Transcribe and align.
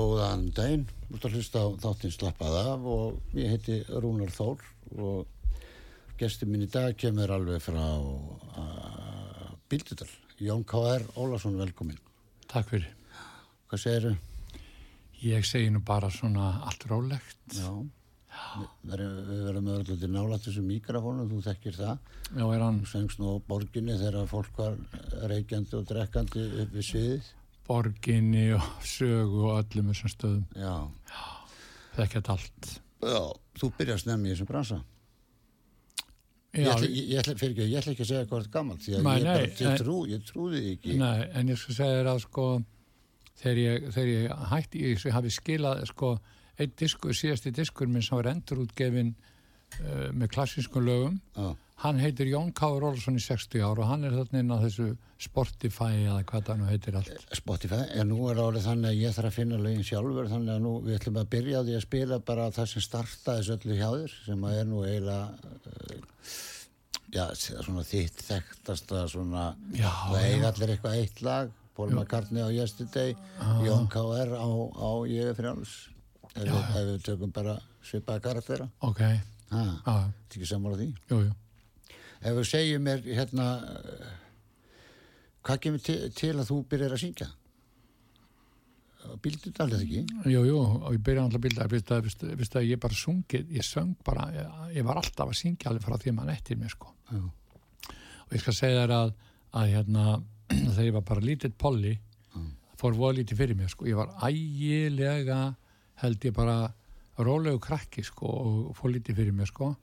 Góðan 0.00 0.46
daginn, 0.56 0.86
þú 1.10 1.16
ert 1.18 1.24
að 1.26 1.34
hlusta 1.36 1.60
á 1.60 1.66
þáttinn 1.82 2.12
slappað 2.14 2.54
af 2.56 2.84
og 2.88 3.36
ég 3.36 3.50
heiti 3.52 3.74
Rúnar 4.00 4.30
Þór 4.32 4.62
og 4.96 5.50
gestur 6.16 6.48
minn 6.48 6.64
í 6.64 6.68
dag 6.72 6.94
kemur 6.96 7.32
alveg 7.34 7.60
frá 7.60 7.82
uh, 8.00 9.50
Bíldudal, 9.68 10.08
Jón 10.40 10.62
K.R. 10.64 11.04
Ólason, 11.20 11.58
velkomin. 11.60 11.98
Takk 12.48 12.70
fyrir. 12.70 12.86
Hvað 13.68 13.82
segir 13.82 14.06
þau? 14.06 14.62
Ég 15.26 15.44
segi 15.44 15.74
nú 15.74 15.82
bara 15.84 16.08
svona 16.14 16.46
allt 16.70 16.86
rólegt. 16.88 17.42
Já, 17.52 17.68
við 18.86 19.44
verðum 19.50 19.68
öllu 19.74 19.98
til 20.00 20.10
nála 20.14 20.38
þessu 20.40 20.64
mikrofónu, 20.64 21.28
þú 21.28 21.42
þekkir 21.50 21.76
það. 21.76 22.00
Já, 22.30 22.46
er 22.46 22.64
hann... 22.64 22.80
Þú 22.86 22.92
sengst 22.94 23.20
nú 23.20 23.36
borginni 23.50 23.98
þegar 24.00 24.32
fólk 24.32 24.62
var 24.62 24.80
reykjandi 25.28 25.76
og 25.76 25.84
drekkandi 25.92 26.46
upp 26.64 26.74
við 26.78 26.88
sviðið 26.88 27.30
borginni 27.66 28.46
og 28.56 28.64
sögu 28.86 29.44
og 29.48 29.60
öllum 29.60 29.90
þessum 29.92 30.12
stöðum. 30.14 30.46
Já. 30.56 30.74
það 31.92 32.00
er 32.00 32.06
ekkert 32.06 32.32
allt. 32.34 32.70
Já, 33.00 33.20
þú 33.60 33.70
byrjar 33.78 34.02
snemmi 34.02 34.30
í 34.30 34.34
þessum 34.34 34.50
bransa. 34.50 34.80
Já, 36.50 36.64
ég, 36.64 36.68
ætla, 36.72 36.90
ég, 36.90 37.06
ég, 37.12 37.20
ætla, 37.20 37.34
ekki, 37.36 37.62
ég 37.62 37.78
ætla 37.78 37.94
ekki 37.94 38.04
að 38.04 38.10
segja 38.10 38.26
hvað 38.26 38.42
er 38.42 38.50
gammalt 38.56 38.82
því 38.82 38.94
að 38.96 39.04
nei, 39.06 39.14
ég, 39.14 39.26
bara, 39.28 39.70
nei, 39.70 39.78
trú, 39.78 39.96
ég 40.10 40.26
trúði 40.26 40.62
ekki. 40.72 40.98
Nei, 40.98 41.18
en 41.38 41.52
ég 41.52 41.60
skal 41.60 41.76
segja 41.76 41.98
þér 42.00 42.10
að 42.10 42.22
sko 42.24 42.46
þegar 43.40 43.60
ég, 43.62 43.88
þegar 43.94 44.10
ég 44.10 44.46
hætti 44.50 44.84
ég 44.84 45.04
hafi 45.14 45.34
skilað 45.36 45.84
sko 45.92 46.14
einn 46.60 46.72
diskur, 46.76 47.14
síðasti 47.16 47.54
diskur 47.54 47.88
minn 47.88 48.02
sem 48.04 48.18
var 48.18 48.32
endurútgefin 48.34 49.14
uh, 49.14 50.08
með 50.10 50.32
klassískum 50.34 50.84
lögum. 50.88 51.20
Já 51.38 51.54
Hann 51.80 51.96
heitir 51.96 52.28
Jón 52.28 52.50
K. 52.52 52.68
Rólsson 52.76 53.16
í 53.16 53.22
60 53.24 53.62
ár 53.64 53.78
og 53.80 53.86
hann 53.88 54.02
er 54.04 54.12
þarna 54.12 54.42
inn 54.42 54.52
á 54.52 54.60
þessu 54.60 54.90
Spotify 55.20 56.02
eða 56.02 56.18
hvað 56.28 56.42
það 56.50 56.58
nú 56.60 56.66
heitir 56.68 56.98
allt. 56.98 57.22
Spotify, 57.38 57.80
en 57.96 58.10
nú 58.12 58.26
er 58.28 58.40
árið 58.40 58.66
þannig 58.68 58.90
að 58.90 59.00
ég 59.00 59.16
þarf 59.16 59.30
að 59.30 59.38
finna 59.38 59.60
lögin 59.64 59.86
sjálfur 59.88 60.28
þannig 60.28 60.52
að 60.54 60.66
nú 60.66 60.72
við 60.84 60.98
ætlum 60.98 61.20
að 61.22 61.30
byrja 61.32 61.62
á 61.62 61.64
því 61.64 61.78
að 61.78 61.86
spila 61.86 62.20
bara 62.28 62.50
það 62.58 62.70
sem 62.74 62.84
startaði 62.84 63.48
söllu 63.48 63.78
hjá 63.80 63.88
þér 63.96 64.18
sem 64.26 64.46
að 64.50 64.58
er 64.58 64.68
nú 64.68 64.84
eiginlega, 64.84 65.56
uh, 65.72 66.30
já, 67.16 67.24
svona 67.40 67.88
þitt 67.94 68.22
þekktasta 68.28 69.08
svona, 69.16 69.48
já, 69.72 69.88
það 69.88 70.28
eiga 70.28 70.52
allir 70.52 70.76
eitthvað 70.76 71.00
eitt 71.00 71.24
lag, 71.24 71.58
Paul 71.80 71.90
McCartney 71.96 72.44
á 72.44 72.48
Yesterday, 72.52 73.16
ah. 73.40 73.60
Jón 73.64 73.88
K. 73.88 74.04
R. 74.20 74.36
á, 74.36 74.48
á 74.76 74.90
Ég 75.08 75.32
er 75.32 75.36
frjáls, 75.38 75.78
ef, 76.36 76.48
við 76.76 76.96
tökum 77.08 77.32
bara 77.32 77.56
svipaða 77.80 78.28
karaktera. 78.28 78.68
Ok. 78.84 79.06
Það 79.48 79.94
er 79.96 80.10
ekki 80.28 80.46
sammála 80.46 80.76
því. 80.84 80.92
Jú, 81.08 81.24
jú 81.24 81.38
ef 82.20 82.38
þú 82.38 82.46
segir 82.46 82.82
mér 82.82 83.04
hérna 83.06 83.46
hvað 85.46 85.62
kemur 85.66 85.84
til, 85.84 86.00
til 86.16 86.34
að 86.36 86.48
þú 86.50 86.58
byrjar 86.70 86.96
að 86.96 87.02
syngja? 87.04 87.30
Bildið 89.24 89.54
það 89.56 89.64
alveg 89.64 89.82
ekki? 89.86 90.18
Jú, 90.28 90.42
jú, 90.44 90.58
og 90.60 90.90
ég 90.92 91.02
byrjaði 91.06 91.24
alltaf 91.24 91.38
að 91.40 91.44
bilda 91.46 91.68
viðst 91.72 91.92
að, 91.94 92.02
viðst, 92.04 92.24
viðst 92.42 92.58
að 92.60 92.68
ég 92.68 92.82
bara 92.82 92.98
sungið 93.00 93.54
ég 93.56 93.66
söng 93.66 93.94
bara, 94.04 94.26
ég, 94.34 94.58
ég 94.76 94.86
var 94.86 95.00
alltaf 95.00 95.32
að 95.32 95.38
syngja 95.40 95.70
alveg 95.70 95.86
frá 95.86 95.96
því 95.96 96.12
að 96.12 96.16
maður 96.18 96.34
eftir 96.34 96.60
mig 96.60 96.74
sko. 96.74 96.92
Já. 97.10 97.22
og 98.26 98.36
ég 98.36 98.44
skal 98.44 98.56
segja 98.58 98.84
þér 98.84 98.94
að 98.98 99.14
að 99.50 99.72
hérna, 99.74 100.04
þegar 100.74 100.86
ég 100.86 100.96
var 100.96 101.06
bara 101.08 101.26
lítið 101.26 101.56
polli, 101.58 101.94
fór 102.80 102.96
voða 102.96 103.18
lítið 103.18 103.40
fyrir 103.42 103.58
mig 103.58 103.72
sko, 103.72 103.88
ég 103.88 103.98
var 103.98 104.12
ægilega 104.24 105.40
held 106.00 106.24
ég 106.24 106.36
bara 106.36 106.58
rólegu 107.20 107.60
krakki 107.60 108.04
sko 108.06 108.30
og 108.30 108.76
fór 108.78 108.94
lítið 108.94 109.18
fyrir 109.20 109.36
mig 109.36 109.50
sko 109.50 109.74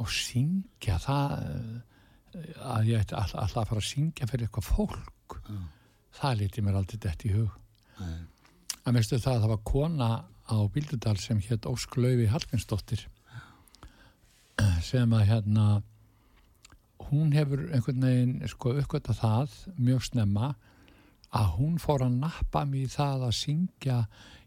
og 0.00 0.10
syngja 0.14 0.98
það 1.02 1.36
eh, 1.44 2.42
að 2.72 2.90
ég 2.92 3.04
ætti 3.04 3.16
alltaf 3.18 3.38
all 3.42 3.62
að 3.62 3.70
fara 3.72 3.82
að 3.82 3.88
syngja 3.90 4.28
fyrir 4.30 4.46
eitthvað 4.46 4.68
fólk 4.70 5.38
mm. 5.44 5.64
það 6.20 6.42
liti 6.42 6.64
mér 6.64 6.80
aldrei 6.80 7.00
dætt 7.02 7.26
í 7.26 7.32
hug 7.34 7.54
mm. 8.00 8.20
að 8.84 8.96
mérstu 8.96 9.20
það 9.20 9.36
að 9.36 9.44
það 9.44 9.54
var 9.54 9.64
kona 9.72 10.10
á 10.50 10.56
Bíldudal 10.74 11.16
sem 11.22 11.40
hétt 11.46 11.68
Ósk 11.70 11.96
Lauvi 12.00 12.26
Hallgrímsdóttir 12.30 13.06
sem 14.84 15.12
að 15.16 15.28
hérna 15.30 15.66
hún 17.10 17.32
hefur 17.34 17.62
einhvern 17.70 18.04
veginn 18.04 18.50
sko 18.50 18.74
uppgötta 18.80 19.14
það 19.16 19.54
mjög 19.78 20.04
snemma 20.10 20.52
að 21.36 21.52
hún 21.58 21.78
fór 21.82 22.04
að 22.06 22.18
nappa 22.22 22.64
mér 22.68 22.86
í 22.88 22.90
það 22.90 23.26
að 23.28 23.36
syngja 23.38 23.98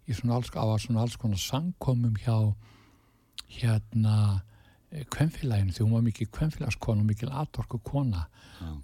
í 0.03 0.15
svona 0.15 0.37
alls, 0.37 0.51
á 0.51 0.63
svona 0.79 1.03
alls 1.03 1.17
konar 1.19 1.39
sangkomum 1.39 2.17
hjá 2.19 2.53
hérna 3.59 4.43
kvennfélaginu 5.13 5.73
því 5.73 5.85
hún 5.85 5.95
var 5.97 6.05
mikið 6.07 6.31
kvennfélagskona 6.37 7.03
og 7.03 7.09
mikið 7.09 7.33
atorku 7.43 7.79
kona 7.85 8.27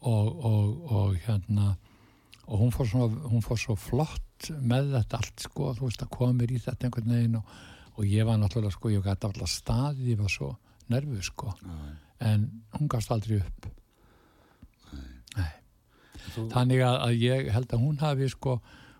og, 0.01 0.45
og, 0.45 0.91
og 0.91 1.17
hérna 1.25 1.75
og 2.49 2.63
hún 2.63 2.71
fór, 2.73 2.87
svona, 2.89 3.27
hún 3.29 3.45
fór 3.45 3.59
svo 3.61 3.75
flott 3.77 4.49
með 4.49 4.95
þetta 4.95 5.19
allt 5.19 5.45
sko 5.45 5.73
þú 5.77 5.85
veist 5.85 6.05
að 6.05 6.13
koma 6.15 6.37
mér 6.39 6.55
í 6.55 6.61
þetta 6.63 6.87
einhvern 6.87 7.13
veginn 7.13 7.37
og, 7.39 7.53
og 7.99 8.07
ég 8.09 8.25
var 8.25 8.39
náttúrulega 8.41 8.73
sko 8.73 8.93
ég 8.93 9.05
gæti 9.05 9.29
alltaf 9.29 9.51
staðið, 9.53 10.11
ég 10.13 10.21
var 10.21 10.33
svo 10.33 10.53
nervuð 10.89 11.25
sko. 11.27 11.53
Nei. 11.61 11.97
en 12.19 12.47
hún 12.75 12.89
gafst 12.91 13.11
aldrei 13.13 13.37
upp. 13.39 13.67
Nei. 15.37 15.51
Þú, 16.33 16.47
þannig 16.51 16.81
að, 16.83 16.95
að 17.05 17.21
ég 17.21 17.51
held 17.53 17.75
að 17.75 17.83
hún 17.85 18.01
hafi 18.01 18.31
sko 18.33 18.57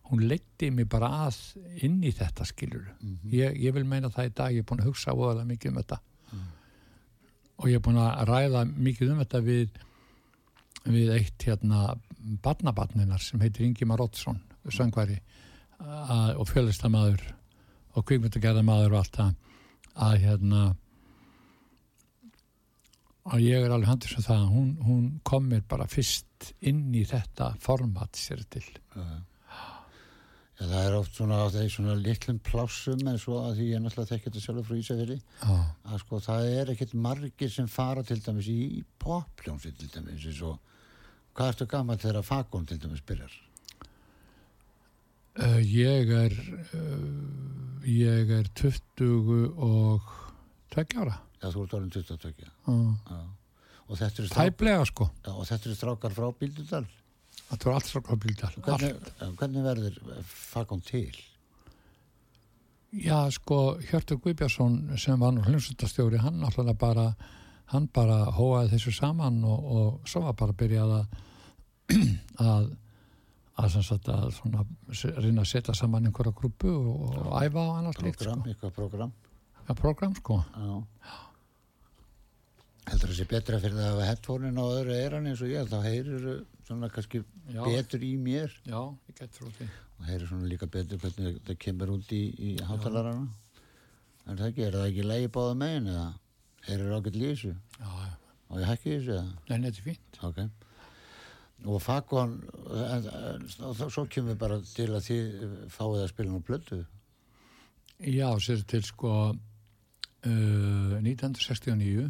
hún 0.10 0.24
leitti 0.30 0.70
mig 0.74 0.88
bara 0.90 1.10
að 1.26 1.40
inn 1.86 2.00
í 2.06 2.12
þetta 2.16 2.46
skilur 2.48 2.88
ég, 3.30 3.58
ég 3.60 3.76
vil 3.76 3.86
meina 3.86 4.10
það 4.14 4.30
í 4.30 4.32
dag, 4.40 4.56
ég 4.56 4.64
er 4.64 4.70
búin 4.70 4.82
að 4.82 4.90
hugsa 4.90 5.14
voðalega 5.18 5.50
mikið 5.52 5.72
um 5.72 5.82
þetta 5.82 6.00
og 7.60 7.68
ég 7.68 7.80
er 7.80 7.84
búin 7.84 8.00
að 8.00 8.26
ræða 8.30 8.66
mikið 8.72 9.14
um 9.14 9.22
þetta 9.24 9.44
við 9.46 9.80
við 10.90 11.12
eitt 11.18 11.44
hérna 11.44 11.94
barnabarninar 12.44 13.22
sem 13.24 13.42
heitir 13.44 13.68
Ingimar 13.68 14.02
Oddsson 14.04 14.40
söngværi 14.70 15.20
að, 15.80 16.38
og 16.40 16.48
fjölistamæður 16.50 17.24
og 17.98 18.06
kvikmyndagerðamæður 18.08 18.96
og 18.96 19.02
allt 19.02 19.20
það 19.20 19.34
að 20.10 20.22
hérna 20.24 20.62
að 23.30 23.46
ég 23.46 23.66
er 23.66 23.74
alveg 23.74 23.92
handur 23.92 24.14
sem 24.14 24.26
það 24.26 24.44
að 24.44 24.54
hún, 24.54 24.70
hún 24.86 25.10
kom 25.28 25.50
mér 25.52 25.66
bara 25.70 25.88
fyrst 25.90 26.54
inn 26.66 26.88
í 26.96 27.04
þetta 27.08 27.52
format 27.62 28.18
sér 28.18 28.46
til 28.52 28.66
ja, 30.60 30.68
það 30.68 30.80
er 30.84 30.98
oft 31.00 31.18
svona 31.18 31.42
á 31.42 31.48
þeir 31.54 31.70
svona 31.74 31.98
litlum 32.00 32.40
plássum 32.46 33.04
en 33.08 33.20
svo 33.22 33.42
að 33.46 33.60
því 33.60 33.68
ég 33.72 33.84
náttúrulega 33.84 34.14
þekki 34.14 34.30
þetta 34.30 34.46
sjálfur 34.46 34.68
frá 34.68 34.80
Ísafjörði 34.80 35.20
Já, 35.20 35.54
að 35.90 36.02
sko 36.04 36.22
það 36.28 36.50
er 36.60 36.74
ekkert 36.74 36.96
margir 37.08 37.54
sem 37.54 37.70
fara 37.72 38.04
til 38.06 38.20
dæmis 38.24 38.50
í 38.52 38.60
popljónsi 39.02 39.74
til 39.80 39.92
dæmis 39.96 40.28
eins 40.28 40.42
og 40.48 40.58
hvað 41.38 41.54
ertu 41.54 41.70
gammal 41.72 42.00
þegar 42.02 42.22
að 42.22 42.30
fagum 42.30 42.68
til 42.68 42.80
dæmis 42.82 43.06
byrjar? 43.08 43.38
Uh, 45.40 45.60
ég 45.64 46.10
er 46.12 46.34
uh, 46.76 47.86
ég 47.88 48.32
er 48.36 48.48
20 48.60 49.54
og 49.56 50.08
20 50.76 50.98
ára. 51.00 51.20
Já 51.40 51.48
þú 51.54 51.62
ert 51.64 51.76
orðin 51.78 51.94
22 51.96 52.34
já. 52.44 52.50
uh, 52.68 53.22
og 53.88 53.98
þetta 53.98 54.20
eru 54.20 54.28
strák, 54.30 54.50
tæplega 54.50 54.88
sko. 54.90 55.08
Já, 55.24 55.32
og 55.32 55.46
þetta 55.48 55.70
eru 55.70 55.78
strákar 55.78 56.18
frá 56.18 56.28
Bíldudal 56.42 56.90
þetta 57.50 57.70
var 57.70 57.80
allt 57.80 57.90
svo 57.90 58.02
bíldal 58.24 58.54
hvernig, 58.66 59.12
hvernig 59.40 59.66
verður 59.66 60.00
fagum 60.30 60.82
til? 60.86 61.12
Já, 62.90 63.30
sko, 63.30 63.78
Hjörtur 63.86 64.18
Guðbjörnsson 64.24 64.98
sem 64.98 65.20
var 65.22 65.36
nú 65.36 65.44
hljómsveitastjóri, 65.46 66.18
hann 66.24 66.42
alltaf 66.42 66.72
bara, 66.82 67.12
hann 67.70 67.86
bara 67.94 68.24
hóaði 68.34 68.74
þessu 68.74 68.96
saman 68.98 69.44
og, 69.46 69.68
og 69.80 70.10
svo 70.10 70.24
var 70.26 70.38
bara 70.40 70.56
að 70.86 71.04
að 72.50 72.72
að, 73.60 73.72
sem 73.74 73.84
sagt, 73.86 74.10
að 74.12 74.30
svona, 74.38 74.66
reyna 75.20 75.44
að 75.44 75.50
setja 75.52 75.76
saman 75.76 76.08
einhverja 76.08 76.36
grúpu 76.36 76.70
og, 76.72 77.18
og 77.26 77.34
æfa 77.44 77.66
á 77.66 77.70
annars 77.80 78.00
líkt, 78.02 78.22
program, 78.24 78.44
sko. 78.44 78.54
eitthvað 78.54 78.76
program 78.78 79.12
Já, 79.70 79.74
program, 79.78 80.16
sko. 80.18 80.40
já 80.56 81.18
heldur 82.92 83.12
það 83.12 83.18
sé 83.20 83.26
betra 83.30 83.60
fyrir 83.62 83.78
það 83.78 83.86
að 83.88 83.94
hafa 83.94 84.08
headphone-in 84.10 84.60
á 84.62 84.66
öðru 84.66 84.96
eiran 84.96 85.28
eins 85.30 85.44
og 85.46 85.52
ég 85.52 85.70
þá 85.70 85.78
heyrir 85.86 86.26
svona 86.68 86.90
kannski 86.94 87.22
Já. 87.50 87.62
betur 87.66 88.06
í 88.06 88.12
mér. 88.22 88.54
Já, 88.66 88.80
ég 89.10 89.20
get 89.20 89.34
trú 89.36 89.50
því. 89.58 89.68
og 90.00 90.06
heyrir 90.08 90.30
svona 90.30 90.50
líka 90.50 90.70
betur 90.70 91.02
hvernig 91.02 91.40
það 91.48 91.60
kemur 91.66 91.94
út 91.98 92.14
í, 92.16 92.22
í 92.38 92.52
hátalarana. 92.64 93.28
Er 94.30 94.38
það 94.38 94.48
ekki, 94.52 94.66
er 94.68 94.78
það 94.78 94.88
ekki 94.92 95.06
leiði 95.10 95.32
báða 95.34 95.58
megin 95.58 95.92
eða? 95.94 96.08
Heyrir 96.70 96.96
ágætt 97.00 97.18
lísu 97.18 97.52
Já, 97.80 97.90
já. 97.90 98.14
og 98.50 98.60
ég 98.62 98.70
hækki 98.70 98.96
þessu 98.96 99.20
Nei, 99.50 99.58
þetta 99.58 99.70
er 99.70 99.86
fínt. 99.88 100.20
ok. 100.30 100.42
Og 101.66 101.90
en, 102.24 102.38
en, 103.10 103.48
og 103.68 103.82
svo 103.92 104.06
kemur 104.08 104.38
bara 104.40 104.62
til 104.64 104.88
að 104.94 105.10
þið 105.10 105.56
fáið 105.74 106.04
að 106.06 106.12
spila 106.14 106.32
nú 106.32 106.40
blödu 106.48 106.86
Já, 108.00 108.30
sér 108.40 108.62
til, 108.64 108.80
sko, 108.88 109.12
uh, 109.34 110.94
1969 111.04 112.06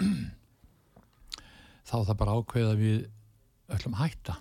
þá 1.88 1.96
það 1.96 2.16
bara 2.22 2.38
ákveða 2.38 2.74
við 2.80 2.98
öllum 3.74 3.98
hætta. 3.98 4.38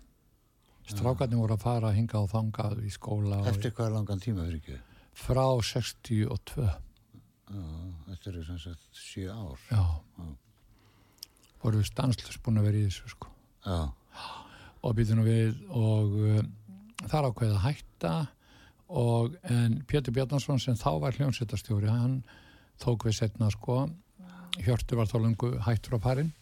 Strákarnir 0.90 1.40
voru 1.40 1.56
að 1.56 1.64
fara 1.64 1.94
hinga 1.96 2.20
og 2.20 2.32
þangað 2.34 2.82
í 2.84 2.92
skóla 2.92 3.40
eftir 3.48 3.72
hvað 3.76 3.94
langan 3.96 4.20
tíma 4.24 4.44
fyrir 4.44 4.60
ekki? 4.60 4.80
Frá 5.16 5.46
62 5.64 6.66
Já, 7.54 7.64
þetta 8.10 8.32
eru 8.32 8.44
sem 8.48 8.60
sagt 8.60 8.98
sjö 8.98 9.30
ár. 9.32 9.60
Já. 9.70 9.84
Já. 10.18 10.30
voru 11.64 11.80
við 11.80 11.90
stanslust 11.92 12.42
búin 12.44 12.60
að 12.60 12.68
vera 12.68 12.80
í 12.82 12.88
þessu 12.88 13.12
sko. 13.14 13.30
Já, 13.64 13.80
og 14.84 14.96
býtum 14.98 15.22
við 15.24 15.60
og 15.70 16.16
uh, 16.20 16.40
þar 17.08 17.30
ákveða 17.30 17.60
að 17.60 17.66
hætta 17.68 18.14
og 18.94 19.38
en 19.50 19.80
Pétur 19.88 20.16
Bjarnarsson 20.16 20.60
sem 20.60 20.76
þá 20.80 20.90
var 21.02 21.16
hljómsveitastjóri 21.18 21.92
hann 21.92 22.18
tók 22.84 23.06
við 23.08 23.18
setna 23.22 23.50
sko 23.54 23.86
Hjörtur 24.62 25.00
var 25.02 25.10
þá 25.10 25.18
lengu 25.24 25.50
hættur 25.66 25.98
á 25.98 26.00
parinn 26.04 26.34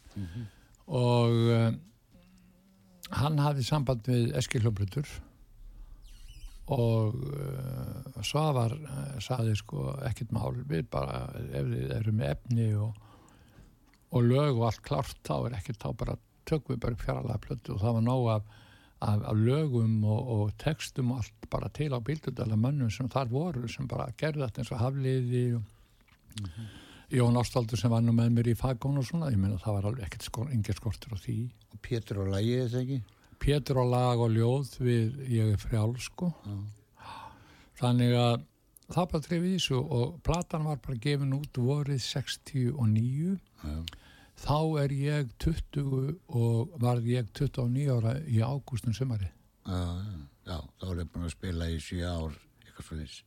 og 0.91 1.35
uh, 1.47 1.71
hann 3.15 3.39
hafði 3.39 3.63
samband 3.63 4.07
við 4.07 4.33
Eskil 4.35 4.61
Hljómbrutur 4.63 5.07
og 6.71 7.15
uh, 7.15 8.23
Svavar 8.23 8.75
uh, 8.75 9.19
saði 9.23 9.55
sko 9.59 9.95
ekkert 10.07 10.31
mál 10.35 10.55
við 10.67 10.89
bara 10.91 11.29
ef 11.51 11.69
við 11.71 11.93
erum 11.95 12.19
með 12.19 12.33
efni 12.35 12.67
og, 12.75 12.91
og 14.11 14.27
lög 14.27 14.59
og 14.59 14.67
allt 14.67 14.83
klárt 14.83 15.23
þá 15.27 15.37
er 15.47 15.57
ekkert 15.59 15.81
þá 15.83 15.89
bara 16.03 16.17
tökum 16.45 16.75
við 16.75 16.83
bara 16.83 17.01
fjaralega 17.01 17.45
plötu 17.45 17.75
og 17.75 17.81
það 17.83 17.97
var 17.97 18.05
nóg 18.05 18.29
af, 18.35 18.43
af, 18.99 19.25
af 19.31 19.35
lögum 19.39 19.97
og, 20.03 20.31
og 20.35 20.53
textum 20.61 21.11
og 21.15 21.23
allt 21.23 21.49
bara 21.51 21.69
til 21.69 21.91
á 21.95 21.99
bíldudala 21.99 22.59
mönnum 22.59 22.91
sem 22.91 23.09
þar 23.11 23.31
voru 23.31 23.67
sem 23.71 23.87
bara 23.87 24.11
gerði 24.17 24.45
þetta 24.45 24.63
eins 24.63 24.71
og 24.75 24.81
hafliði 24.83 25.45
og 25.57 26.47
Jón 27.11 27.35
Ástaldur 27.35 27.79
sem 27.79 27.91
var 27.91 28.03
nú 28.05 28.13
með 28.15 28.29
mér 28.37 28.47
í 28.53 28.53
fagón 28.55 28.99
og 29.01 29.03
svona, 29.07 29.31
ég 29.33 29.39
meina 29.39 29.57
það 29.59 29.75
var 29.77 29.87
alveg 29.89 30.05
ekkert 30.05 30.27
skor, 30.29 30.51
engin 30.53 30.77
skortur 30.77 31.11
á 31.11 31.17
því. 31.19 31.35
og 31.73 31.81
Pétur 31.83 32.21
og 32.23 32.29
lægið 32.31 32.61
þetta 32.63 32.83
ekki? 32.85 32.99
Pétur 33.41 33.81
á 33.83 33.85
lag 33.91 34.21
og 34.21 34.31
ljóð 34.31 34.69
við 34.79 35.17
ég 35.27 35.51
er 35.55 35.59
frjál 35.59 35.91
sko. 35.99 36.31
Þannig 37.81 38.15
að 38.15 38.45
það 38.91 39.09
bara 39.11 39.25
trefið 39.25 39.55
þessu 39.57 39.79
og 39.81 40.17
platan 40.23 40.67
var 40.69 40.79
bara 40.85 41.01
gefin 41.03 41.35
út 41.35 41.59
vorið 41.59 42.01
69 42.05 43.39
já, 43.63 43.77
þá 44.45 44.59
er 44.83 44.95
ég 44.95 45.31
20 45.41 46.17
og 46.27 46.75
varð 46.81 47.07
ég 47.11 47.31
29 47.33 47.87
ára 47.95 48.17
í 48.23 48.39
ágústum 48.39 48.95
sumari. 48.95 49.31
já, 49.65 49.81
já, 49.81 50.19
já, 50.47 50.57
þá 50.79 50.85
er 50.91 51.03
ég 51.03 51.11
búin 51.11 51.27
að 51.27 51.35
spila 51.35 51.69
í 51.71 51.79
sjö 51.81 52.05
ár 52.07 52.37
eitthvað 52.65 52.87
svo 52.87 53.01
þess, 53.01 53.23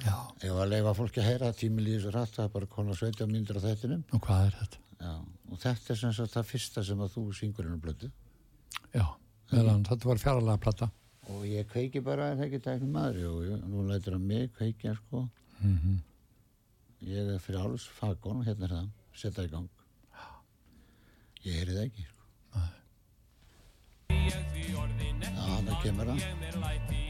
Já, 0.00 0.14
já. 0.40 0.48
ef 0.48 0.56
að 0.56 0.70
leifa 0.72 0.94
fólki 0.96 1.20
að 1.20 1.26
heyra 1.28 1.50
tími 1.52 1.82
líður 1.84 2.06
svo 2.06 2.12
rætt 2.14 2.32
það 2.36 2.44
er 2.46 2.52
bara 2.54 2.66
konar 2.72 2.96
17 2.96 3.28
mínútur 3.28 3.58
á 3.60 3.62
þettinum 3.66 4.04
Og 4.16 4.22
hvað 4.24 4.46
er 4.46 4.54
þetta? 4.62 4.78
já, 5.02 5.12
og 5.52 5.58
þetta 5.66 5.92
er 5.92 5.98
sem 6.00 6.12
sagt 6.16 6.32
það 6.36 6.48
fyrsta 6.52 6.84
sem 6.88 7.02
að 7.04 7.12
þú 7.16 7.24
syngur 7.36 7.66
hennar 7.68 7.82
blödu 7.84 8.08
Já, 8.96 9.04
meðan 9.52 9.84
þetta 9.88 10.08
var 10.08 10.22
fjaralega 10.22 10.62
plata. 10.64 10.88
og 11.28 11.44
ég 11.46 11.68
kveiki 11.70 12.00
bara 12.04 12.30
en 12.32 12.38
það 12.40 12.46
ekki 12.48 12.62
tæknum 12.64 12.96
maður? 12.96 13.28
Og 13.34 13.44
ég, 13.50 13.60
nú 13.68 13.84
lætur 13.88 14.16
hann 14.16 14.26
mig 14.26 14.48
kveikja 14.56 14.94
sko. 14.96 15.26
Mm 15.60 16.00
ég 17.02 17.18
er 17.34 17.38
fyrir 17.42 17.58
alls 17.58 17.82
fagón 17.98 18.44
hérna 18.46 18.64
er 18.68 18.74
það, 18.76 18.88
setja 19.18 19.42
í 19.42 19.50
gang. 19.50 19.68
Ég 21.42 21.56
heyri 21.58 21.74
það 21.74 21.86
ekki 21.88 22.04
sko. 22.06 22.22
já, 24.12 25.42
hann 25.42 25.72
kemur 25.82 26.12
það 26.12 27.01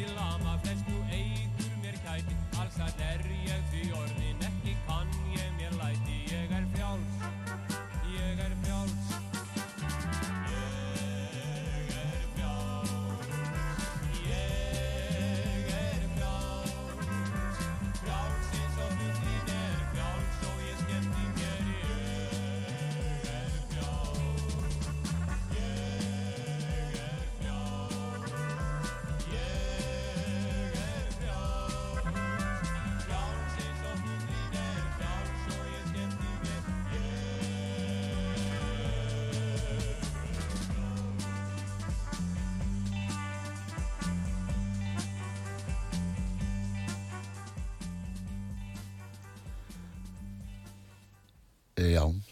til 0.00 0.14
lama 0.16 0.39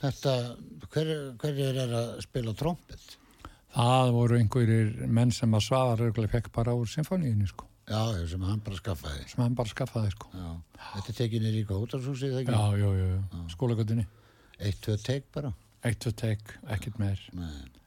þetta, 0.02 0.34
hver, 0.92 1.10
hverjir 1.42 1.80
er 1.84 1.94
að 2.00 2.10
spila 2.24 2.54
trompet? 2.58 3.16
Það 3.74 4.12
voru 4.16 4.38
einhverjir 4.40 4.92
menn 5.12 5.30
sem 5.34 5.52
að 5.54 5.64
Svavar 5.66 6.00
örgulega 6.08 6.38
fekk 6.38 6.52
bara 6.56 6.74
úr 6.78 6.88
symfóníunni 6.90 7.46
sko, 7.50 7.66
Já, 7.88 8.00
já, 8.18 8.26
sem 8.28 8.42
hann 8.44 8.60
bara 8.64 8.76
skaffaði. 8.76 9.22
sem 9.30 9.42
hann 9.44 9.54
bara 9.56 9.68
skaffaði 9.72 10.10
sko. 10.12 10.28
Já, 10.34 10.48
þetta 10.94 11.14
tekinir 11.22 11.54
í 11.56 11.64
útafshúsið, 11.64 12.34
það 12.36 12.52
Já, 12.52 12.78
já, 12.82 12.88
já, 12.98 13.06
já. 13.14 13.42
skólagötunni. 13.54 14.06
Eitt, 14.58 14.80
tvö 14.84 14.96
teik 15.04 15.28
bara. 15.32 15.52
Eitt 15.86 16.06
og 16.10 16.16
tek, 16.18 16.40
ekkert 16.74 16.98
meir, 16.98 17.20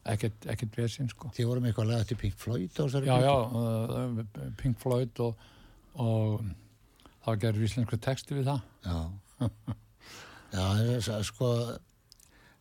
ekkert, 0.07 0.45
ekkert 0.53 0.77
vesinn 0.79 1.09
sko. 1.11 1.29
Þið 1.35 1.49
vorum 1.49 1.65
eitthvað 1.67 1.85
að 1.85 1.91
lega 1.91 2.07
til 2.09 2.17
Pink 2.21 2.37
Floyd 2.39 2.71
á 2.71 2.81
þessari 2.85 3.09
Já, 3.11 3.17
já, 3.25 3.33
plötu? 3.51 4.41
uh, 4.45 4.51
Pink 4.61 4.79
Floyd 4.79 5.21
og, 5.25 5.43
og 5.99 6.45
það 7.25 7.41
gerur 7.43 7.67
íslensku 7.67 7.99
texti 8.01 8.37
við 8.39 8.47
það. 8.47 8.61
Já. 8.87 8.99
Já, 10.55 11.21
sko 11.27 11.51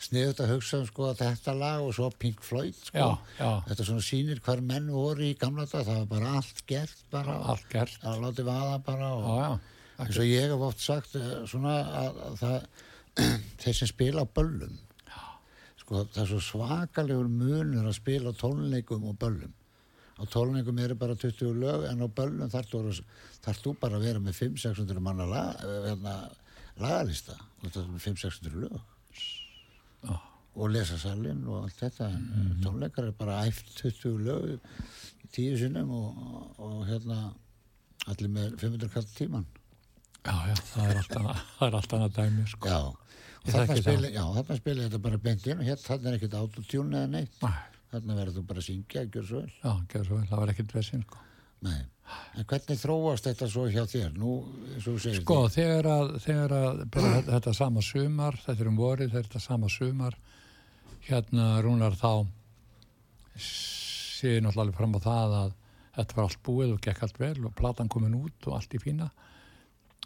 sniðut 0.01 0.41
að 0.41 0.53
hugsa 0.55 0.79
um 0.81 0.87
sko 0.89 1.11
þetta 1.19 1.55
lag 1.57 1.83
og 1.85 1.95
svo 1.97 2.11
Pink 2.19 2.41
Floyd 2.45 2.75
sko. 2.77 2.99
Já, 2.99 3.19
já, 3.39 3.51
Þetta 3.69 3.87
svona 3.89 4.05
sýnir 4.05 4.41
hvar 4.45 4.61
menn 4.65 4.91
voru 4.93 5.27
í 5.27 5.35
gamla 5.39 5.67
dag, 5.69 5.85
það 5.87 5.99
var 5.99 6.07
bara 6.15 6.35
allt 6.41 6.63
gert 6.67 7.03
bara. 7.13 7.37
allt 7.53 7.67
gert. 7.73 7.99
Það 8.03 8.23
láti 8.25 8.47
vaða 8.47 8.79
bara 8.87 9.11
og 9.17 9.27
já, 9.41 9.51
eins 10.01 10.21
og 10.23 10.29
ég 10.31 10.47
hef 10.49 10.65
oft 10.71 10.81
sagt 10.85 11.17
eh, 11.21 11.33
svona 11.51 11.75
að, 12.03 12.21
að 12.27 12.39
það, 12.41 12.69
þeir 13.65 13.79
sem 13.81 13.91
spila 13.91 14.25
böllum, 14.39 14.79
sko 15.81 16.05
það 16.05 16.23
er 16.25 16.31
svo 16.33 16.41
svakalegur 16.49 17.29
munur 17.29 17.89
að 17.91 17.99
spila 17.99 18.33
tónleikum 18.33 19.09
og 19.11 19.19
böllum. 19.21 19.53
Á 20.21 20.23
tónleikum 20.29 20.79
eru 20.81 20.95
bara 21.01 21.17
20 21.17 21.57
lög 21.61 21.85
en 21.89 22.05
á 22.05 22.09
böllum 22.09 22.53
þarf 22.53 22.73
þú, 23.65 23.75
bara 23.81 23.97
að 23.97 24.05
vera 24.09 24.21
með 24.21 24.37
500-600 24.37 25.01
manna 25.05 25.29
lag, 25.29 25.61
eh, 25.65 25.91
hérna, 25.91 26.17
lagalista 26.81 27.37
og 27.61 27.69
þetta 27.69 28.81
með 30.05 30.09
500-600 30.09 30.17
lög 30.17 30.27
og 30.61 30.73
lesa 30.75 30.99
salin 30.99 31.45
og 31.47 31.63
allt 31.65 31.79
þetta. 31.79 32.09
Mm 32.11 32.59
tónleikar 32.65 33.07
er 33.07 33.13
bara 33.17 33.45
æft 33.47 33.71
20 33.79 34.19
lög 34.27 34.49
í 34.57 35.31
tíu 35.33 35.57
sinnum 35.59 35.91
og, 35.95 36.59
og 36.59 36.87
hérna 36.89 37.33
allir 38.11 38.33
með 38.33 38.59
500 38.59 38.91
kall 38.93 39.07
tíman 39.15 39.47
já, 40.27 40.35
já, 40.51 40.55
það 40.73 40.91
er 40.91 41.01
allt 41.01 41.17
annað, 41.95 42.11
er 42.11 42.15
dæmi 42.17 42.47
sko. 42.49 42.69
já, 42.69 42.81
og 43.41 43.51
þarna 43.55 43.77
spila, 43.81 44.11
já, 44.13 44.23
þarna 44.37 44.59
spila 44.61 44.87
þetta 44.87 45.03
bara 45.07 45.21
beint 45.25 45.47
inn 45.47 45.63
og 45.63 45.69
hérna 45.69 45.87
þarna 45.87 46.11
er 46.11 46.19
ekkert 46.19 46.37
autotune 46.41 47.01
eða 47.01 47.13
neitt. 47.15 47.41
Næ, 47.41 47.51
þarna 47.95 48.19
verður 48.19 48.39
þú 48.39 48.47
bara 48.51 48.63
að 48.63 48.69
syngja, 48.69 49.05
gjör 49.07 49.29
svo 49.31 49.43
vel. 49.45 49.55
Já, 49.63 49.73
gerur 49.93 50.09
svo 50.11 50.19
vel, 50.19 50.29
það 50.31 50.43
var 50.43 50.53
ekkert 50.55 50.77
vesinn 50.77 51.05
sko. 51.07 51.25
Nei. 51.61 51.81
en 52.35 52.47
hvernig 52.49 52.79
þróast 52.81 53.27
þetta 53.29 53.47
svo 53.53 53.67
hjá 53.71 53.85
þér 53.87 54.15
nú, 54.19 54.35
Sko, 54.81 55.43
þegar 55.53 55.89
að, 55.93 56.13
þegar 56.25 56.55
að 56.57 56.83
bara 56.95 57.15
þetta, 57.35 57.55
sama 57.55 57.85
sumar, 57.85 58.39
þetta 58.47 58.65
er 58.65 58.71
um 58.73 58.81
vorið, 58.81 59.15
þetta 59.15 59.43
sama 59.45 59.71
sumar, 59.71 60.17
hérna 61.07 61.53
rúnar 61.65 61.97
þá 62.01 62.13
sé 63.41 64.37
ég 64.37 64.45
náttúrulega 64.45 64.77
fram 64.77 64.97
á 64.97 65.01
það 65.01 65.37
að 65.41 65.53
þetta 65.97 66.17
var 66.17 66.29
allt 66.29 66.43
búið 66.47 66.75
og 66.75 66.83
gekk 66.85 67.03
allt 67.05 67.21
vel 67.21 67.37
og 67.49 67.57
platan 67.57 67.91
komin 67.93 68.17
út 68.19 68.49
og 68.49 68.57
allt 68.57 68.77
í 68.77 68.81
fína. 68.83 69.09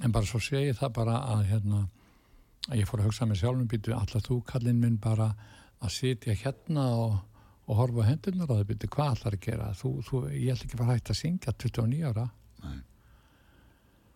En 0.02 0.14
bara 0.14 0.26
svo 0.26 0.40
ég 0.58 0.78
það 0.78 0.94
bara 0.96 1.18
að 1.34 1.44
hérna, 1.50 1.84
að 2.70 2.80
ég 2.80 2.88
fór 2.88 3.02
að 3.02 3.10
hugsa 3.10 3.28
með 3.30 3.42
sjálfum 3.42 3.68
býtu, 3.70 3.94
allar 3.94 4.24
þú 4.24 4.40
kallinn 4.48 4.80
minn 4.82 4.98
bara 5.02 5.30
að 5.84 5.94
sitja 5.94 6.34
hérna 6.40 6.88
og, 6.98 7.18
og 7.64 7.78
horfa 7.78 8.04
á 8.04 8.08
hendurnar 8.10 8.50
og 8.50 8.58
það 8.58 8.70
býtu, 8.70 8.90
hvað 8.92 9.12
allar 9.14 9.36
að 9.36 9.44
gera? 9.46 9.68
Þú, 9.78 9.90
þú, 10.04 10.22
ég 10.32 10.52
ætla 10.52 10.66
ekki 10.66 10.76
að 10.76 10.82
fara 10.82 10.96
hægt 10.96 11.12
að 11.14 11.20
syngja 11.20 11.54
29 11.64 12.08
ára. 12.10 12.24
Nei. 12.64 12.78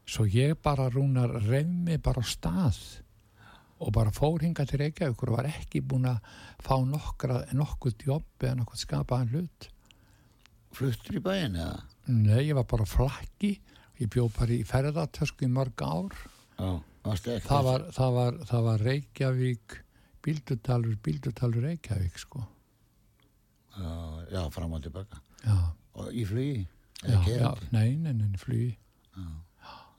Svo 0.09 0.25
ég 0.33 0.57
bara 0.65 0.89
rúnar 0.93 1.35
reymi 1.45 1.99
bara 2.01 2.25
á 2.25 2.27
stað 2.29 2.79
og 3.79 3.93
bara 3.95 4.13
fór 4.15 4.43
hinga 4.43 4.65
til 4.67 4.81
Reykjavík 4.83 5.23
og 5.23 5.35
var 5.37 5.49
ekki 5.51 5.83
búin 5.87 6.09
að 6.11 6.19
fá 6.65 6.75
nokkra, 6.83 7.43
nokkuð 7.55 8.07
jobb 8.09 8.45
eða 8.45 8.59
nokkuð 8.63 8.83
skapaðan 8.83 9.35
hlut. 9.35 9.69
fluttur 10.75 11.17
í 11.17 11.23
bæin 11.25 11.57
eða 11.57 11.79
Nei, 12.09 12.49
ég 12.49 12.57
var 12.57 12.65
bara 12.65 12.87
flakki, 12.89 13.59
ég 14.01 14.09
bjó 14.13 14.29
bara 14.33 14.55
í 14.57 14.65
ferðartösku 14.65 15.45
í 15.45 15.51
mörg 15.53 15.83
ár. 15.85 16.15
ekki 17.37 17.49
Það 17.49 17.67
var, 17.69 17.85
það 17.93 18.15
var, 18.17 18.39
það 18.49 18.63
var 18.69 18.85
Reykjavík, 18.89 19.77
bíldudalur, 20.25 20.97
bíldudalur 21.05 21.67
Reykjavík, 21.69 22.17
sko. 22.19 22.47
Já, 23.79 23.93
já, 24.35 24.43
fram 24.55 24.75
og 24.77 24.83
tilbaka. 24.85 25.21
Já, 25.45 25.57
og 25.99 26.11
í 26.13 26.25
flugi? 26.29 26.67
Já, 27.05 27.21
já, 27.31 27.53
nei, 27.73 27.95
nei, 27.97 28.13
nei, 28.13 28.41
flugi. 28.41 28.75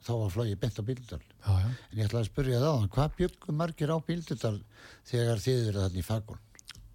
þá 0.00 0.12
var 0.16 0.30
flogið 0.32 0.60
bent 0.60 0.78
á 0.80 0.82
Bíldudal. 0.84 1.24
Já, 1.44 1.50
já, 1.60 1.70
en 1.92 1.98
ég 1.98 2.06
ætla 2.08 2.22
að 2.22 2.28
spyrja 2.30 2.60
það 2.62 2.86
hvað 2.94 3.16
byggum 3.18 3.58
margir 3.60 3.92
á 3.92 3.98
Bíldudal 4.06 4.58
þegar 5.10 5.42
þið 5.44 5.68
eru 5.70 5.84
þarna 5.84 6.00
í 6.00 6.06
fagun? 6.06 6.40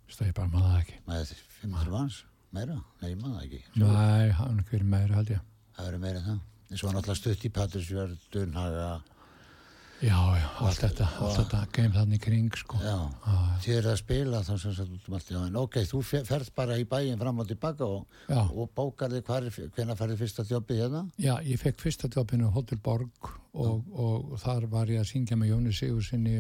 Stóð 0.10 0.30
ég 0.30 0.38
bara 0.38 0.52
maður 0.54 0.72
það 0.72 0.80
ekki. 0.82 0.98
með 1.06 1.34
500 1.62 1.94
manns, 1.94 2.18
meira, 2.56 2.78
nei, 3.02 3.12
maður 3.16 3.36
það 3.36 3.46
ekki. 3.46 3.62
Nei, 3.82 4.30
hann 4.40 4.64
er 4.66 4.84
meira 4.96 5.20
held 5.20 5.34
ég. 5.36 5.42
það 5.78 5.92
eru 5.92 6.02
meira 6.06 6.22
en 6.22 6.30
það. 6.30 6.42
Eins 6.66 6.82
og 6.82 6.90
var 6.90 6.96
náttúrulega 6.96 7.22
stutt 7.22 7.46
í 7.46 7.54
Patrísjörn, 7.54 8.18
Dunhaga 8.34 8.88
Já, 10.06 10.18
já, 10.38 10.46
allt 10.62 10.82
þetta, 10.84 11.06
allt 11.26 11.38
þetta 11.40 11.60
geim 11.74 11.94
þannig 11.96 12.22
kring, 12.22 12.50
sko. 12.62 12.78
já, 12.84 12.96
þið 13.64 13.78
eru 13.80 13.90
að 13.94 13.98
spila 14.02 14.42
þá 14.46 14.52
sem 14.62 14.76
sagt 14.78 15.32
um 15.40 15.56
ok, 15.64 15.78
þú 15.90 16.02
fe- 16.06 16.24
ferð 16.28 16.52
bara 16.56 16.78
í 16.78 16.86
bæinn 16.92 17.18
fram 17.22 17.40
og 17.42 17.48
tilbaka 17.50 17.88
og, 17.90 18.06
og 18.30 18.70
bókar 18.78 19.10
þig 19.16 19.26
hvenær 19.74 19.98
færði 19.98 20.18
fyrsta 20.20 20.46
þjópið 20.46 20.82
hérna? 20.84 21.02
Já, 21.18 21.34
ég 21.48 21.58
fekk 21.64 21.82
fyrsta 21.82 22.12
jobbinu 22.14 22.52
á 22.52 22.56
Hotel 22.56 22.78
Borg 22.86 23.32
og, 23.54 23.82
og 23.96 24.36
þar 24.44 24.68
var 24.70 24.92
ég 24.94 25.02
að 25.02 25.10
syngja 25.10 25.38
með 25.42 25.54
Jóni 25.56 25.74
Sigursinni, 25.74 26.38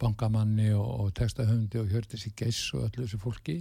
bankamanni 0.00 0.72
og, 0.74 0.90
og 1.04 1.12
textahöfundi 1.14 1.78
og 1.82 1.90
hjörti 1.92 2.18
sér 2.18 2.34
geiss 2.38 2.72
og 2.74 2.86
öllu 2.88 3.04
þessu 3.06 3.18
fólki. 3.20 3.58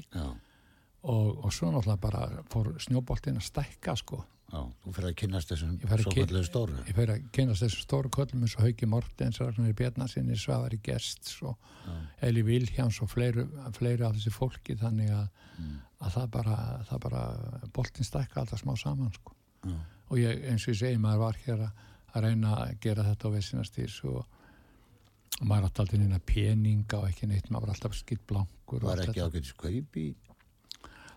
Og, 1.03 1.45
og 1.45 1.53
svo 1.55 1.69
náttúrulega 1.71 2.01
bara 2.01 2.43
fór 2.51 2.73
snjóboltinn 2.83 3.37
að 3.39 3.45
stækka 3.47 3.93
sko. 3.99 4.23
Já, 4.49 4.61
þú 4.83 4.93
fyrir 4.95 5.09
að 5.11 5.15
kynnast 5.21 5.51
þessum 5.53 5.75
Ég 5.79 5.89
fer 5.91 5.97
að 5.99 6.03
svo 6.05 6.13
kyn- 6.15 6.25
kallega 6.27 6.47
stóru 6.49 6.77
Ég 6.87 6.95
fer 6.97 7.11
að 7.13 7.25
kynast 7.37 7.63
þessu 7.65 7.83
stóru 7.85 8.09
köllum 8.15 8.43
eins 8.45 8.55
og 8.57 8.63
Hauki 8.65 8.89
Mortens, 8.89 9.39
Ragnar 9.39 9.73
Bjarnasinni, 9.77 10.37
Svavari 10.37 10.79
Gests 10.83 11.35
og 11.43 11.57
Eli 12.21 12.41
Viljáns 12.45 13.01
og 13.01 13.09
fleiri, 13.09 13.45
af 14.05 14.15
þessu 14.17 14.31
fólki 14.33 14.75
þannig 14.79 15.09
að, 15.13 15.27
að 16.01 16.11
það 16.17 16.27
bara, 16.35 16.57
það 16.89 16.99
bara 17.05 17.21
boltinn 17.73 18.05
stækka 18.07 18.41
alltaf 18.43 18.61
smá 18.63 18.75
saman 18.77 19.13
sko. 19.15 19.33
Já. 19.65 19.75
og 20.09 20.17
ég, 20.17 20.43
eins 20.49 20.63
og 20.67 20.73
ég 20.73 20.79
segi, 20.79 20.97
maður 21.01 21.19
var 21.25 21.39
hér 21.45 21.63
að, 21.67 21.85
að 22.15 22.23
reyna 22.25 22.53
að 22.63 22.75
gera 22.81 23.03
þetta 23.09 23.27
á 23.27 23.35
vesinastýrs 23.35 23.97
og, 24.09 24.21
og 25.41 25.45
maður 25.49 25.67
átti 25.69 25.83
aldrei 25.83 25.99
neina 25.99 26.19
peninga 26.25 26.97
og 27.01 27.09
ekki 27.11 27.27
neitt, 27.29 27.49
maður 27.51 27.67
var 27.67 27.73
alltaf 27.75 27.97
skilt 27.99 28.23
blankur 28.29 28.85
var 28.87 29.01
ekki 29.03 29.19
þetta. 29.19 29.27
ágætis 29.29 29.53
kaup 29.59 29.99
í 29.99 30.07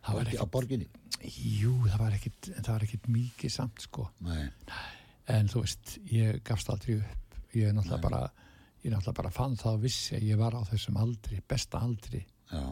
það 0.02 0.18
var 0.18 0.28
á 0.28 0.32
ekkit, 0.32 0.52
borginni? 0.54 0.88
Jú, 1.22 1.72
það 1.86 1.98
var 2.02 2.16
ekkit 2.18 2.50
var 2.68 2.86
ekkit 2.86 3.08
mikið 3.14 3.54
samt 3.54 3.84
sko. 3.84 4.06
Nei, 4.26 4.46
en 5.32 5.50
þú 5.50 5.64
veist, 5.64 5.96
ég 6.12 6.40
gafst 6.46 6.70
aldrei 6.72 6.98
upp. 7.00 7.36
Ég 7.52 7.74
náttúrulega 7.76 8.02
bara 8.02 8.22
ég 8.82 8.90
náttúrulega 8.90 9.18
bara 9.20 9.34
fann 9.34 9.58
það 9.60 9.76
og 9.76 9.84
vissi 9.84 10.16
að 10.18 10.28
ég 10.30 10.40
var 10.40 10.56
á 10.58 10.62
þessum 10.70 10.98
aldri 11.02 11.42
besta 11.48 11.82
aldri. 11.84 12.24
Já, 12.52 12.64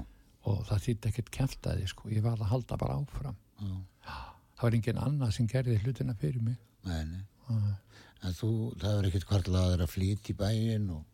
og 0.51 0.65
það 0.69 0.85
þýtti 0.87 1.11
ekkert 1.11 1.35
kæftæði 1.37 1.91
sko, 1.91 2.11
ég 2.11 2.25
var 2.25 2.41
að 2.41 2.51
halda 2.55 2.79
bara 2.81 2.97
áfram. 3.01 3.37
Já, 3.61 4.17
það 4.57 4.65
var 4.67 4.79
engin 4.79 5.03
annað 5.05 5.37
sem 5.37 5.51
gerði 5.51 5.79
hlutina 5.85 6.17
fyrir 6.19 6.43
mig. 6.45 6.59
Nei, 6.89 7.23
en 7.51 8.35
þú, 8.37 8.51
það 8.81 8.97
er 8.97 9.09
ekkert 9.11 9.29
hvartlaður 9.31 9.85
að 9.85 9.93
flýta 9.95 10.33
í 10.33 10.37
bæinn 10.41 10.91
og 10.97 11.05
var 11.05 11.10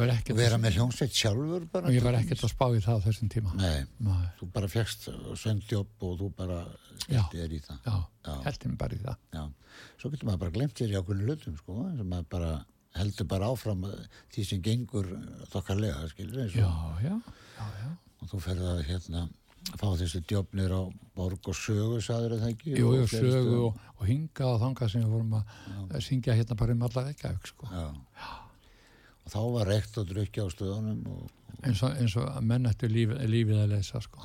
og 0.00 0.38
vera 0.38 0.58
með 0.60 0.78
hljómsveit 0.78 1.14
sjálfur 1.14 1.66
bara 1.72 1.88
og 1.90 1.94
ég 1.96 2.04
var 2.04 2.18
ekkert 2.18 2.44
að 2.46 2.52
spá 2.52 2.66
í 2.74 2.80
það 2.84 3.00
á 3.00 3.04
þessum 3.06 3.30
tíma 3.32 3.54
Nei, 3.58 3.84
Nei. 4.04 4.24
þú 4.40 4.48
bara 4.54 4.70
fegst 4.72 5.08
söngdjóp 5.42 6.06
og 6.08 6.16
þú 6.20 6.30
bara 6.38 6.60
Já. 7.08 7.22
þér 7.32 7.54
í 7.56 7.60
það 7.64 7.78
já, 7.88 7.96
Já. 8.26 8.34
heldur 8.48 8.72
mig 8.72 8.78
bara 8.84 8.94
í 8.98 9.02
það 9.04 9.16
Já, 9.38 9.44
svo 10.00 10.10
getur 10.14 10.30
maður 10.30 10.42
bara 10.44 10.56
glemt 10.58 10.78
sér 10.78 10.94
í 10.94 10.98
ákveðinu 11.00 11.28
hlutum 11.30 11.56
sko, 11.60 11.78
sem 11.98 12.10
maður 12.14 12.28
bara 12.34 12.52
heldur 12.94 13.26
bara 13.30 13.50
áfram 13.50 13.86
að 13.88 13.96
því 14.34 14.44
sem 14.50 14.62
gengur 14.62 15.08
þokkarlega, 15.52 16.04
skilur 16.12 16.44
eins 16.44 16.54
já, 16.58 16.68
og, 16.68 17.00
já, 17.02 17.14
já, 17.58 17.66
já. 17.82 17.88
og 18.22 18.30
þú 18.30 18.42
ferð 18.44 18.68
að 18.70 18.84
hérna 18.90 19.24
fá 19.80 19.86
þessi 19.96 20.20
djópnir 20.28 20.72
á 20.76 20.82
borg 21.16 21.48
og 21.48 21.56
sögu, 21.56 21.98
sagður 22.04 22.36
það 22.42 22.50
ekki 22.52 22.74
Jú, 22.76 22.88
og 22.90 22.96
jú, 22.98 23.04
sögu 23.08 23.54
og, 23.70 23.78
og 23.96 24.06
hinga 24.08 24.48
og 24.50 24.58
þanga 24.60 24.88
sem 24.92 25.04
við 25.04 25.14
vorum 25.14 25.36
að 25.38 25.54
að 25.88 26.02
syngja 26.04 26.36
hérna 26.36 26.58
bara 26.60 26.76
um 26.76 26.82
alla 26.84 27.04
Reykjavík 27.08 27.48
sko. 27.48 27.70
Já. 27.72 27.86
og 27.88 28.43
þá 29.30 29.40
var 29.56 29.72
reykt 29.72 29.98
og 30.00 30.06
drukja 30.10 30.44
á 30.44 30.48
stöðunum 30.52 31.02
og, 31.12 31.26
eins, 31.62 31.82
og, 31.82 31.96
eins 31.96 32.14
og 32.20 32.28
að 32.28 32.46
menn 32.50 32.70
eftir 32.70 32.92
líf, 32.92 33.12
lífið 33.30 33.60
að 33.62 33.74
leysa 33.74 34.00
sko. 34.04 34.22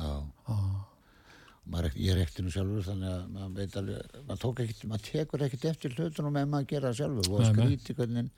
ég 2.02 2.18
reykti 2.18 2.44
nú 2.44 2.52
sjálfur 2.54 2.86
þannig 2.88 3.12
að 3.14 3.26
maður 3.34 3.52
veit 3.60 3.76
alveg 3.80 4.14
maður, 4.28 4.62
ekkit, 4.64 4.86
maður 4.90 5.04
tekur 5.06 5.44
ekkert 5.46 5.68
eftir 5.70 5.96
hlutunum 5.98 6.40
ef 6.42 6.48
maður 6.50 6.70
gera 6.72 6.90
það 6.90 6.98
sjálfur 7.00 7.36
og 7.36 7.44
skríti 7.52 7.96
hvernig, 8.00 8.32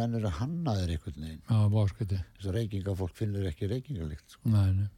menn 0.00 0.18
eru 0.18 0.32
hannaðir 0.40 0.90
þess 2.16 2.50
að 2.50 2.58
reykingafólk 2.58 3.14
finnur 3.20 3.46
ekki 3.52 3.70
reykingalikt 3.70 4.34
sko. 4.36 4.50
nei, 4.50 4.72
nei, 4.80 4.88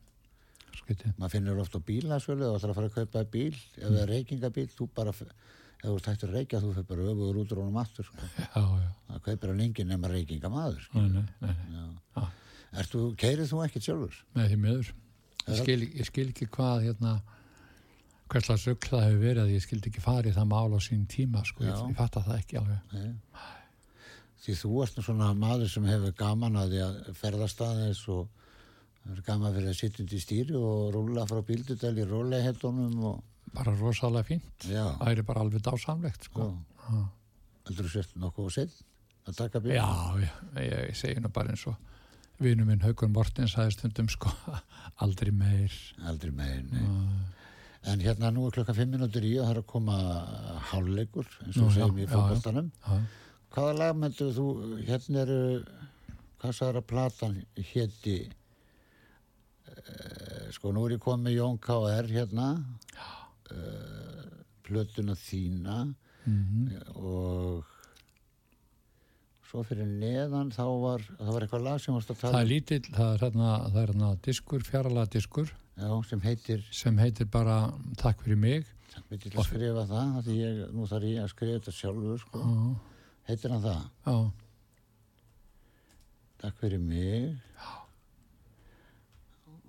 skuti 0.78 1.12
maður 1.19 1.35
finnur 1.37 1.61
ofta 1.66 1.83
bílasölu 1.90 2.49
og 2.49 2.57
ætlar 2.59 2.73
að 2.73 2.81
fara 2.81 2.90
að 2.93 2.97
kaupa 3.02 3.26
bíl 3.37 3.52
ef 3.52 3.85
það 3.85 4.00
er 4.07 4.12
reykingabíl, 4.14 4.69
þú 4.73 4.88
bara 4.97 5.14
ef 5.84 5.90
þú 5.90 5.96
ert 5.98 6.08
hægt 6.08 6.24
að 6.24 6.34
reykja, 6.38 6.60
þú 6.62 6.72
fyrir 6.72 6.88
bara 6.88 7.06
öfugur 7.12 7.38
út 7.42 7.52
úr 7.52 7.60
honum 7.60 7.78
aftur 7.82 8.06
sko. 8.08 8.28
já, 8.40 8.62
já, 8.64 8.90
það 9.10 9.22
kaupir 9.28 9.52
hann 9.52 9.62
enginn 9.66 9.90
nema 9.92 10.10
reykingamaður 10.10 10.82
sko. 10.86 11.02
nei, 11.04 11.22
nei, 11.44 11.54
nei, 11.70 11.86
nei. 12.16 12.28
Ertu, 12.80 13.02
keirið 13.20 13.52
þú 13.52 13.62
ekkert 13.66 13.88
sjálfur? 13.88 14.20
með 14.34 14.48
því 14.50 14.60
miður 14.64 14.92
ég 15.44 15.60
skil, 15.60 15.80
ég 15.84 16.08
skil 16.08 16.28
ekki 16.30 16.48
hvað 16.56 16.86
hérna 16.88 17.18
hverslega 18.32 18.62
sögl 18.62 18.88
það 18.88 19.04
hefur 19.04 19.20
verið 19.26 19.42
að 19.44 19.52
ég 19.52 19.64
skildi 19.66 19.90
ekki 19.90 20.02
farið 20.04 20.38
það 20.38 20.48
mál 20.54 20.72
á 20.72 20.80
sín 20.82 21.04
tíma 21.10 21.44
sko, 21.44 21.66
ég, 21.66 21.76
ég 21.92 21.98
fatta 21.98 22.24
það 22.24 22.40
ekki 22.40 22.58
alveg 22.62 22.96
Nei. 22.96 23.12
Því 24.44 24.54
þú 24.60 24.72
ert 24.84 24.98
svona 25.04 25.30
maður 25.36 25.70
sem 25.72 25.86
hefur 25.88 26.16
gaman 26.18 26.56
að 26.60 26.72
því 26.74 26.80
að 26.84 26.96
ferðast 27.20 27.62
aðeins 27.64 28.02
og 28.12 29.12
er 29.12 29.20
gaman 29.24 29.54
fyrir 29.54 29.70
að 29.70 29.78
sitja 29.78 30.02
undir 30.04 30.20
stýri 30.20 30.56
og 30.58 30.90
rúla 30.96 31.24
frá 31.28 31.40
bíldudal 31.44 31.94
í 31.96 32.04
róleihættunum 32.08 33.06
og 33.10 33.22
bara 33.54 33.75
rosalega 33.78 34.26
fínt 34.28 34.66
já, 34.68 34.84
það 35.00 35.11
er 35.12 35.23
bara 35.28 35.44
alveg 35.44 35.62
dásamlegt 35.66 36.28
sko. 36.30 36.50
Heldur 37.64 37.87
þú 37.87 37.92
sért 37.94 38.16
nokkuð 38.20 38.49
og 38.50 38.54
sinn 38.58 38.73
að 39.28 39.38
taka 39.38 39.61
bíl? 39.64 39.73
já, 39.78 39.87
ég, 40.20 40.32
ég 40.90 40.96
segi 41.00 41.23
nú 41.25 41.30
bara 41.32 41.54
eins 41.54 41.64
og 41.70 41.78
vinnu 42.42 42.66
minn 42.68 42.82
Haukur 42.84 43.08
Mortens 43.08 43.54
sagði 43.54 43.76
stundum 43.78 44.08
sko 44.12 44.32
aldrei 45.04 45.30
meir 45.32 45.73
Aldrei 46.04 46.32
megin, 46.34 46.68
nei. 46.75 46.84
En 47.92 48.00
hérna 48.00 48.30
nú 48.32 48.46
er 48.49 48.54
klokka 48.56 48.75
fimm 48.76 48.90
minútur 48.96 49.25
í 49.28 49.34
og 49.38 49.44
það 49.46 49.54
er 49.54 49.60
að 49.60 49.67
koma 49.71 49.97
hálfleikur, 50.73 51.26
eins 51.45 51.56
Nú, 51.60 51.67
og 51.67 51.73
já, 51.73 51.75
segjum 51.82 51.99
í 52.00 52.06
já, 52.06 52.10
fótboltanum. 52.14 52.71
já, 52.80 53.00
Hvaða 53.54 53.75
lag 53.78 53.99
myndu 54.00 54.28
þú, 54.34 54.47
hérna 54.88 55.21
eru, 55.23 55.36
hvað 56.43 56.54
sagður 56.56 56.78
að 56.80 56.86
platan 56.90 57.34
héti, 57.73 58.14
uh, 59.69 60.49
sko 60.56 60.73
nú 60.75 60.86
er 60.88 60.97
ég 60.97 61.02
komið 61.04 61.36
Jón 61.38 61.60
K.R. 61.62 62.08
hérna, 62.10 62.49
uh, 63.52 64.25
plötuna 64.65 65.15
þína. 65.19 65.95
Mhm, 66.25 66.69
og 66.97 67.65
svo 69.45 69.63
fyrir 69.69 69.87
neðan 69.87 70.49
þá 70.54 70.65
var, 70.83 71.02
það 71.19 71.33
var 71.35 71.45
eitthvað 71.45 71.67
lag 71.67 71.83
sem 71.83 71.95
varst 71.95 72.11
að 72.11 72.17
það 72.23 72.33
tala 72.33 72.41
er 72.41 72.49
lítill 72.50 72.87
það 72.89 73.11
er 73.11 73.21
hérna, 73.26 73.50
það 73.69 73.76
er 73.83 73.93
hérna 73.93 74.09
diskur, 74.25 74.65
fjaralega 74.65 75.13
diskur 75.15 75.52
já, 75.52 75.91
sem 76.09 76.25
heitir, 76.25 76.65
sem 76.75 76.99
heitir 77.02 77.28
bara 77.30 77.59
Takk 78.00 78.25
fyrir 78.25 78.41
mig. 78.41 78.67
Veit 79.11 79.26
ég 79.26 79.37
að 79.37 79.47
skrifa 79.50 79.85
það, 79.91 80.17
því 80.25 80.35
ég, 80.41 80.59
nú 80.75 80.89
þarf 80.91 81.09
ég 81.11 81.23
að 81.23 81.30
skrifa 81.35 81.61
þetta 81.61 81.76
sjálfur, 81.76 82.19
sko, 82.25 82.43
já, 82.43 82.99
heitir 83.30 83.54
hann 83.54 83.65
það? 83.69 83.87
já, 84.09 84.17
Takk 86.45 86.61
fyrir 86.61 86.83
mig. 86.83 87.37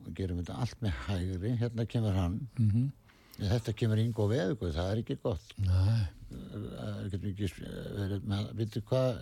Og 0.06 0.14
gerum 0.18 0.42
þetta 0.42 0.58
allt 0.62 0.82
með 0.84 0.98
hægri. 1.06 1.54
Hérna 1.62 1.86
kemur 1.90 2.18
hann. 2.18 2.40
Mhm 2.60 2.94
þetta 3.40 3.74
kemur 3.80 4.02
Ingo 4.02 4.28
Veðugur, 4.32 4.74
það 4.76 4.92
er 4.92 5.02
ekki 5.02 5.18
gott. 5.24 5.54
Nei, 5.66 6.06
það 6.32 7.02
getur 7.12 7.30
ekki 7.34 7.52
verið 7.58 8.30
með, 8.32 8.48
veitu 8.60 8.84
hvað 8.90 9.22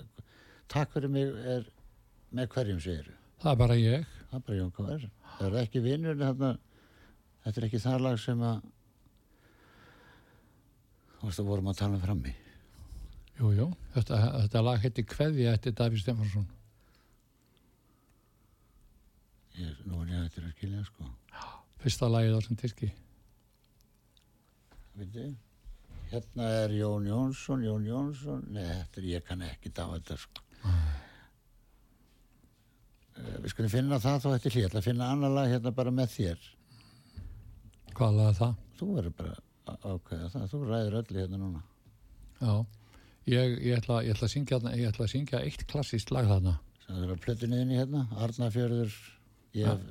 takk 0.73 0.93
fyrir 0.93 1.13
mig 1.13 1.33
er 1.55 1.67
með 2.33 2.49
hverjum 2.53 2.81
segir 2.81 3.11
það 3.43 3.51
er 3.51 3.59
bara 3.59 3.75
ég. 3.79 4.05
Það 4.29 4.37
er 4.37 4.45
bara 4.47 4.59
Jón 4.59 4.71
K.R. 4.77 5.09
það 5.33 5.47
er 5.49 5.57
ekki 5.63 5.81
vinnur 5.83 6.15
þarna. 6.21 6.53
Þetta 7.43 7.59
er 7.59 7.67
ekki 7.67 7.83
það 7.83 8.05
lag 8.05 8.21
sem 8.23 8.43
að 8.47 8.63
þú 11.19 11.27
veist 11.27 11.43
að 11.43 11.49
vorum 11.51 11.69
að 11.71 11.79
tala 11.81 11.97
um 11.97 12.03
frammi. 12.03 12.33
Jú, 13.39 13.51
jú, 13.57 13.67
þetta, 13.95 14.19
þetta 14.45 14.63
lag 14.63 14.83
heitir 14.83 15.07
Kveðja 15.09 15.55
eftir 15.57 15.73
Davíð 15.75 16.03
Stefansson 16.03 16.45
ég, 19.57 19.79
nú 19.89 20.03
er 20.03 20.11
ég 20.13 20.27
eftir 20.27 20.45
að 20.45 20.53
skilja 20.57 20.83
sko. 20.87 21.07
Fyrsta 21.81 22.09
lagið 22.11 22.37
á 22.37 22.41
sem 22.45 22.59
diski 22.61 22.91
veitu 24.99 25.27
hérna 26.11 26.49
er 26.63 26.75
Jón 26.77 27.07
Jónsson 27.09 27.63
Jón 27.65 27.87
Jónsson, 27.87 28.43
nei 28.53 28.65
þetta 28.65 29.01
er 29.01 29.07
ég 29.11 29.27
kann 29.27 29.45
ekki 29.47 29.73
á 29.73 29.85
þetta 29.95 30.19
sko. 30.21 30.43
Eh, 33.13 33.37
við 33.43 33.49
skulum 33.53 33.73
finna 33.73 34.01
það 34.01 34.21
þá 34.23 34.29
eftir 34.35 34.57
hlýtt 34.57 34.77
að 34.77 34.87
finna 34.87 35.09
annar 35.13 35.33
lag 35.33 35.49
hérna 35.51 35.73
bara 35.73 35.93
með 35.93 36.13
þér. 36.17 36.45
Hvað 37.93 38.19
lag 38.19 38.29
er 38.33 38.39
það? 38.41 38.61
þú 38.83 38.93
verður 38.97 39.15
bara 39.19 39.35
ákveða 39.65 40.29
það. 40.33 40.47
Þú 40.51 40.61
ræður 40.67 40.97
öllu 41.01 41.19
hérna 41.21 41.39
núna. 41.39 41.61
Já, 42.39 42.53
ég, 43.29 43.57
ég, 43.63 43.77
ætla, 43.77 43.99
ég, 44.03 44.15
ætla 44.15 44.27
að 44.27 44.33
syngja, 44.33 44.59
ég 44.73 44.89
ætla 44.89 45.05
að 45.07 45.13
syngja 45.13 45.43
eitt 45.47 45.65
klassíst 45.69 46.13
lag 46.13 46.27
þarna. 46.29 46.57
Sem 46.83 46.95
það 46.95 47.05
er 47.05 47.13
að 47.13 47.21
plötuninni 47.23 47.79
hérna 47.79 48.03
Arnafjörður 48.25 48.97
ég 49.55 49.69
hef, 49.69 49.85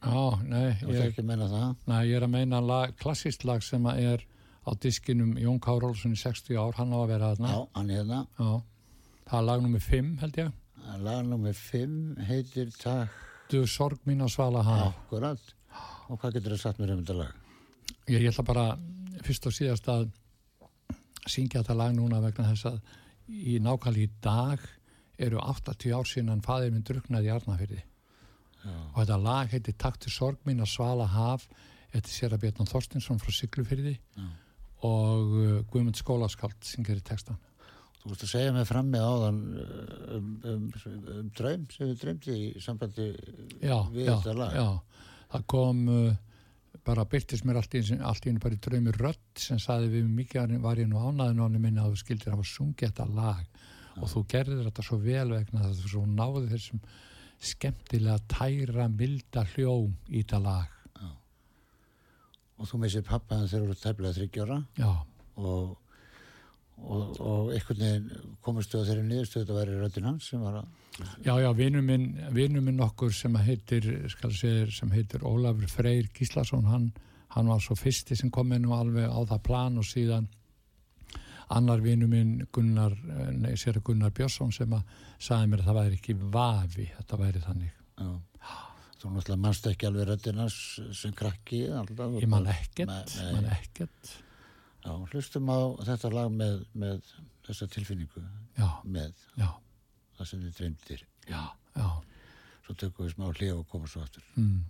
Já, 0.00 0.40
nei, 0.48 0.68
ég 0.80 0.94
ég, 0.94 1.06
ekki 1.10 1.20
að 1.20 1.28
meina 1.28 1.48
það. 1.50 1.72
Nei, 1.90 2.00
ég 2.08 2.16
er 2.16 2.24
að 2.24 2.32
meina 2.32 2.60
lag, 2.64 2.94
klassíst 3.00 3.44
lag 3.44 3.64
sem 3.64 3.84
er 3.92 4.24
á 4.64 4.70
diskinum 4.80 5.34
Jón 5.40 5.60
K. 5.60 5.74
Rólfsson 5.82 6.16
í 6.16 6.20
60 6.20 6.56
ár, 6.56 6.76
hann 6.78 6.94
á 6.96 6.98
að 7.02 7.10
vera 7.12 7.32
þarna. 7.34 7.52
Já, 7.52 7.60
hann 7.76 7.90
er 7.90 8.00
hérna 8.00 8.20
Já, 8.38 8.50
það 9.28 9.38
er 9.40 9.46
lag 9.50 9.64
nummið 9.66 9.86
5 9.90 10.14
held 10.22 10.40
ég. 10.40 10.56
Lag 11.04 11.26
nummer 11.28 11.52
5 11.52 11.98
heitir 12.28 12.72
Takk. 12.80 13.26
Du 13.50 13.60
sorg 13.66 14.00
mín 14.06 14.22
að 14.24 14.32
svala 14.36 14.62
haf 14.64 14.94
akkurat. 14.94 15.52
Og 16.10 16.18
hvað 16.18 16.36
getur 16.38 16.54
það 16.54 16.62
satt 16.62 16.80
mér 16.80 16.94
um 16.94 17.02
þetta 17.02 17.18
lag? 17.18 17.36
Ég, 18.08 18.22
ég 18.22 18.30
ætla 18.32 18.46
bara 18.46 18.66
fyrst 19.26 19.46
og 19.50 19.54
síðast 19.54 19.88
að 19.90 20.08
syngja 21.28 21.60
þetta 21.60 21.76
lag 21.78 21.94
núna 21.94 22.22
vegna 22.22 22.48
þess 22.50 22.70
að 22.70 22.80
í 23.28 23.58
nákvæmlega 23.62 24.08
í 24.08 24.12
dag 24.24 24.64
eru 25.20 25.42
80 25.44 25.94
ár 25.94 26.08
síðan 26.08 26.44
faðir 26.44 26.72
minn 26.74 26.86
druknaði 26.86 27.28
í 27.28 27.34
Arnafyrði. 27.34 27.82
Og 28.68 28.96
þetta 29.00 29.18
lag 29.24 29.52
heitir 29.52 29.76
Taktu 29.80 30.12
sorg 30.12 30.40
mín 30.48 30.62
að 30.62 30.72
svala 30.74 31.06
haf 31.10 31.46
eftir 31.90 32.12
sér 32.12 32.34
að 32.36 32.44
Bjarnar 32.44 32.70
Þorstinsson 32.70 33.20
frá 33.22 33.32
Siglufyrði 33.34 33.96
Já. 33.96 34.26
og 34.86 35.36
uh, 35.36 35.54
Guðmund 35.70 35.98
Skólaskald 35.98 36.58
syngir 36.66 37.00
í 37.00 37.06
textan 37.06 37.40
Þú 38.00 38.14
veist 38.14 38.22
að 38.24 38.30
segja 38.32 38.52
mig 38.56 38.68
frammi 38.68 39.00
áðan 39.00 39.40
uh, 39.60 39.72
um, 40.16 40.28
um, 40.48 40.68
um 41.18 41.30
draum 41.36 41.66
sem 41.72 41.90
við 41.90 41.98
dreymdi 42.04 42.36
í 42.36 42.62
sambandi 42.64 43.10
já, 43.60 43.76
við 43.92 44.06
já, 44.06 44.14
þetta 44.14 44.36
lag. 44.38 44.54
já, 44.56 45.16
það 45.34 45.46
kom 45.52 45.82
uh, 45.92 46.14
bara 46.86 47.04
byrtist 47.04 47.44
mér 47.44 47.60
allt 47.60 47.76
í 47.76 47.82
einu 47.82 48.00
allt 48.08 48.24
í 48.24 48.32
einu 48.32 48.40
bara 48.42 48.56
í 48.56 48.62
draumi 48.64 48.94
rödd 48.96 49.42
sem 49.44 49.60
saði 49.60 49.90
við 49.92 50.08
mig 50.08 50.24
mikið 50.24 50.56
var 50.64 50.80
ég 50.80 50.88
nú 50.88 51.02
ánaðin 51.02 51.42
ánum 51.44 51.60
minna 51.60 51.84
að 51.84 51.96
þú 51.96 52.02
skildir 52.04 52.36
að 52.36 52.46
sungið 52.48 52.88
þetta 52.88 53.06
lag. 53.12 53.44
Og 54.00 54.08
þú 54.08 54.22
gerðir 54.30 54.64
þetta 54.64 54.84
svo 54.86 54.96
vel 55.02 55.28
vegna 55.34 55.64
þess 55.66 55.84
að 55.84 55.92
þú 55.92 56.04
náði 56.14 56.46
þessum 56.54 56.80
skemmtilega 57.40 58.20
tæra 58.28 58.88
milda 58.92 59.44
hljóm 59.54 59.94
í 60.08 60.22
þetta 60.22 60.40
lag. 60.44 60.76
Og 62.60 62.68
þú 62.68 62.82
missir 62.82 63.04
pappaðan 63.06 63.48
þegar 63.48 63.62
þú 63.62 63.68
eru 63.70 63.78
tæflega 63.80 64.16
þryggjóra 64.18 64.56
já, 64.76 64.90
og, 65.40 65.70
og, 66.76 67.20
og 67.24 67.52
einhvern 67.56 67.80
veginn 67.80 68.34
komustu 68.44 68.82
á 68.82 68.84
þeirri 68.84 69.06
niðurstöðu 69.06 69.46
þetta 69.46 69.56
væri 69.56 69.78
röddinn 69.78 70.08
hans 70.10 70.28
sem 70.28 70.42
var 70.44 70.58
að 70.60 71.06
já, 71.24 71.32
já 71.40 71.48
vinur 71.56 71.86
minn, 71.86 72.10
minn 72.66 72.84
okkur 72.84 73.14
sem 73.16 73.38
heitir 73.40 73.88
segja, 74.12 74.66
sem 74.76 74.92
heitir 74.92 75.24
Ólafur 75.24 75.72
Freyr 75.72 76.10
Gíslason 76.12 76.68
hann, 76.68 76.90
hann 77.32 77.48
var 77.48 77.64
svo 77.64 77.78
fyrsti 77.80 78.18
sem 78.18 78.32
kom 78.34 78.52
inn 78.52 78.68
og 78.68 78.76
alveg 78.76 79.08
á 79.08 79.20
það 79.32 79.42
plan 79.48 79.80
og 79.80 79.88
síðan 79.88 80.28
annar 81.50 81.80
vinnu 81.82 82.06
minn 82.10 82.46
Gunnar, 82.54 82.92
eh, 82.92 83.30
nei, 83.34 83.52
sér 83.58 83.80
Gunnar 83.84 84.12
Björnsson 84.14 84.52
sem 84.54 84.70
að 84.76 84.82
sagði 85.18 85.50
mér 85.52 85.62
að 85.64 85.68
það 85.70 85.78
væri 85.80 85.98
ekki 86.00 86.14
vafi, 86.36 86.86
þetta 86.98 87.18
væri 87.20 87.44
þannig. 87.46 87.72
Já. 88.00 88.10
þú 89.00 89.10
náttúrulega 89.14 89.40
mannst 89.40 89.66
ekki 89.70 89.86
alveg 89.88 90.08
röddinn 90.10 90.38
hans 90.42 90.56
sem 90.98 91.12
krakki 91.16 91.62
alltaf, 91.72 92.12
ég 92.20 92.28
man 92.28 92.46
ekkert, 92.52 92.90
Nei, 92.90 93.04
nei. 93.16 93.32
man 93.32 93.46
ekkert. 93.56 94.10
Já, 94.84 94.92
hlustum 95.12 95.48
á 95.52 95.58
þetta 95.88 96.10
lag 96.12 96.28
með, 96.32 96.60
með 96.74 97.00
þessa 97.48 97.66
tilfinningu. 97.72 98.22
Já, 98.60 98.68
með. 98.84 99.16
Já. 99.40 99.48
Það 100.18 100.28
sem 100.30 100.42
þið 100.44 100.54
dreymdir. 100.60 101.06
Já, 101.28 101.42
já. 101.76 101.88
Svo 102.66 102.76
tökum 102.76 103.06
við 103.08 103.14
smá 103.16 103.30
hlið 103.32 103.54
og 103.56 103.66
komum 103.72 103.88
svo 103.88 104.04
aftur. 104.04 104.24
Mm. 104.36 104.64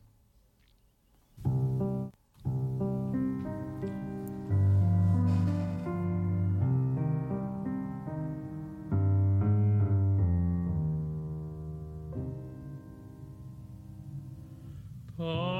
Taktu 15.20 15.59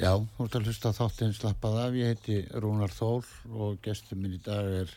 Já, 0.00 0.14
þú 0.16 0.44
ert 0.46 0.54
að 0.56 0.68
hlusta 0.70 0.90
þáttinn 0.96 1.34
slappað 1.36 1.74
af, 1.76 1.96
ég 1.98 2.14
heiti 2.14 2.36
Rúnar 2.56 2.92
Þór 2.96 3.26
og 3.52 3.80
gestur 3.84 4.16
minn 4.16 4.32
í 4.32 4.38
dag 4.40 4.64
er 4.78 4.92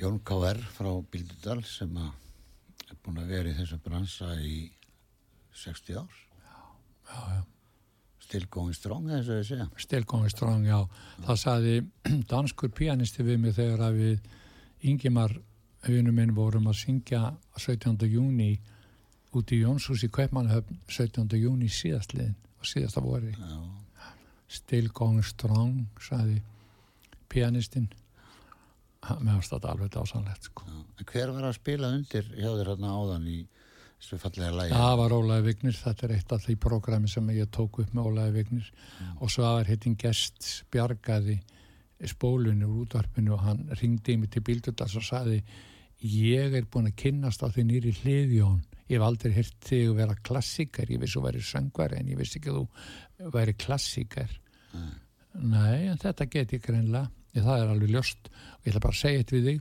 Jón 0.00 0.16
K.R. 0.24 0.60
frá 0.72 0.88
Bildudal 1.12 1.58
sem 1.68 1.92
að 2.00 2.86
er 2.88 2.96
búin 3.04 3.20
að 3.20 3.34
vera 3.34 3.50
í 3.52 3.56
þessum 3.58 3.82
bransa 3.84 4.30
í 4.40 4.70
60 5.60 5.98
ár. 6.00 6.14
já, 6.48 7.18
já 7.36 7.42
Still 8.22 8.46
going 8.48 8.72
strong, 8.72 9.10
eins 9.12 9.28
og 9.28 9.42
ég 9.42 9.44
segja. 9.50 9.68
Still 9.76 10.08
going 10.08 10.32
strong, 10.32 10.64
já. 10.64 10.78
Það 11.26 11.40
saði 11.42 11.74
danskur 12.32 12.72
pianisti 12.72 13.26
við 13.28 13.42
mig 13.44 13.56
þegar 13.58 13.84
að 13.90 13.98
við 14.00 14.30
Ingimar 14.88 15.36
vinnu 15.84 16.16
minn 16.16 16.32
vorum 16.32 16.72
að 16.72 16.80
syngja 16.80 17.34
17. 17.60 18.08
júni 18.08 18.54
út 19.36 19.52
í 19.52 19.60
Jónshús 19.66 20.06
í 20.06 20.08
Kaupmannhöfn 20.08 20.80
17. 20.88 21.28
júni 21.36 21.68
síðastliðin 21.68 22.38
og 22.56 22.72
síðasta 22.72 23.04
vori. 23.04 23.36
Já, 23.36 23.81
Still 24.52 24.90
going 24.92 25.24
strong, 25.24 25.86
saði 26.02 26.42
pianistinn. 27.32 27.88
Varst 29.02 29.54
þetta 29.54 29.72
alveg 29.72 29.90
dásanlegt, 29.96 30.50
sko. 30.50 30.68
hver 31.08 31.32
var 31.34 31.48
að 31.48 31.56
spila 31.56 31.90
undir 31.90 32.28
hjá 32.36 32.52
þér 32.52 32.68
hérna 32.70 32.92
áðan 32.94 33.24
í 33.26 33.38
þessu 34.02 34.18
fallega 34.22 34.52
lægi? 34.54 34.76
Það 34.76 34.94
var 35.00 35.14
Ólaði 35.16 35.46
Vignir, 35.48 35.78
þetta 35.78 36.06
er 36.06 36.14
eitt 36.18 36.34
af 36.36 36.44
því 36.44 36.54
prógrami 36.62 37.10
sem 37.10 37.32
ég 37.34 37.50
tók 37.50 37.80
upp 37.82 37.96
með 37.96 38.10
Ólaði 38.10 38.36
Vignir 38.36 38.68
og 39.18 39.32
svo 39.32 39.48
var 39.48 39.66
hittin 39.66 39.96
gest 39.98 40.52
bjargaði 40.70 41.40
spólunni 42.10 42.66
úr 42.66 42.84
útvarpinu 42.84 43.36
og 43.36 43.44
hann 43.46 43.66
ringdi 43.80 44.16
í 44.16 44.20
mig 44.20 44.32
til 44.34 44.42
Bíldudals 44.46 44.96
og 44.98 45.06
sagði 45.06 45.40
ég 46.02 46.54
er 46.58 46.66
búin 46.66 46.90
að 46.90 46.98
kynnast 47.04 47.44
á 47.46 47.48
því 47.50 47.66
nýri 47.68 47.92
hliðjón 48.00 48.62
ég 48.88 48.96
hef 48.96 49.06
aldrei 49.06 49.34
hirt 49.36 49.58
þig 49.62 49.90
að 49.90 49.98
vera 50.00 50.16
klassíkar 50.28 50.90
ég 50.90 51.02
vissi 51.02 51.18
að 51.18 51.20
þú 51.20 51.26
væri 51.28 51.44
söngvari 51.46 51.98
en 52.00 52.10
ég 52.10 52.18
vissi 52.18 52.40
ekki 52.40 52.50
að 52.52 52.58
þú 52.58 53.34
væri 53.36 53.54
klassíkar 53.54 54.32
nei, 54.72 55.88
en 55.88 56.00
þetta 56.00 56.28
get 56.30 56.54
ég 56.56 56.64
greinlega 56.64 57.10
það 57.40 57.62
er 57.62 57.70
alveg 57.72 57.92
ljóst. 57.92 58.28
Og 58.28 58.66
ég 58.66 58.72
ætla 58.72 58.82
bara 58.84 58.96
að 58.96 59.00
segja 59.00 59.22
þetta 59.22 59.36
við 59.36 59.46
þig. 59.48 59.60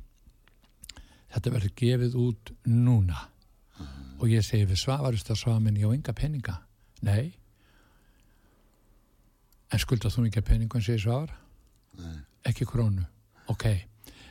Þetta 1.32 1.54
verður 1.56 1.76
gefið 1.82 2.17
út 2.19 2.52
núna. 2.67 3.28
Og 4.21 4.28
ég 4.30 4.43
segi 4.45 4.67
við 4.69 4.82
svarust 4.82 5.32
að 5.32 5.39
svara 5.39 5.62
minn 5.63 5.80
ég 5.80 5.88
á 5.88 5.95
enga 5.95 6.13
peninga. 6.13 6.58
Nei. 7.02 7.32
En 9.71 9.80
skulda 9.80 10.12
þú 10.12 10.28
ekki 10.28 10.43
peningun 10.45 10.84
segi 10.84 11.06
svar 11.06 11.32
Nei. 11.97 12.19
ekki 12.45 12.67
krónu. 12.67 13.06
Ok, 13.50 13.65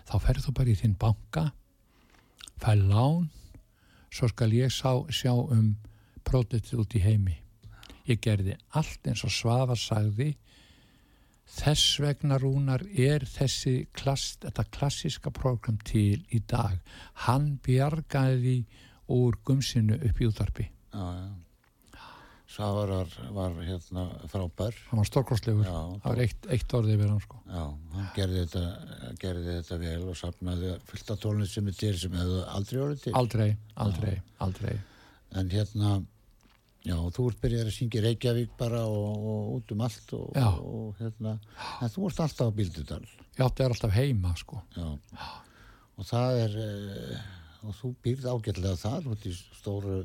þá 0.06 0.14
ferð 0.20 0.46
þú 0.46 0.54
bara 0.60 0.70
í 0.70 0.76
þinn 0.78 0.98
banka 1.00 1.48
fær 2.60 2.76
lán 2.76 3.30
svo 4.12 4.28
skal 4.28 4.52
ég 4.52 4.72
sá, 4.74 5.00
sjá 5.08 5.32
um 5.32 5.72
pródutið 6.26 6.82
út 6.84 6.94
í 6.94 7.02
heimi. 7.02 7.38
Ég 8.06 8.20
gerði 8.20 8.56
allt 8.76 9.06
eins 9.08 9.24
og 9.24 9.32
Svafa 9.32 9.76
sagði 9.78 10.34
þess 11.56 11.98
vegna 12.02 12.38
rúnar 12.40 12.84
er 12.94 13.24
þessi 13.28 13.74
klass, 13.96 14.36
þetta 14.44 14.64
klassiska 14.76 15.30
program 15.34 15.78
til 15.84 16.22
í 16.30 16.40
dag 16.50 16.78
hann 17.26 17.56
bjargaði 17.66 18.60
úr 19.10 19.38
gumsinu 19.44 19.98
upp 19.98 20.20
í 20.22 20.28
útvarpi 20.30 20.68
Já, 20.94 21.06
já. 21.18 21.30
Svavar 22.50 22.88
var, 22.90 23.10
var 23.30 23.52
hérna 23.62 24.04
frábær. 24.26 24.74
hann 24.90 24.98
var 24.98 25.06
stórkostlegur, 25.06 25.66
Já, 25.68 25.76
það 26.02 26.06
var 26.10 26.22
eitt, 26.24 26.46
eitt 26.50 26.72
orðið 26.74 26.96
við 26.98 27.10
hann 27.12 27.20
sko 27.22 27.38
Já, 27.46 27.64
hann 27.94 28.08
gerði 28.16 28.40
þetta, 28.44 28.62
gerði 29.22 29.52
þetta 29.60 29.78
vel 29.84 30.00
og 30.10 30.16
safnaði 30.18 30.72
fullt 30.90 31.12
af 31.14 31.20
tólnið 31.22 31.52
sem 31.52 31.68
er 31.70 31.76
til 31.78 31.92
sem 32.02 32.16
hefðu 32.18 32.40
aldrei 32.56 32.80
orðið 32.86 33.04
til. 33.04 33.12
aldrei, 33.20 33.48
aldrei, 33.86 34.16
aldrei 34.46 34.74
En 35.38 35.46
hérna, 35.54 35.92
já, 36.86 36.96
þú 37.16 37.26
ert 37.30 37.40
byrjað 37.42 37.66
að 37.68 37.74
syngja 37.76 38.02
Reykjavík 38.04 38.52
bara 38.60 38.84
og, 38.88 39.26
og 39.32 39.50
út 39.58 39.74
um 39.74 39.82
allt 39.84 40.14
og, 40.16 40.30
Já. 40.36 40.46
og, 40.56 40.94
hérna, 41.00 41.34
en 41.82 41.92
þú 41.92 42.06
ert 42.08 42.22
alltaf 42.24 42.52
á 42.52 42.56
Bíldudal. 42.56 43.02
ég 43.36 43.42
átti 43.44 43.62
þér 43.64 43.74
alltaf 43.74 43.96
heima 43.98 44.32
sko 44.40 44.62
Já, 44.76 44.86
og 46.00 46.08
það 46.08 46.40
er, 46.46 46.56
eh, 46.64 47.28
og 47.68 47.76
þú 47.80 47.92
býrð 48.04 48.30
ágætlega 48.32 48.80
þar 48.80 49.10
út 49.12 49.28
í 49.28 49.34
stóru 49.36 49.98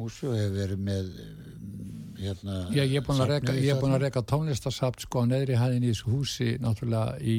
húsi 0.00 0.28
og 0.28 0.36
hefur 0.36 0.56
verið 0.56 0.84
með, 0.84 1.08
eh, 1.22 2.20
hérna 2.26 2.58
Já, 2.72 2.82
ég 2.84 2.98
er 3.00 3.06
búin 3.06 3.22
að 3.24 3.32
safnið 3.32 3.62
ég 3.62 3.74
er 3.74 3.80
búin 3.80 3.96
að 3.96 4.04
reka 4.06 4.22
tónlistasapt 4.22 5.06
sko 5.06 5.24
á 5.24 5.30
neðri 5.30 5.56
hæðin 5.60 5.86
í 5.86 5.92
þessu 5.94 6.12
húsi 6.12 6.50
náttúrulega 6.60 7.20
í 7.20 7.38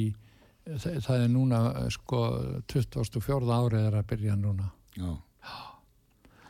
það, 0.66 0.98
það 1.06 1.28
er 1.28 1.32
núna 1.34 1.62
eh, 1.84 1.90
sko 1.94 2.24
24. 2.74 3.54
árið 3.54 3.88
er 3.92 4.00
að 4.02 4.10
byrja 4.14 4.40
núna 4.40 4.72
Já, 4.98 5.14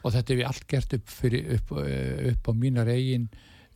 og 0.03 0.11
þetta 0.11 0.33
hef 0.33 0.43
ég 0.43 0.49
allt 0.49 0.67
gert 0.69 0.93
upp, 0.97 1.09
fyrir, 1.09 1.49
upp, 1.57 1.73
eh, 1.83 2.31
upp 2.33 2.49
á 2.49 2.51
mínar 2.53 2.91
eigin 2.91 3.29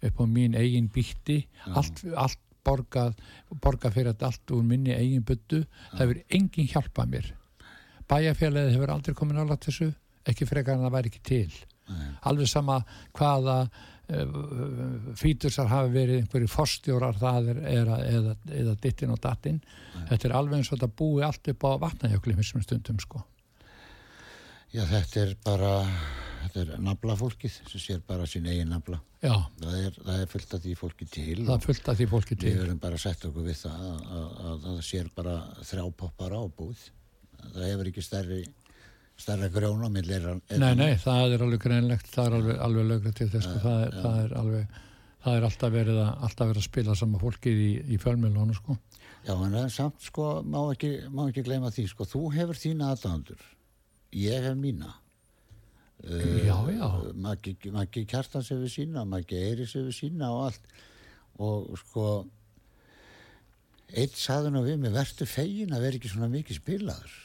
upp 0.04 0.22
á 0.22 0.26
mín 0.30 0.58
eigin 0.58 0.90
býtti. 0.94 1.42
Allt, 1.66 2.04
allt 2.16 2.40
borgað 2.68 3.16
borgað 3.64 3.96
fyrir 3.96 4.14
þetta 4.14 4.32
allt 4.32 4.54
úr 4.56 4.64
minni 4.68 4.94
eigin 4.96 5.26
byttu 5.26 5.64
það 5.94 6.02
hefur 6.04 6.22
enginn 6.40 6.72
hjálpað 6.74 7.14
mér. 7.14 7.30
Bæjarfélagið 8.08 8.76
hefur 8.76 8.94
aldrei 8.94 9.18
komin 9.18 9.42
álægt 9.42 9.70
þessu 9.70 9.92
ekki 10.28 10.48
frekar 10.48 10.76
en 10.76 10.86
það 10.86 10.98
væri 10.98 11.14
ekki 11.14 11.26
til. 11.32 11.52
Nei. 11.88 12.08
alveg 12.28 12.50
sama 12.52 12.82
hvaða 13.16 13.54
uh, 13.64 14.34
fítursar 15.16 15.70
hafi 15.72 15.94
verið 15.94 16.18
einhverju 16.20 16.50
forstjórar 16.52 17.16
það 17.16 17.48
er, 17.54 17.62
er 17.72 17.92
eða, 18.10 18.34
eða 18.52 18.74
dittin 18.84 19.14
og 19.16 19.22
dattin. 19.24 19.62
Þetta 20.10 20.28
er 20.28 20.36
alveg 20.36 20.60
eins 20.60 20.74
og 20.74 20.76
þetta 20.76 21.00
búi 21.00 21.24
allt 21.24 21.48
upp 21.54 21.64
á 21.64 21.72
vatnajökli 21.86 22.36
þessum 22.42 22.66
stundum 22.66 23.00
sko 23.00 23.24
Já, 24.76 24.84
þetta 24.90 25.22
er 25.24 25.34
bara 25.46 25.72
þetta 26.44 26.64
er 26.64 26.84
nafla 26.84 27.16
fólkið 27.20 27.56
sem 27.72 27.82
sér 27.82 28.04
bara 28.08 28.28
sín 28.30 28.48
eigin 28.50 28.72
nafla. 28.72 29.00
Já, 29.24 29.34
það 29.62 29.80
er, 29.80 29.98
það 30.04 30.22
er 30.22 30.32
fullt 30.34 30.54
af 30.54 30.64
því 30.64 30.76
fólki 30.78 31.10
til 31.10 31.40
það 31.42 31.56
er 31.56 31.66
fullt 31.66 31.90
af 31.90 31.98
því 31.98 32.08
fólki 32.12 32.36
til. 32.38 32.52
við 32.52 32.62
verðum 32.62 32.82
bara 32.84 33.00
að 33.00 33.04
setja 33.08 33.32
okkur 33.32 33.48
við 33.48 33.60
það 33.64 33.84
að, 33.88 34.06
að, 34.20 34.30
að 34.52 34.64
það 34.68 34.80
sér 34.92 35.12
bara 35.18 35.36
þrjá 35.72 35.84
poppar 36.04 36.38
á 36.38 36.42
búð. 36.60 36.88
Það 37.48 37.70
hefur 37.72 37.92
ekki 37.92 38.06
stærri 38.06 38.42
stærra 39.18 39.50
grjón 39.50 39.86
á 39.86 39.90
millir 39.90 40.28
Nei, 40.62 40.74
nei, 40.78 40.92
það 41.02 41.36
er 41.36 41.46
alveg 41.46 41.64
greinlegt, 41.64 42.10
það 42.14 42.28
er 42.28 42.38
alveg, 42.38 42.60
alveg 42.68 42.92
lögrið 42.92 43.16
til 43.18 43.30
þess, 43.34 43.48
sko, 43.48 43.62
það, 43.64 43.80
er, 43.88 43.98
það 44.04 44.20
er 44.22 44.36
alveg 44.42 44.78
það 45.28 45.38
er 45.38 45.48
alltaf 45.48 45.74
verið 45.74 46.00
að, 46.04 46.12
alltaf 46.28 46.52
verið 46.52 46.62
að 46.62 46.68
spila 46.68 46.96
sama 46.96 47.22
fólkið 47.22 47.62
í, 47.64 47.72
í 47.96 48.00
fjölmjölunum, 48.02 48.58
sko. 48.58 48.78
Já, 49.28 49.34
en 49.34 49.58
samt 49.74 50.06
sko, 50.06 50.28
má 50.46 50.60
ekki, 50.72 50.92
má 51.12 51.26
ekki 51.26 51.44
gleyma 51.48 51.72
því, 51.74 51.88
sko, 51.92 52.08
þú 52.08 52.22
hefur 52.38 52.62
þína 52.62 52.92
aðdándur, 52.94 53.42
ég 54.16 54.48
hef 54.48 54.58
mína. 54.60 54.94
Uh, 56.04 56.46
Já, 56.46 56.58
já, 56.70 56.90
Maggi, 57.18 57.56
Maggi 57.74 58.06
Kjartans 58.06 58.52
hefur 58.54 58.70
sína, 58.70 59.06
Maggi 59.10 59.40
Eiris 59.40 59.74
hefur 59.74 59.96
sína 59.96 60.30
og 60.36 60.44
allt. 60.50 60.68
Og 61.42 61.72
sko, 61.82 62.06
eitt 63.94 64.18
saði 64.18 64.52
nú 64.54 64.62
við 64.66 64.78
mig, 64.84 64.94
verður 64.94 65.30
fegin 65.30 65.74
að 65.74 65.88
vera 65.88 66.00
ekki 66.00 66.12
svona 66.12 66.30
mikið 66.34 66.62
spilaður 66.62 67.16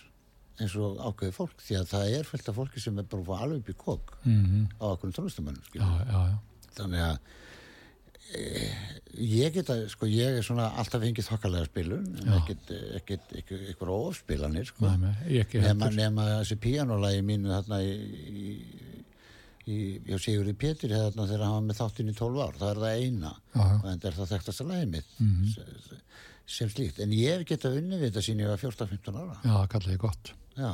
eins 0.60 0.74
og 0.78 0.98
ákveði 1.00 1.34
fólk, 1.34 1.62
því 1.64 1.78
að 1.78 1.86
það 1.90 2.10
er 2.18 2.28
fullt 2.28 2.48
af 2.50 2.58
fólki 2.58 2.82
sem 2.82 2.98
er 3.00 3.06
bara 3.10 3.38
alveg 3.44 3.62
upp 3.62 3.70
í 3.72 3.76
kók 3.80 4.12
mm 4.22 4.66
á 4.78 4.84
okkur 4.92 5.08
já 6.12 6.22
Þannig 6.76 7.02
að 7.04 7.16
ég 8.32 9.52
geta, 9.54 9.76
sko, 9.92 10.06
ég 10.08 10.38
er 10.38 10.44
svona 10.46 10.70
alltaf 10.80 11.02
fengið 11.04 11.26
þokkalega 11.28 11.68
spilun, 11.68 12.06
ekkert, 12.38 13.32
ekkert 13.42 13.82
ofspilanir, 13.92 14.64
sko. 14.70 14.88
Nema, 14.88 15.90
nema 15.92 16.26
þessi 16.40 16.56
píanolagi 16.62 17.22
mínu 17.28 17.52
þarna 17.52 17.80
í, 17.84 17.92
í, 18.32 18.48
í 19.68 20.18
Sigurði 20.18 20.54
Pétur 20.58 20.90
þarna 20.94 21.26
þegar 21.28 21.44
hann 21.46 21.56
var 21.58 21.66
með 21.68 21.80
þáttinn 21.82 22.10
í 22.12 22.16
12 22.18 22.40
ár, 22.46 22.56
það 22.58 22.70
er 22.72 22.80
það 22.82 23.02
eina. 23.04 23.34
Já. 23.54 23.66
og 23.76 23.88
en 23.92 24.00
það 24.02 24.08
er 24.10 24.16
það 24.20 24.32
þekktasta 24.32 24.68
lagi 24.72 24.86
mitt 24.96 25.12
Mhm. 25.20 25.52
sem, 25.52 26.00
sem 26.52 26.68
slíkt, 26.72 26.98
en 27.04 27.10
ég 27.14 27.36
hef 27.38 27.46
getað 27.52 27.76
unnið 27.78 28.00
við 28.02 28.10
þetta 28.10 28.24
sín 28.26 28.40
ég 28.42 28.48
var 28.50 28.58
14-15 28.58 29.20
ára. 29.20 29.36
Já, 29.44 29.52
það 29.60 29.68
kallaði 29.76 29.98
gott. 29.98 30.32
Já, 30.56 30.72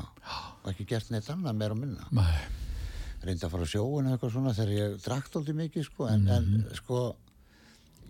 og 0.65 0.71
ekki 0.73 0.87
gert 0.89 1.11
neitt 1.11 1.29
annað 1.31 1.55
meira 1.61 1.73
og 1.77 1.79
minna. 1.79 2.07
Nei, 2.11 2.39
reyndi 3.23 3.45
að 3.47 3.51
fara 3.53 3.63
á 3.67 3.73
sjóun 3.75 4.09
eitthvað 4.11 4.33
svona 4.33 4.55
þegar 4.57 4.73
ég 4.79 4.97
drakt 5.05 5.37
aldrei 5.37 5.55
mikið 5.55 5.85
sko, 5.91 6.07
en, 6.09 6.25
Mhm. 6.25 6.31
en 6.31 6.65
sko 6.75 7.17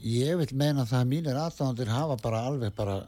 ég 0.02 0.36
vil 0.40 0.50
meina 0.58 0.84
það 0.88 1.00
að 1.00 1.08
mínir 1.12 1.38
aðdándir 1.40 1.90
hafa 1.92 2.16
bara 2.22 2.42
alveg 2.48 2.74
bara 2.76 2.98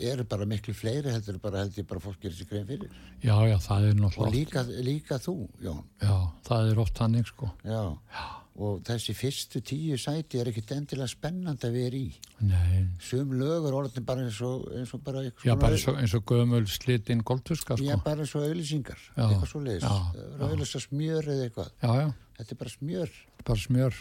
eru 0.00 0.24
bara 0.28 0.46
miklu 0.46 0.74
fleiri 0.76 1.12
heldur 1.14 1.38
bara 1.42 1.64
held 1.64 1.76
ég 1.78 1.86
bara 1.88 2.02
fólk 2.02 2.20
gerir 2.22 2.36
sér 2.38 2.48
grein 2.50 2.66
fyrir. 2.68 2.90
Já, 3.22 3.36
já, 3.48 3.56
það 3.62 3.86
er 3.90 3.94
og 3.94 4.00
náttúrulega 4.00 4.26
oft, 4.26 4.34
líka, 4.36 4.64
líka 4.86 5.20
þú, 5.22 5.36
Jón. 5.64 5.84
Já, 6.02 6.16
það 6.48 6.72
er 6.72 6.82
oft 6.82 6.98
hannig, 7.04 7.30
sko. 7.30 7.52
Já. 7.66 7.84
og 8.56 8.78
þessi 8.88 9.12
fyrstu 9.12 9.60
tíu 9.60 9.98
sæti 10.00 10.38
er 10.40 10.48
ekkit 10.48 10.70
endilega 10.72 11.10
spennandi 11.12 11.68
að 11.68 11.74
vera 11.76 11.98
í. 11.98 12.06
Nei, 12.48 12.86
sum 13.04 13.34
lögur 13.36 13.74
orðin 13.82 14.06
bara 14.08 14.24
eins 14.24 14.38
og, 14.44 14.64
eins 14.72 14.94
og 14.96 15.02
bara 15.04 15.26
já, 15.26 15.52
bara 15.60 15.76
eins 15.76 15.84
og, 15.90 15.98
eins 16.00 16.14
og 16.16 16.24
gömul 16.30 16.64
slitinn 16.72 17.20
golduska, 17.20 17.76
Já, 17.76 17.98
sko. 17.98 18.04
bara 18.06 18.24
eins 18.24 18.32
og 18.32 18.46
auðlýsingar 18.46 19.02
Já, 19.10 19.26
eitthvað 19.26 19.50
svo 19.50 19.60
leiðis, 19.60 19.84
já, 19.84 20.24
auðlýsa 20.48 20.82
smjör 20.86 21.28
eða 21.34 21.50
eitthvað. 21.50 21.70
Já, 21.84 21.92
já, 22.00 22.08
þetta 22.38 22.56
er 22.56 22.62
bara 22.62 22.74
smjör. 22.78 23.20
Bara 23.44 23.64
smjör 23.66 24.00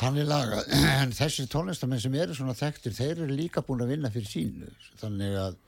Þannig 0.00 0.28
laga, 0.30 0.62
en 1.00 1.16
þessi 1.16 1.48
tónlistamenn 1.50 2.00
sem 2.02 2.14
eru 2.20 2.36
svona 2.36 2.54
þekktir, 2.58 2.94
þeir 2.96 3.16
eru 3.24 3.34
líka 3.34 3.64
búin 3.66 3.82
að 3.84 3.96
vinna 3.96 4.12
fyrir 4.14 4.30
sínu, 4.30 4.70
þannig 5.02 5.36
að 5.46 5.58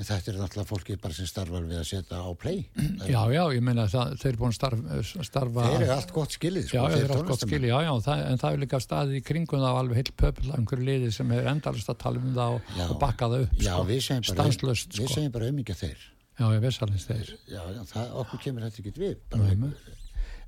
en 0.00 0.06
þetta 0.08 0.30
er 0.32 0.36
náttúrulega 0.40 0.68
fólkið 0.70 1.00
bara 1.02 1.14
sem 1.14 1.26
starfar 1.28 1.66
við 1.68 1.76
að 1.76 1.84
setja 1.84 2.20
á 2.24 2.30
play. 2.40 2.62
Já, 3.12 3.18
já, 3.28 3.42
ég 3.52 3.60
meina 3.60 3.84
það, 3.92 4.14
þeir 4.22 4.30
eru 4.30 4.40
búin 4.40 4.54
að 4.54 4.56
starf, 4.56 5.10
starfa 5.28 5.66
Þeir 5.68 5.82
eru 5.84 5.92
allt 5.98 6.14
gott 6.16 6.36
skilið, 6.38 6.64
sko, 6.70 6.78
já, 6.78 6.94
þeir 6.94 7.04
eru 7.04 7.16
allt 7.18 7.28
gott 7.28 7.44
skilji, 7.44 7.68
já, 7.68 7.76
já, 7.84 7.92
það, 8.06 8.22
en 8.30 8.40
það 8.40 8.56
er 8.56 8.62
líka 8.64 8.80
staðið 8.80 9.18
í 9.18 9.22
kringum 9.28 9.60
það 9.60 9.76
á 9.76 9.80
alveg 9.82 10.00
heilt 10.00 10.12
pöpil 10.22 10.48
af 10.48 10.56
einhverju 10.62 10.86
liði 10.88 11.10
sem 11.12 11.34
hefur 11.36 11.50
endalist 11.52 11.92
að 11.92 12.00
tala 12.06 12.22
um 12.24 12.32
það 12.40 12.56
og, 12.56 12.72
Já. 12.78 12.84
og 12.88 12.96
bakka 13.04 13.28
það 13.34 13.44
upp, 13.44 13.56
Já, 13.60 13.72
sko, 13.74 13.84
við 13.92 14.00
segjum 14.08 14.24
bara, 14.24 14.38
stanslöst, 14.38 14.96
við 14.96 15.04
sko, 15.10 15.16
segjum 15.18 15.34
bara 15.36 15.50
auðmyggja 15.52 15.76
þeir. 15.82 16.06
já, 16.40 16.46
ég 16.56 16.64
veist 16.64 16.86
alveg 16.88 17.04
þeir, 17.10 17.34
Já, 17.52 17.60
já, 17.76 17.82
það, 17.92 18.14
okkur 18.24 18.42
kemur 18.46 18.64
þetta 18.70 18.80
ekki 18.86 18.94
við. 18.96 19.18
Bara. 19.28 19.72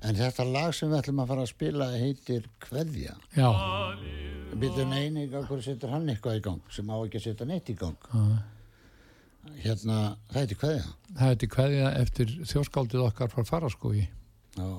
En 0.05 0.17
þetta 0.19 0.45
lag 0.49 0.73
sem 0.75 0.89
við 0.91 0.99
ætlum 1.01 1.21
að 1.23 1.31
fara 1.31 1.45
að 1.45 1.51
spila 1.53 1.87
heitir 1.97 2.49
Kveðja. 2.65 3.15
já, 3.35 3.49
Býtum 4.55 4.91
eini, 4.95 5.25
okkur 5.35 5.59
setur 5.65 5.91
hann 5.91 6.07
eitthvað 6.13 6.37
í 6.39 6.43
gang 6.45 6.61
sem 6.71 6.87
á 6.87 6.95
ekki 7.03 7.19
að 7.19 7.25
setja 7.25 7.45
neitt 7.49 7.69
í 7.69 7.75
gang. 7.75 7.97
Já. 8.13 8.21
Hérna, 9.65 9.97
það 10.31 10.39
heitir 10.41 10.59
Kveðja. 10.61 10.85
það 11.19 11.31
er 11.33 11.39
til 11.41 11.49
kveðja 11.53 11.89
eftir 12.01 12.31
þjóskáldið 12.49 13.03
okkar 13.05 13.29
frá 13.33 13.43
faraskói 13.45 14.05
Já, 14.55 14.69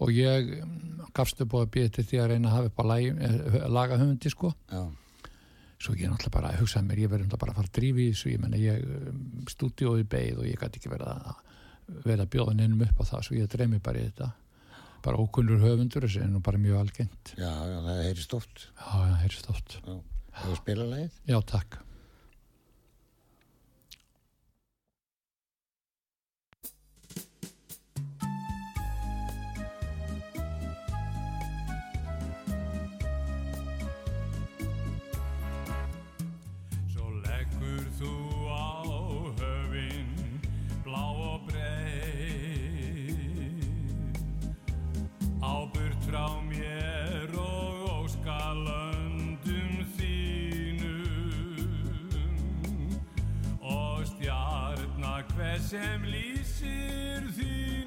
og 0.00 0.10
ég 0.12 0.50
mm, 0.64 1.04
gafst 1.16 1.40
upp 1.44 1.54
á 1.56 1.58
að 1.62 1.70
býða 1.76 1.92
til 1.96 2.04
því 2.10 2.18
að 2.20 2.28
reyna 2.34 2.50
að 2.50 2.56
hafa 2.58 2.70
upp 2.72 2.82
á 2.82 2.84
lagi, 2.90 3.12
eh, 3.14 3.68
laga 3.70 3.96
höfundi, 4.00 4.32
sko, 4.34 4.50
já, 4.68 4.82
svo 5.80 5.94
ég 5.96 6.10
náttúrulega 6.10 6.34
bara 6.34 6.50
hugsaði 6.58 6.88
mér, 6.90 7.00
ég 7.06 7.12
verðum 7.14 7.30
það 7.32 7.40
bara 7.44 7.54
að 7.54 7.60
fara 7.62 7.70
að 7.70 7.76
drífi 7.78 8.08
þessu, 8.10 8.32
ég 8.34 8.42
menna 8.42 8.60
ég 8.60 8.84
stúdíóði 9.54 10.04
beið 10.12 10.42
og 10.42 10.48
ég 10.50 10.60
gæti 10.60 10.80
ekki 10.82 10.92
verið 10.92 11.14
að 11.14 12.04
vera 12.04 12.26
að 12.26 12.32
bjóða 12.34 12.56
neinum 12.58 12.82
upp 12.84 13.00
á 13.00 13.04
það, 13.14 13.24
svo 13.28 13.38
ég 13.38 13.48
dreymi 13.54 13.80
bara 13.80 14.02
í 14.02 14.08
þetta 14.10 14.32
bara 15.04 15.20
ókunnur 15.22 15.60
höfundur 15.62 16.04
þessi 16.06 16.26
nú 16.30 16.40
bara 16.44 16.58
mjög 16.60 16.80
algengt 16.84 17.34
já, 17.38 17.50
já, 17.50 17.78
það 17.86 18.02
heyrist 18.06 18.34
oft. 18.36 18.66
já, 18.78 18.90
já, 19.08 19.14
heyrst 19.24 19.50
oft 19.52 19.78
Já, 19.80 19.94
það 20.40 20.50
er 20.54 20.60
spila 20.62 20.88
lagið. 20.94 21.20
já, 21.32 21.38
takk 21.54 21.78
sem 55.70 56.02
lýsir 56.02 57.28
þína 57.36 57.79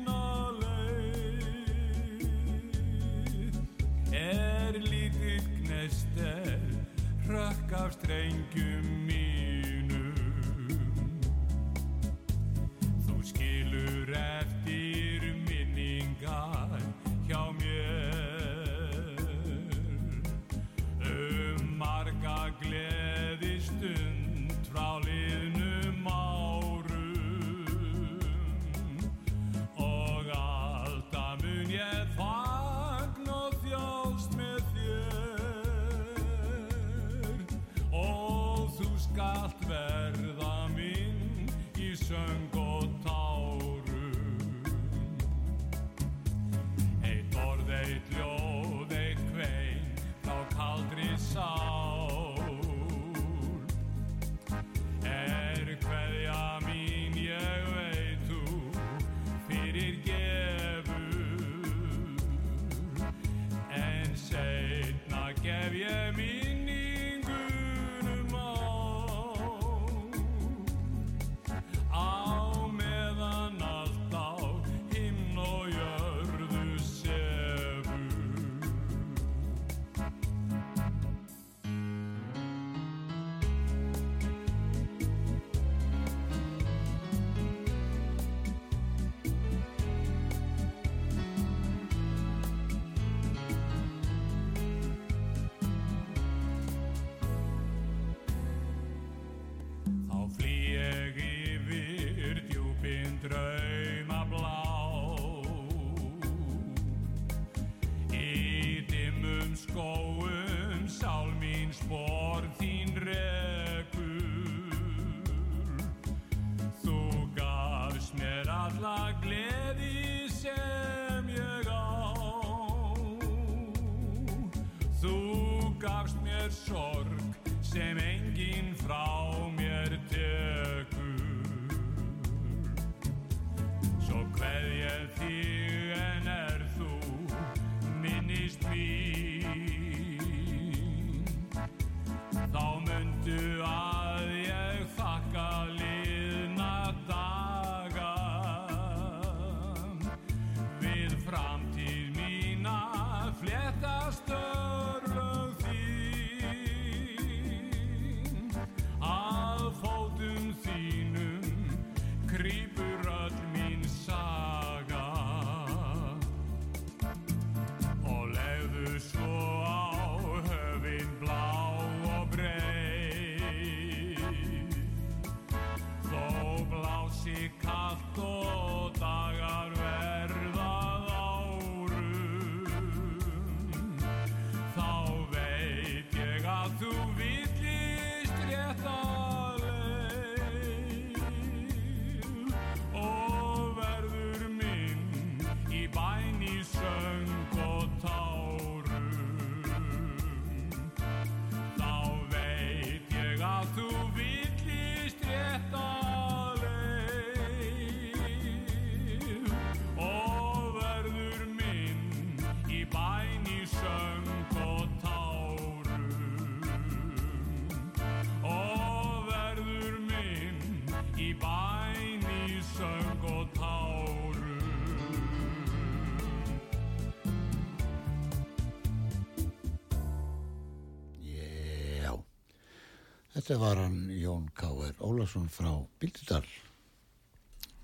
þetta 233.44 233.60
var 233.60 233.80
hann 233.84 234.04
Jón 234.16 234.46
K.R. 234.56 234.94
Ólafsson 235.04 235.50
frá 235.52 235.72
Bíldudal. 236.00 236.46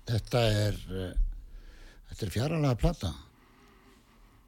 Þetta 0.08 0.40
er, 0.48 0.78
uh, 0.88 1.10
þetta 2.08 2.24
er 2.26 2.32
fjaralega 2.32 2.78
plata, 2.80 3.10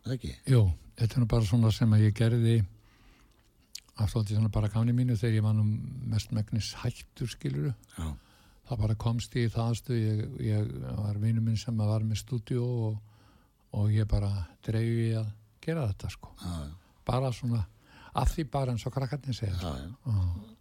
það 0.06 0.14
ekki? 0.16 0.30
Jú, 0.48 0.62
þetta 0.96 1.20
er 1.20 1.26
bara 1.34 1.48
svona 1.50 1.72
sem 1.76 1.92
að 1.92 2.06
ég 2.06 2.16
gerði 2.16 2.54
afstótti 4.00 4.38
svona 4.38 4.48
bara 4.52 4.70
gáni 4.72 4.94
mínu 4.96 5.18
þegar 5.20 5.36
ég 5.36 5.44
var 5.44 5.56
nú 5.58 5.66
mest 6.08 6.32
megnis 6.32 6.72
hættur 6.80 7.28
skiluru 7.28 7.74
Já, 7.98 8.06
það 8.70 8.80
bara 8.86 8.96
komst 9.04 9.36
ég 9.36 9.50
í 9.50 9.52
það 9.52 9.68
aðstöð 9.68 10.00
ég, 10.00 10.22
ég 10.48 10.72
var 10.96 11.20
vinur 11.20 11.44
minn 11.44 11.60
sem 11.60 11.76
var 11.76 12.06
með 12.08 12.22
stúdíó 12.22 12.64
og, 12.88 12.96
og 13.76 13.92
ég 13.92 14.08
bara 14.08 14.32
dreifi 14.64 15.12
að 15.20 15.28
gera 15.62 15.84
þetta 15.92 16.10
sko 16.16 16.32
já, 16.40 16.56
já, 16.64 16.72
bara 17.12 17.34
svona, 17.36 17.60
af 18.16 18.32
því 18.32 18.48
bara 18.56 18.72
eins 18.72 18.88
og 18.88 18.96
krakkarnir 18.96 19.36
segja 19.36 19.60
já, 19.60 19.60
sko. 19.60 20.16
já. 20.16 20.58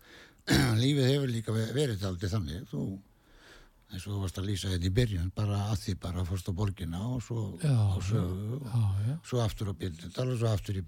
Lífið 0.82 1.08
hefur 1.12 1.30
líka 1.32 1.54
ve- 1.56 1.72
verið 1.76 2.06
aldrei 2.10 2.30
þannig, 2.32 2.64
þú, 2.72 2.84
eins 3.92 4.06
og 4.08 4.14
þú 4.16 4.20
varst 4.24 4.40
að 4.42 4.48
lýsa 4.50 4.72
þetta 4.72 4.88
í 4.90 4.94
byrjun, 5.02 5.32
bara 5.36 5.60
að 5.72 5.82
því 5.86 5.96
bara 6.06 6.24
fórst 6.26 6.50
á 6.50 6.54
borgina 6.56 7.02
og 7.12 7.22
svo 7.26 7.42
Já, 7.62 7.76
og 7.98 8.06
já, 8.66 8.84
já, 9.10 9.16
svo 9.28 9.42
aftur 9.44 9.72
á 9.72 9.74
Bíldudal 9.78 10.30
og 10.34 10.40
svo 10.42 10.52
aftur 10.54 10.80
í 10.80 10.86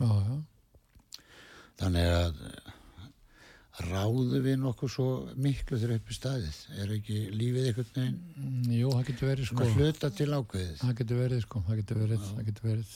já 0.00 0.40
Þannig 1.76 2.06
að 2.08 2.38
ráðu 3.90 4.38
við 4.40 4.54
nokkuð 4.62 4.88
svo 4.88 5.06
miklu 5.36 5.76
þegar 5.76 5.98
upp 5.98 6.08
í 6.08 6.14
staðið. 6.16 6.60
Er 6.80 6.92
ekki 6.94 7.16
lífið 7.36 7.66
einhvern 7.68 7.90
veginn 7.92 8.14
Mm, 8.36 8.70
Jú, 8.72 8.88
það 8.94 9.04
getur 9.10 9.28
verið 9.28 9.48
sko. 9.50 9.66
hluta 9.76 10.08
til 10.16 10.28
ákveðið? 10.32 10.78
það 10.80 10.94
getur 11.02 11.18
verið 11.20 11.42
sko, 11.44 11.60
það 11.66 11.76
getur 11.82 12.00
verið, 12.00 12.24
það 12.30 12.46
getur 12.48 12.66
verið 12.70 12.94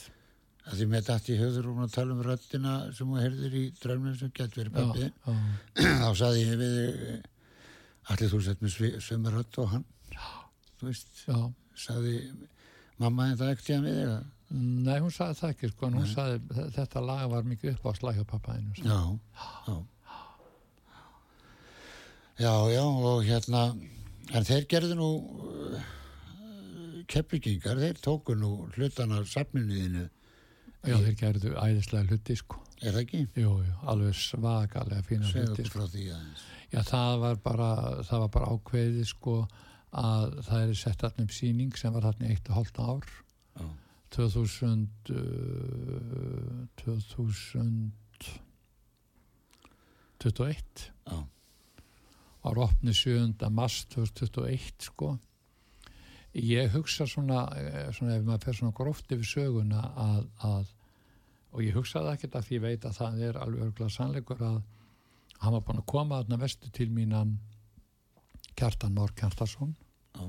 að 0.71 0.77
því 0.79 0.87
með 0.93 1.07
dætt 1.11 1.29
í 1.33 1.37
höfður 1.41 1.69
og 1.73 1.79
að 1.85 1.95
tala 1.97 2.15
um 2.15 2.23
röddina 2.27 2.73
sem 2.95 3.09
þú 3.11 3.21
heyrðir 3.25 3.55
í 3.59 3.63
drömmum 3.83 4.17
sem 4.21 4.31
gett 4.39 4.57
verið 4.59 4.77
pappi 4.77 5.07
já, 5.07 5.11
já, 5.83 5.95
þá 6.05 6.11
saði 6.21 6.45
ég 6.47 6.61
við 6.61 6.77
allir 8.11 8.31
þú 8.35 8.41
sett 8.47 8.63
með 8.65 8.77
sömu 9.05 9.33
rödd 9.35 9.59
og 9.63 9.69
hann. 9.75 9.85
Þú 10.81 10.87
veist, 10.89 11.11
já. 11.27 11.39
saði 11.77 12.15
mamma 13.03 13.27
þetta 13.33 13.51
ekkert 13.55 13.73
ég 13.75 13.83
við 13.89 13.99
þig? 14.01 14.13
Að- 14.19 14.29
Nei, 14.51 14.97
hún 14.99 15.13
sagði 15.15 15.37
það 15.39 15.51
ekki, 15.55 15.69
sko, 15.71 15.87
en 15.87 15.95
hún 16.01 16.07
sagði 16.11 16.39
"Þe- 16.57 16.71
þetta 16.75 17.01
lag 17.07 17.21
var 17.31 17.45
mikið 17.47 17.75
upp 17.77 17.85
á 17.87 17.91
slækja 18.01 18.25
pappaðinu. 18.27 18.73
já, 18.83 19.01
já. 19.69 19.77
Já, 22.41 22.53
já 22.73 22.83
og 22.83 23.23
hérna 23.29 23.63
en 24.33 24.47
þeir 24.49 24.65
gerðu 24.71 24.97
nú 24.99 25.09
uh, 25.45 25.83
kepplikingar, 27.11 27.77
þeir 27.83 28.01
tóku 28.03 28.35
nú 28.39 28.51
hlutan 28.77 29.13
af 29.13 29.29
safninuðinu 29.29 30.07
Já, 30.81 30.97
þeir 30.97 31.17
gerðu 31.21 31.51
æðislega 31.61 32.09
hluti, 32.09 32.35
sko. 32.41 32.57
er 32.81 32.95
það 32.95 33.03
ekki? 33.03 33.21
Jú, 33.37 33.51
jú, 33.67 33.75
alveg 33.93 34.15
svakalega 34.17 35.03
fína 35.05 35.27
segðu 35.29 35.51
hluti, 35.51 35.53
okkur 35.53 35.67
sko. 35.69 35.79
frá 35.79 35.87
því 35.93 36.05
aðeins 36.15 36.43
Já, 36.71 36.81
það 36.87 37.15
var 37.25 37.37
bara, 37.45 37.71
það 38.07 38.19
var 38.25 38.31
bara 38.37 38.51
ákveðið, 38.55 39.07
sko, 39.11 39.35
að 40.01 40.27
það 40.47 40.61
er 40.63 40.75
sett 40.79 41.05
allir 41.09 41.27
upp 41.27 41.35
síning 41.35 41.73
sem 41.77 41.93
var 41.97 42.05
allir 42.13 42.31
eitt 42.31 42.47
og 42.49 42.55
hálft 42.61 42.79
ár. 42.81 43.07
já, 43.59 43.67
2000, 44.11 44.89
uh, 45.11 46.67
2021 46.81 47.93
já, 51.11 51.19
var 52.43 52.57
opnið 52.65 52.97
7. 52.97 53.51
mars 53.53 53.85
2021 53.93 54.89
sko 54.89 55.19
ég 56.35 56.71
hugsa 56.75 57.07
svona, 57.07 57.47
eh, 57.57 57.89
svona 57.93 58.17
ef 58.17 58.27
maður 58.27 58.45
fer 58.45 58.59
svona 58.59 58.77
gróft 58.77 59.11
yfir 59.13 59.27
söguna 59.27 59.83
að, 59.97 60.27
að 60.47 60.75
og 61.51 61.65
ég 61.65 61.75
hugsaði 61.75 62.13
ekkert 62.15 62.37
að 62.39 62.47
því 62.47 62.55
ég 62.57 62.63
veit 62.63 62.85
að 62.87 62.99
það 63.01 63.25
er 63.27 63.39
alveg 63.41 63.65
örgulega 63.67 63.95
sannleikur 63.97 64.45
að 64.47 64.61
hann 65.41 65.57
var 65.57 65.65
búin 65.67 65.81
að 65.81 65.89
koma 65.91 66.21
þarna 66.21 66.39
vestu 66.45 66.71
til 66.71 66.91
mínan 66.95 67.39
Kjartan 68.55 68.95
Már 68.95 69.11
Kjartarsson 69.17 69.75
já, 70.15 70.29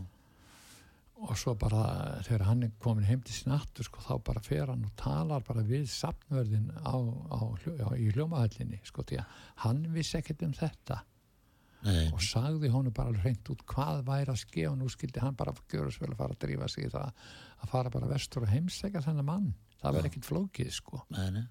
og 1.21 1.37
svo 1.37 1.53
bara 1.59 1.83
þegar 2.25 2.47
hann 2.47 2.63
er 2.65 2.73
komin 2.81 3.05
heim 3.05 3.21
til 3.21 3.35
sín 3.35 3.53
aftur 3.53 3.85
sko 3.85 4.01
þá 4.01 4.13
bara 4.25 4.41
fer 4.41 4.71
hann 4.71 4.87
og 4.87 4.95
talar 4.97 5.45
bara 5.45 5.61
við 5.67 5.85
safnverðin 5.93 6.71
á, 6.81 6.97
á, 6.97 7.39
á, 7.85 7.89
í 7.93 8.09
hljómahallinni 8.15 8.81
sko 8.87 9.05
því 9.05 9.21
að 9.21 9.39
hann 9.67 9.83
vissi 9.93 10.17
ekkert 10.17 10.47
um 10.47 10.55
þetta 10.57 11.03
nei, 11.85 12.07
og 12.13 12.23
sagði 12.25 12.71
honum 12.73 12.93
bara 12.95 13.13
hreint 13.23 13.51
út 13.53 13.63
hvað 13.69 14.03
væri 14.07 14.33
að 14.33 14.41
ske 14.43 14.65
og 14.69 14.77
nú 14.79 14.89
skildi 14.91 15.23
hann 15.23 15.37
bara 15.37 15.53
svo 15.55 16.05
vel 16.05 16.11
að 16.11 16.19
fara 16.19 16.35
að 16.35 16.41
drífa 16.45 16.69
sig 16.71 16.87
í 16.87 16.91
það 16.93 17.13
að 17.61 17.71
fara 17.71 17.93
bara 17.93 18.09
vestur 18.09 18.45
og 18.45 18.51
heimsækja 18.51 19.03
þennan 19.05 19.27
mann. 19.27 19.53
Það 19.81 19.95
verði 19.97 20.11
ekkit 20.11 20.27
flókið 20.29 20.73
sko. 20.75 21.01
Nei, 21.13 21.29
nei. 21.33 21.45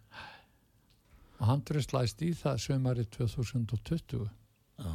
Og 1.41 1.49
hann 1.49 1.63
dröslaðist 1.67 2.21
í 2.23 2.35
það 2.37 2.61
sömari 2.67 3.07
2020 3.17 4.29
Já. 4.81 4.93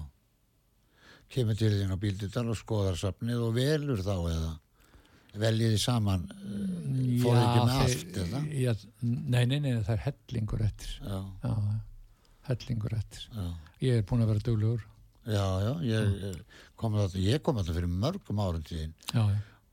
Kemur 1.33 1.57
til 1.57 1.71
þín 1.73 1.93
á 1.93 1.97
bíldudal 1.99 2.45
og 2.53 2.57
skoðar 2.59 2.97
safnið 2.99 3.41
og 3.47 3.55
velur 3.57 4.01
þá 4.05 4.15
eða? 4.29 4.53
Veljiði 5.36 5.79
saman 5.81 6.21
uh, 6.31 6.99
fór 7.19 7.39
ekki 7.41 7.63
með 7.67 7.79
allt 7.81 8.19
eða? 8.21 8.41
já, 8.55 8.71
nei, 9.03 9.41
nei, 9.49 9.57
nei, 9.59 9.71
það 9.83 9.95
er 9.97 10.03
hellingur 10.05 10.61
eftir. 10.63 10.93
Já, 11.01 11.17
já, 11.43 11.55
hellingur 12.47 12.95
eftir. 12.95 13.25
Já, 13.33 13.47
ég 13.83 13.99
er 13.99 14.05
búin 14.07 14.23
að 14.23 14.31
vera 14.31 14.45
duglegur 14.45 14.86
Já, 15.26 15.45
já, 15.65 15.71
ég 15.89 16.09
ég 16.21 16.41
kom 16.78 16.93
þetta, 16.99 17.21
ég 17.26 17.41
kom 17.45 17.57
þetta 17.57 17.73
fyrir 17.78 17.89
mörgum 17.89 18.41
árum 18.43 18.63
tíðin 18.67 18.91
og 19.17 19.32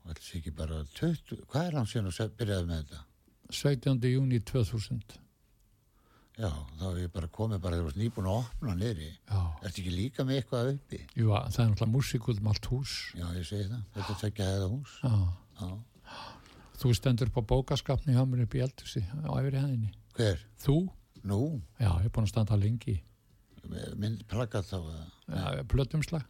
þetta 0.09 0.23
sé 0.25 0.39
ekki 0.39 0.53
bara 0.57 0.79
20, 0.97 1.43
hvað 1.51 1.67
er 1.67 1.75
hann 1.77 1.89
síðan 1.91 2.09
að 2.13 2.31
byrjaði 2.39 2.69
með 2.71 2.79
þetta? 2.83 3.03
17. 3.53 4.07
júni 4.15 4.39
2000 4.49 5.19
Já, 6.33 6.49
þá 6.79 6.83
er 6.89 6.95
ég 7.03 7.11
bara 7.13 7.27
komið 7.29 7.59
bara 7.61 7.77
þegar 7.77 7.83
þú 7.83 7.87
varst 7.91 7.99
nýbúin 8.01 8.27
að 8.31 8.37
opna 8.39 8.73
niðri. 8.79 9.09
já, 9.29 9.41
Ertu 9.61 9.81
ekki 9.83 9.91
líka 9.93 10.23
með 10.25 10.39
eitthvað 10.39 10.69
uppi? 10.71 10.99
Jú, 11.13 11.27
það 11.29 11.59
er 11.61 11.67
náttúrulega 11.69 11.91
músík 11.93 12.29
út 12.33 12.39
um 12.41 12.47
allt 12.49 12.69
hús 12.71 12.93
Já, 13.13 13.27
ég 13.37 13.45
segi 13.45 13.67
það. 13.69 13.83
Þetta 13.93 14.15
er 14.15 14.19
tvekja 14.23 14.47
hefða 14.49 14.69
hús. 14.73 14.95
já. 15.03 15.13
Já. 15.61 15.69
þú 16.81 16.93
stendur 16.97 17.29
upp 17.29 17.37
á 17.37 17.43
bókaskapni 17.53 18.15
hjá 18.17 18.23
mér 18.25 18.47
upp 18.47 18.55
í 18.57 18.63
eldhúsi 18.65 19.03
á 19.05 19.29
efri 19.37 19.61
hæðinni 19.61 19.91
Hver? 20.17 20.41
þú? 20.65 20.77
Nú? 21.23 21.39
Já, 21.77 21.91
ég 22.01 22.09
er 22.09 22.15
búin 22.17 22.25
að 22.25 22.33
standa 22.33 22.57
lengi 22.57 22.97
Mynd 23.71 24.25
plaggat 24.27 24.67
þá 24.67 24.77
ja, 24.81 25.63
plötumslag. 25.71 26.25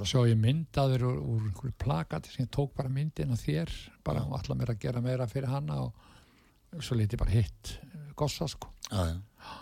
Svo 0.00 0.24
ég 0.24 0.38
myndaður 0.40 1.04
úr, 1.10 1.18
úr 1.20 1.48
einhverju 1.50 1.74
plakati 1.82 2.32
sem 2.32 2.46
ég 2.46 2.52
tók 2.54 2.72
bara 2.76 2.88
myndin 2.92 3.34
af 3.34 3.42
þér 3.44 3.72
bara 4.06 4.22
og 4.24 4.38
ætla 4.38 4.56
mér 4.56 4.72
að 4.72 4.80
gera 4.86 5.02
meira 5.04 5.26
fyrir 5.28 5.52
hana 5.52 5.82
og 5.84 6.80
svo 6.80 6.96
liti 6.96 7.18
bara 7.20 7.34
hitt 7.34 7.74
gossa 8.16 8.48
sko. 8.48 8.70
Já, 8.88 9.12
já. 9.12 9.58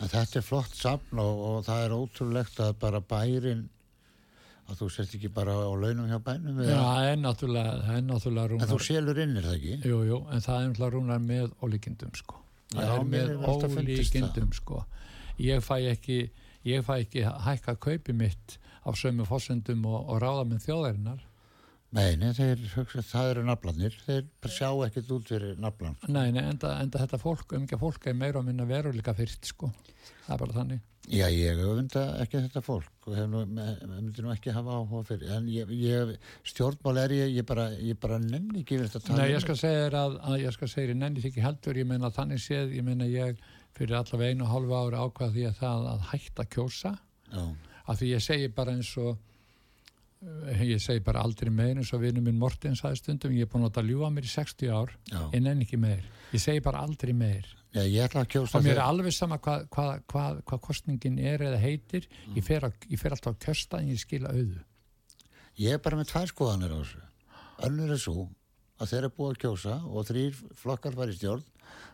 Þetta 0.00 0.38
er 0.38 0.46
flott 0.46 0.76
safn 0.78 1.18
og, 1.20 1.42
og 1.48 1.58
það 1.66 1.82
er 1.84 1.94
ótrúlegt 1.96 2.62
að 2.62 2.78
bara 2.80 3.02
bærin 3.04 3.66
að 4.70 4.78
þú 4.80 4.88
sért 4.94 5.16
ekki 5.18 5.30
bara 5.34 5.56
á 5.56 5.70
launum 5.74 6.06
hjá 6.08 6.20
bænum 6.24 6.60
Já, 6.62 6.76
það 6.78 7.08
er 7.08 7.18
náttúrulega, 7.20 7.98
náttúrulega 8.06 8.60
en 8.60 8.70
þú 8.70 8.78
rúnar 8.78 8.86
selur 8.86 9.20
inn 9.24 9.34
er 9.36 9.48
það 9.48 9.56
ekki? 9.58 9.90
jú, 9.90 9.98
jú, 10.06 10.20
en 10.30 10.44
það 10.46 10.60
er 10.60 10.68
náttúrulega 10.68 10.94
rúnar 10.94 11.24
með 11.24 11.50
ólíkindum 11.64 12.14
sko 12.16 12.38
það 12.74 12.94
er 12.96 13.08
með 13.14 13.32
ólíkindum 13.50 14.52
sko. 14.56 14.84
Ég 15.40 15.64
fæ 15.64 15.76
ekki 15.92 16.20
ég 16.68 16.84
fæ 16.84 16.94
ekki 17.00 17.24
hækka 17.46 17.76
kaupi 17.80 18.14
mitt 18.16 18.58
á 18.84 18.90
sömu 18.96 19.26
fórsendum 19.28 19.84
og, 19.88 20.00
og 20.08 20.22
ráða 20.22 20.46
með 20.48 20.64
þjóðarinnar. 20.68 21.26
Nei, 21.90 22.14
nei, 22.14 22.30
þeir, 22.36 22.60
það 23.02 23.28
eru 23.32 23.42
naflanir 23.48 23.94
þeir 24.04 24.52
sjá 24.54 24.68
ekkert 24.86 25.08
út 25.10 25.30
fyrir 25.32 25.56
naflan 25.58 25.96
Nei, 26.06 26.28
nei, 26.30 26.44
enda, 26.44 26.76
enda 26.78 27.00
þetta 27.02 27.18
fólk, 27.18 27.56
umgjá 27.58 27.80
fólk 27.80 28.06
er 28.06 28.14
meira 28.14 28.38
og 28.38 28.46
minna 28.46 28.62
veruleika 28.68 29.14
fyrst, 29.18 29.48
sko. 29.50 29.72
Það 30.30 30.36
er 30.36 30.42
bara 30.44 30.54
þannig. 30.60 30.82
Já, 31.10 31.24
ég 31.34 31.58
öfunda 31.58 32.02
ekki 32.22 32.38
þetta 32.44 32.60
fólk 32.62 33.06
og 33.08 33.14
hef 33.18 33.24
nú, 33.26 33.40
myndi 33.50 34.22
nú 34.22 34.30
ekki 34.30 34.52
hafa 34.54 34.76
áhuga 34.78 35.00
fyrir 35.08 35.32
en 35.34 35.48
ég, 35.50 35.72
ég 35.74 36.12
stjórnmál 36.46 37.00
er 37.02 37.14
ég, 37.16 37.32
ég 37.40 37.46
bara, 37.48 37.64
ég 37.82 37.98
bara 37.98 38.20
nenni 38.22 38.60
ekki 38.60 38.78
við 38.78 38.92
þetta 38.92 39.16
Nei, 39.18 39.32
ég 39.32 39.42
skal 39.42 39.56
segja 39.58 39.88
þér 39.88 39.96
að, 39.98 40.14
að 40.28 40.36
ég 40.44 40.54
skal 40.54 40.68
segja 40.70 40.92
þér, 40.92 41.00
nenni 41.00 41.24
því 41.24 41.32
ekki 41.32 41.44
heldur, 41.48 41.80
ég 41.82 41.88
meina 41.90 42.12
þannig 42.14 42.44
séð, 42.44 42.76
ég 42.78 42.86
meina 42.86 43.10
ég 43.10 43.42
fyrir 43.74 43.98
allavega 43.98 44.36
einu 44.36 44.46
og 44.46 44.52
hálfu 44.52 44.78
ári 44.78 45.02
ákvað 45.02 45.34
því 45.34 45.48
að 45.50 45.58
það 45.64 45.90
að 45.96 46.06
hætta 46.12 46.46
kjósa, 46.54 46.94
Já, 47.32 47.42
að 47.90 48.02
því 48.02 48.14
ég 48.14 48.26
segi 48.28 48.50
bara 48.60 48.78
eins 48.78 48.94
og, 49.02 49.22
eh, 50.22 50.66
ég 50.76 50.84
segi 50.84 51.02
bara 51.10 51.24
aldrei 51.26 51.50
meir 51.50 51.74
eins 51.80 51.90
og 51.96 52.04
vinur 52.04 52.22
minn 52.22 52.38
Morten 52.38 52.78
sagði 52.78 53.02
stundum, 53.02 53.34
ég 53.34 53.48
er 53.48 53.50
búin 53.50 53.66
að 53.66 53.82
ljúa 53.90 54.12
mér 54.14 54.30
í 54.30 54.34
60 54.36 54.70
ár, 54.70 54.94
já, 55.10 55.24
ég 55.34 55.42
nenni 55.42 55.66
ekki 55.66 55.80
meir. 55.80 56.06
Ég 56.30 56.44
segi 56.44 56.62
bara 56.62 56.84
aldrei 56.86 57.16
meir. 57.16 57.56
Já, 57.74 57.82
ég 57.86 58.02
ætla 58.04 58.24
að 58.24 58.30
kjósa 58.34 58.58
Og 58.58 58.64
mér 58.66 58.78
er 58.78 58.82
alveg 58.84 59.14
sama 59.14 59.38
hvað 59.38 59.66
hva, 59.74 59.84
hva, 60.10 60.24
hva 60.48 60.58
kostningin 60.64 61.18
er 61.18 61.38
eða 61.50 61.60
heitir, 61.62 62.06
Mm. 62.26 62.36
ég, 62.36 62.44
fer 62.44 62.66
að, 62.66 62.72
ég 62.90 62.98
fer 63.00 63.10
alltaf 63.14 63.34
að 63.36 63.40
kjösta 63.46 63.78
en 63.80 63.88
ég 63.92 63.98
skila 64.02 64.32
auðu. 64.34 64.60
Ég 65.60 65.72
er 65.76 65.78
bara 65.84 65.96
með 66.00 66.10
tvær 66.12 66.30
skoðanir 66.32 66.72
á 66.74 66.78
þessu. 66.80 67.02
Önnur 67.68 67.90
er 67.92 68.00
svo 68.00 68.28
að 68.80 68.88
þeir 68.90 68.98
eru 69.02 69.10
búið 69.18 69.30
að 69.34 69.40
kjósa 69.44 69.74
og 69.84 70.06
þrýr 70.08 70.38
flokkar 70.56 70.94
fara 70.96 71.12
í 71.12 71.18
stjórn, 71.18 71.42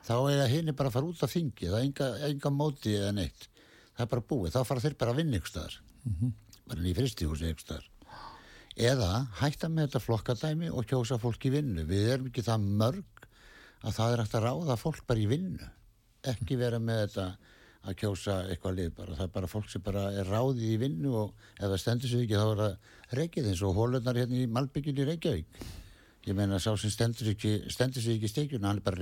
þá 0.06 0.14
eiga 0.30 0.46
hinn 0.52 0.72
bara 0.76 0.88
að 0.88 0.94
fara 0.96 1.10
út 1.10 1.22
af 1.26 1.32
þingi, 1.34 1.66
það 1.66 1.78
er 1.80 1.86
enga, 1.88 2.08
enga 2.30 2.50
móti 2.54 2.94
eða 2.94 3.12
neitt. 3.16 3.48
Það 3.96 4.04
er 4.06 4.10
bara 4.12 4.26
búið, 4.30 4.52
þá 4.54 4.60
fara 4.68 4.80
þeir 4.84 4.96
bara 5.00 5.10
að 5.12 5.16
vinna 5.22 5.40
ykkur 5.40 5.50
staðar. 5.50 5.76
Bara 6.68 6.80
í 6.86 6.94
fristíhúsi 6.94 7.50
ykkur 7.50 7.64
staðar. 7.66 7.88
Eða 8.76 9.10
hætta 9.40 9.68
með 9.72 9.86
þetta 9.88 10.02
flokkadæmi 10.04 10.68
og 10.70 10.84
kjósa 10.86 11.16
fólk 11.18 11.46
í 11.48 11.52
vinnu. 11.54 11.86
Við 11.88 12.10
erum 12.12 12.26
ekki 12.30 12.44
það 12.44 12.66
mörg 12.82 13.25
að 13.86 13.98
það 13.98 14.12
er 14.14 14.22
hægt 14.22 14.36
að 14.36 14.46
ráða 14.46 14.78
fólk 14.80 15.04
bara 15.06 15.22
í 15.22 15.28
vinnu. 15.30 15.70
Ekki 16.26 16.58
vera 16.58 16.80
með 16.82 17.02
þetta 17.04 17.26
að 17.86 17.96
kjósa 18.00 18.36
eitthvað 18.50 18.78
lið 18.80 18.92
bara. 18.98 19.16
Það 19.16 19.26
er 19.28 19.32
bara 19.36 19.50
fólk 19.50 19.70
sem 19.70 19.84
bara 19.86 20.04
er 20.18 20.30
ráðið 20.30 20.68
í 20.72 20.76
vinnu 20.82 21.14
og 21.20 21.48
ef 21.54 21.66
það 21.68 21.80
stendur 21.82 22.12
sig 22.12 22.24
ekki 22.26 22.40
þá 22.40 22.46
er 22.48 22.62
það 22.62 23.18
reikið 23.20 23.50
eins 23.52 23.64
og 23.66 23.78
hólunar 23.78 24.18
hérna 24.18 24.40
í 24.42 24.48
Malbyggjun 24.50 25.02
í 25.02 25.08
Reykjavík. 25.10 25.60
Ég 26.26 26.34
meina 26.34 26.58
sá 26.58 26.72
sem 26.74 26.90
stendur, 26.90 27.30
ekki, 27.30 27.52
stendur 27.70 28.02
sig 28.02 28.18
ekki 28.18 28.32
stekjuna, 28.32 28.72
hann 28.72 28.80
er 28.80 28.86
bara 28.86 28.98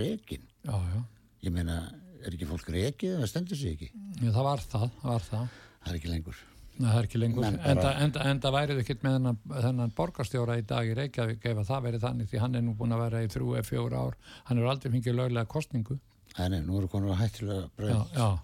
já. 0.92 0.98
Ég 1.46 1.54
meina, 1.54 1.78
er 2.20 2.36
ekki 2.36 2.48
fólk 2.48 2.68
reikið 2.74 3.14
ef 3.14 3.22
það 3.22 3.30
stendur 3.32 3.60
sig 3.60 3.78
ekki? 3.78 3.88
Já, 4.20 4.28
það 4.28 4.42
var 4.50 4.66
það, 4.68 4.90
það 5.00 5.14
var 5.14 5.24
það. 5.30 5.54
Það 5.84 5.94
er 5.94 5.98
ekki 6.00 6.12
lengur. 6.12 6.42
Nei, 6.78 6.88
það 6.90 6.98
er 6.98 7.06
ekki 7.06 7.18
lengur. 7.22 7.42
Bara- 7.44 7.70
Enda, 7.70 7.90
enda, 8.02 8.22
enda 8.30 8.50
værið 8.50 8.80
ekkert 8.82 9.02
með 9.06 9.12
þennan, 9.18 9.36
þennan 9.62 9.92
borgarstjóra 9.94 10.56
í 10.58 10.64
dag 10.66 10.88
í 10.90 10.94
Reykjavík 10.98 11.44
ef 11.46 11.58
að 11.62 11.68
það 11.68 11.84
verið 11.86 12.00
þannig 12.06 12.28
því 12.32 12.40
hann 12.42 12.54
er 12.58 12.62
nú 12.66 12.74
búin 12.74 12.92
að 12.96 13.02
vera 13.04 13.20
í 13.22 13.28
þrjú 13.30 13.52
eða 13.54 13.68
fjóra 13.68 14.00
ár. 14.08 14.16
Hann 14.48 14.58
er 14.58 14.64
aldrei 14.72 14.90
fengið 14.90 15.14
löglega 15.20 15.46
kostningu. 15.46 15.98
Er, 16.36 16.50
nú 16.50 16.78
eru 16.80 16.88
konur 16.90 17.12
að 17.14 17.20
hættilega 17.22 17.62
Já, 17.62 17.70
bröð. 17.78 18.10
já, 18.16 18.38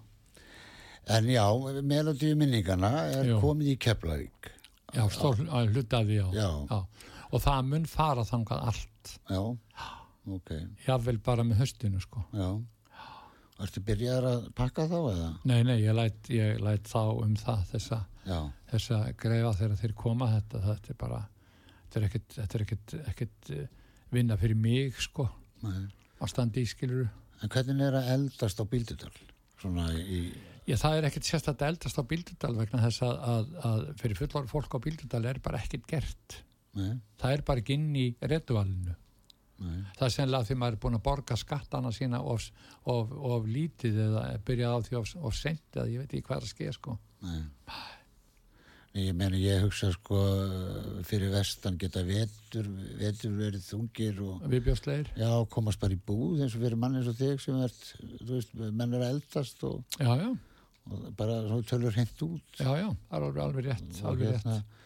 En 1.09 1.25
já, 1.25 1.43
melodíu 1.83 2.35
minningana 2.37 2.91
er 3.19 3.25
Jú. 3.25 3.39
komið 3.41 3.71
í 3.73 3.77
Keflavík. 3.79 4.51
já, 4.93 5.09
stór 5.09 5.35
að 5.49 5.73
hlutaði, 5.73 6.19
já. 6.21 6.27
Já. 6.31 6.85
Og 7.33 7.41
það 7.41 7.65
mun 7.65 7.85
fara 7.85 8.21
þangað 8.23 8.67
allt. 8.67 9.19
Já, 9.29 9.57
ok, 10.29 10.51
Jável 10.87 11.17
bara 11.23 11.43
með 11.43 11.57
höstinu, 11.65 11.99
sko. 11.99 12.23
já. 12.33 12.61
Ertu 13.61 13.83
byrjaðar 13.85 14.27
að 14.31 14.45
pakka 14.57 14.87
þá 14.89 14.97
eða? 14.99 15.29
Nei, 15.51 15.59
nei, 15.67 15.75
ég 15.83 15.95
læt, 15.97 16.29
ég 16.33 16.61
læt 16.65 16.89
þá 16.89 17.01
um 17.13 17.35
það, 17.39 17.63
þessa, 17.75 17.99
þessa 18.71 18.99
greifa 19.21 19.53
þegar 19.59 19.81
þeir 19.83 19.95
koma 20.03 20.29
þetta, 20.35 20.61
þetta 20.67 20.93
er 20.93 20.99
bara, 21.03 21.19
þetta 21.85 21.99
er 22.01 22.07
ekkert, 22.09 22.37
þetta 22.37 22.57
er 22.57 22.65
ekkert, 22.65 22.95
ekkert 23.13 23.51
eh, 23.55 23.65
vinna 24.11 24.37
fyrir 24.41 24.61
mig, 24.67 25.01
sko, 25.05 25.27
nei. 25.65 25.83
að 26.19 26.31
standa 26.33 26.61
í 26.61 26.69
skiluru. 26.69 27.09
En 27.41 27.49
hvernig 27.53 27.85
er 27.87 27.99
að 28.01 28.09
eldast 28.15 28.61
á 28.61 28.65
Bíldudal? 28.69 29.13
Í, 29.61 30.21
Já, 30.69 30.75
það 30.77 30.95
er 30.97 31.07
ekkert 31.09 31.27
sérstætt 31.27 31.63
eldast 31.65 31.97
á 31.97 32.03
Bíldudal 32.05 32.53
vegna 32.57 32.81
þess 32.85 33.03
að, 33.05 33.15
að, 33.33 33.53
að 33.69 33.85
fyrir 34.01 34.19
fullor 34.19 34.49
fólk 34.49 34.77
á 34.77 34.83
Bíldudal 34.83 35.23
er 35.29 35.39
bara 35.43 35.61
ekkert 35.61 35.87
gert. 35.89 36.41
nei, 36.77 36.99
Það 37.21 37.33
er 37.35 37.43
bara 37.47 37.63
ekki 37.63 37.77
inn 37.77 37.89
í 37.97 38.05
retuvalinu. 38.21 38.95
Nei, 39.61 39.79
Það 39.97 40.05
er 40.09 40.13
sennilega 40.17 40.47
því 40.49 40.59
maður 40.61 40.77
er 40.77 40.81
búin 40.85 40.97
að 40.99 41.05
borga 41.07 41.37
skattana 41.39 41.91
sína 41.95 42.19
of, 42.33 42.49
of, 42.89 43.15
of 43.31 43.47
lítið 43.47 43.97
eða 44.09 44.25
byrjað 44.47 44.75
á 44.75 44.79
því 44.89 44.99
of, 45.01 45.15
of 45.29 45.35
sent 45.39 45.77
eða 45.79 45.87
ég 45.93 46.03
veit 46.03 46.13
ekki 46.13 46.27
hvað 46.29 46.37
er 46.41 46.47
að 46.47 46.53
skeið 46.55 46.77
sko. 46.81 46.99
nei. 47.25 47.41
Ég 48.91 49.13
meni, 49.15 49.37
ég 49.39 49.61
hugsa 49.63 49.87
sko 49.95 50.17
fyrir 51.07 51.29
vestan 51.31 51.77
geta 51.79 52.01
vetur, 52.03 52.65
vetur 52.99 53.31
verið 53.37 53.61
þungir 53.63 54.17
og 54.25 54.41
Viðbjóðslegir. 54.51 55.13
já, 55.15 55.29
komast 55.53 55.79
bara 55.79 55.95
í 55.95 55.99
búð 56.09 56.41
eins 56.43 56.57
og 56.57 56.65
fyrir 56.65 56.75
mann 56.81 56.97
eins 56.99 57.07
og 57.07 57.15
þig 57.15 57.39
sem 57.39 57.61
er, 57.63 57.71
veist, 58.27 58.51
menn 58.59 58.97
er 58.99 59.05
eldast 59.13 59.63
og, 59.63 59.85
Já, 59.95 60.11
já, 60.19 60.27
og 60.91 61.05
bara 61.15 61.37
tölur 61.71 61.95
hent 61.95 62.25
út. 62.27 62.43
já, 62.59 62.67
já, 62.81 62.89
það 63.13 63.29
er 63.29 63.39
alveg, 63.45 63.69
rétt, 63.69 64.01
alveg 64.11 64.33
hérna, 64.33 64.57
rétt. 64.59 64.77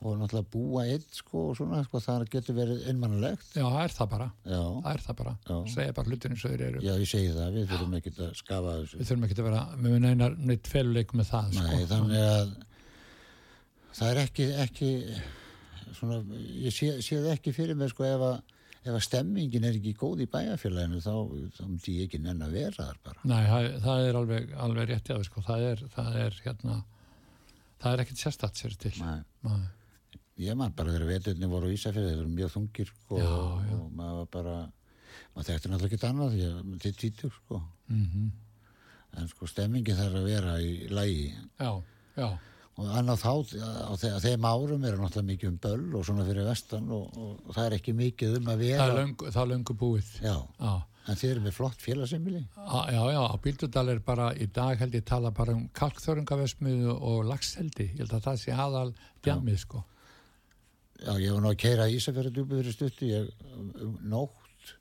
Og 0.00 0.14
náttúrulega 0.16 0.48
búa 0.54 0.82
einn 0.88 1.02
sko 1.12 1.40
og 1.50 1.56
svona 1.58 1.82
sko 1.84 2.00
það 2.00 2.22
getur 2.32 2.56
verið 2.56 2.86
einmannlegt 2.88 3.50
Já, 3.58 3.64
það 3.66 3.82
er 3.84 3.94
það 3.98 4.08
bara, 4.14 4.28
já, 4.48 4.60
það 4.60 4.92
er 4.94 5.02
það 5.06 5.16
bara. 5.18 5.34
Já. 5.50 5.56
Segja 5.74 5.96
bara 5.98 6.08
hlutin 6.12 6.34
eins 6.36 6.44
og 6.46 6.54
þeir 6.54 6.62
eru. 6.70 6.80
já 6.86 6.92
ég 7.02 7.10
segi 7.10 7.34
það 7.36 7.58
við 7.58 7.66
þurfum 7.74 7.96
ekki 7.98 8.12
að 8.16 8.30
skafa 8.40 8.76
þessu 8.78 9.00
Við 9.02 9.10
þurfum 9.10 9.26
ekki 9.28 9.36
að 9.40 9.48
vera 9.50 9.64
með 9.84 9.98
neinar 10.06 10.38
neitt 10.50 10.70
feluleik 10.72 11.12
með 11.20 11.28
það 11.34 11.50
sko. 11.58 11.66
Nei, 11.68 11.84
þannig 11.90 12.24
að 12.30 12.54
það 14.00 14.12
er 14.14 14.20
ekki, 14.24 14.46
ekki 14.64 14.90
svona, 15.98 16.20
ég 16.64 16.72
sé, 16.74 16.88
sé 17.04 17.18
það 17.20 17.34
ekki 17.34 17.52
fyrir 17.56 17.76
mig 17.80 17.90
sko 17.92 18.06
ef 18.08 18.24
að, 18.30 18.38
ef 18.86 18.94
að 18.94 19.02
stemmingin 19.04 19.66
er 19.68 19.76
ekki 19.80 19.92
góð 20.00 20.22
í 20.24 20.28
bæjarfélaginu 20.32 21.00
þá, 21.04 21.12
þá 21.58 21.62
myndi 21.66 21.96
ég 21.98 22.06
ekki 22.08 22.20
nenn 22.24 22.40
að 22.46 22.54
vera 22.56 22.86
þar 22.86 23.00
bara 23.04 23.28
Nei, 23.28 23.42
það, 23.50 23.68
það 23.84 24.06
er 24.06 24.18
alveg, 24.22 24.54
alveg 24.68 24.88
rétt 24.94 25.10
jáður 25.12 25.28
sko. 25.28 25.44
það, 25.50 25.66
er, 25.74 25.82
það 25.96 26.16
er 26.24 26.38
hérna 26.46 26.78
það 27.82 27.92
er 27.96 28.02
ekkert 28.06 28.22
sérstætt 28.24 28.62
sér 28.62 28.78
til 28.86 28.94
Nei, 29.02 29.18
Nei. 29.48 29.60
Ég 30.40 30.56
man 30.56 30.72
bara 30.76 30.92
þegar 30.94 31.08
veturni 31.14 31.48
voru 31.52 31.68
á 31.70 31.74
Ísafjörði 31.76 32.10
þeir 32.12 32.20
eru 32.24 32.34
mjög 32.36 32.52
þungir 32.56 32.90
sko, 32.92 33.18
Já, 33.20 33.32
já. 33.70 33.74
og 33.80 33.88
maður 33.98 34.20
var 34.20 34.28
bara 34.36 34.54
maður 35.34 35.48
þekkti 35.50 35.70
náttúrulega 35.72 35.96
ekki 35.98 36.08
annað 36.10 36.36
því 36.36 36.44
að 36.50 36.78
til 36.86 36.94
títur 37.04 37.34
sko. 37.40 37.62
Mm 37.90 38.30
en 39.18 39.26
sko 39.26 39.46
stemmingin 39.50 39.96
þarf 39.98 40.20
að 40.20 40.26
vera 40.30 40.52
í 40.62 40.86
lægi 40.94 41.24
Já, 41.58 41.70
já, 42.14 42.28
og 42.78 42.90
annað 42.94 43.18
þá 43.24 43.32
á 43.34 43.94
þe- 43.98 44.12
á 44.14 44.18
þeim 44.22 44.44
árum 44.46 44.84
er 44.86 44.94
náttúrulega 45.00 45.26
mikið 45.32 45.48
um 45.50 45.56
böll 45.64 45.96
og 45.98 46.04
svona 46.06 46.26
fyrir 46.28 46.46
vestan 46.46 46.86
og, 46.94 47.08
og, 47.18 47.32
og 47.48 47.56
það 47.56 47.64
er 47.66 47.74
ekki 47.80 47.94
mikið 47.98 48.36
um 48.38 48.46
að 48.52 48.54
það 48.54 48.62
vera 48.68 48.86
er 48.86 48.94
löngu, 49.00 49.32
það 49.34 49.42
er 49.42 49.50
löngu 49.50 49.76
búið. 49.82 50.12
Já, 50.22 50.36
Já, 50.62 50.70
en 51.10 51.18
þið 51.24 51.30
eru 51.32 51.42
með 51.48 51.56
flott 51.58 51.82
félagsemili 51.82 52.44
Á- 52.54 52.86
já, 52.94 53.02
já, 53.10 53.20
á 53.26 53.34
Bíldudal 53.42 53.88
er 53.96 53.98
bara 53.98 54.30
í 54.38 54.46
dag 54.46 54.78
held 54.78 54.94
ég 54.94 55.04
tala 55.10 55.34
bara 55.34 55.56
um 55.58 55.66
kalkþörungavesmiðu 55.74 56.94
og 57.00 57.24
lagseldi, 57.26 57.90
ég 57.96 58.04
held 58.04 58.14
að 58.14 58.24
það 58.30 58.38
sé 58.44 58.54
aðal 58.54 58.92
djamið 59.26 59.58
sko 59.66 59.82
já, 61.04 61.12
ég 61.20 61.32
var 61.34 61.40
nú 61.44 61.50
að 61.52 61.58
keira 61.64 61.88
Ísafjörðu 61.90 62.32
djúpi 62.36 62.58
fyrir 62.60 62.72
stutti 62.76 63.10
ég, 63.14 63.30
um, 63.56 63.70
um 63.86 63.98
nótt 64.12 64.74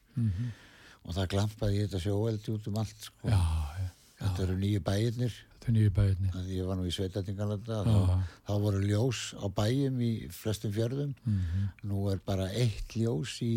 og 1.05 1.13
það 1.15 1.29
glampaði 1.31 1.77
í 1.77 1.83
þetta 1.85 1.99
sjóeldi 2.03 2.51
út 2.53 2.67
um 2.67 2.79
allt 2.81 3.05
sko. 3.07 3.29
Já, 3.29 3.39
já, 3.79 3.85
þetta 4.19 4.43
eru 4.43 4.57
nýju 4.59 4.81
bæirnir 4.83 5.35
þetta 5.59 5.73
nýju 5.75 5.91
bæðinni. 5.95 6.31
að 6.35 6.49
ég 6.55 6.65
var 6.67 6.75
nú 6.79 6.85
í 6.87 6.91
sveitatingalanda 6.95 7.77
Já. 7.83 7.93
þá, 7.93 8.33
þá 8.47 8.53
voru 8.63 8.81
ljós 8.83 9.21
á 9.39 9.45
bæjum 9.47 9.99
í 10.03 10.11
flestum 10.31 10.71
fjörðum 10.75 11.13
Mhm. 11.25 11.69
nú 11.87 12.09
er 12.11 12.19
bara 12.25 12.49
eitt 12.51 12.95
ljós 12.95 13.37
í 13.43 13.53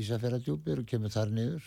Ísafjörðardjúpir 0.00 0.78
og 0.80 0.86
kemur 0.86 1.10
þar 1.12 1.30
niður 1.36 1.62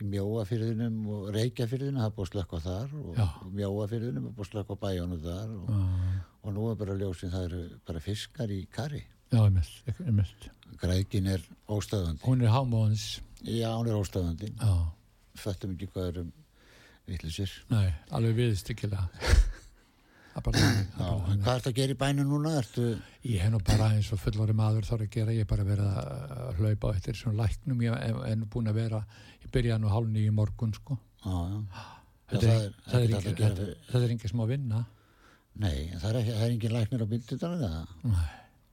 í 0.00 0.04
mjóafyrðinum 0.12 0.96
og 1.08 1.28
reykjafyrðinum 1.34 2.00
það 2.02 2.08
er 2.10 2.16
búið 2.16 2.26
að 2.26 2.32
slökka 2.32 2.60
þar 2.66 2.90
og, 3.00 3.12
Já. 3.16 3.28
mjóafyrðinum 3.60 4.26
er 4.28 4.32
búið 4.36 4.46
að 4.46 4.50
slökka 4.52 4.76
á 4.76 4.82
bæjónu 4.84 5.20
þar 5.22 5.52
og, 5.56 5.70
og 6.44 6.52
nú 6.56 6.70
er 6.70 6.74
bara 6.80 6.96
ljósin 7.00 7.32
það 7.32 7.44
eru 7.50 7.62
bara 7.86 8.00
fiskar 8.04 8.48
í 8.52 8.66
kari 8.68 9.04
já, 9.32 9.40
einmitt, 10.06 10.48
grækin 10.80 11.26
er 11.34 11.42
óstöðandi 11.72 12.22
Hún 12.26 12.42
er 12.44 12.52
hámóðins, 12.54 13.06
já, 13.42 13.70
hún 13.76 13.88
er 13.90 13.98
óstöðandi 14.00 14.52
já, 14.54 14.72
föttum 15.42 15.74
ekki 15.76 15.88
hvað 15.92 16.08
er 16.12 16.20
um 16.24 16.32
vittlisir 17.06 17.52
nei, 17.70 17.88
alveg 18.10 18.34
viðstykkilega. 18.40 19.08
Það 20.36 20.56
er 20.60 20.80
það 20.92 21.28
er 21.32 21.38
hvað 21.40 21.54
ertu 21.56 21.70
að 21.70 21.76
gera 21.78 21.94
í 21.94 21.96
bænu 21.96 22.24
núna? 22.28 22.50
Ertu, 22.60 22.82
Ég 23.24 23.40
hef 23.40 23.52
nú 23.54 23.60
bara 23.64 23.86
eins 23.94 24.10
og 24.12 24.18
fullori 24.20 24.52
maður 24.58 24.84
þarf 24.84 25.04
að 25.06 25.14
gera, 25.14 25.32
ég 25.32 25.46
hef 25.46 25.48
bara 25.48 25.64
verið 25.64 25.86
að 25.88 26.58
hlaupa 26.60 26.90
eftir 26.92 27.16
svona 27.16 27.38
læknum, 27.46 27.80
ég 27.86 27.94
hef 28.04 28.34
nú 28.36 28.48
búin 28.52 28.68
að 28.68 28.76
vera, 28.82 29.00
ég 29.40 29.48
byrjaði 29.54 29.80
nú 29.86 29.92
hálf 29.94 30.10
nýju 30.12 30.34
morgun, 30.36 30.74
sko. 30.76 30.98
já. 31.24 31.32
Þetta 32.28 32.42
það 32.42 32.52
er, 32.52 32.66
er 32.66 32.74
það 32.90 32.98
er, 33.00 33.06
ekkert 33.06 33.16
hægt 33.16 33.16
engin, 33.16 33.16
að 33.16 33.40
gera 33.40 33.48
þetta, 33.48 33.64
fyrir- 33.64 33.88
þetta 33.94 34.04
er 34.10 34.14
engin 34.18 34.32
smá 34.34 34.44
vinna. 34.52 34.82
nei, 35.64 35.78
það 36.02 36.08
er, 36.10 36.20
það 36.28 36.44
er 36.44 36.52
engin 36.58 36.76
læknir 36.76 37.00
á 37.00 37.12
bildutalan 37.14 37.64
eða? 37.70 37.82
Nei. 38.12 38.28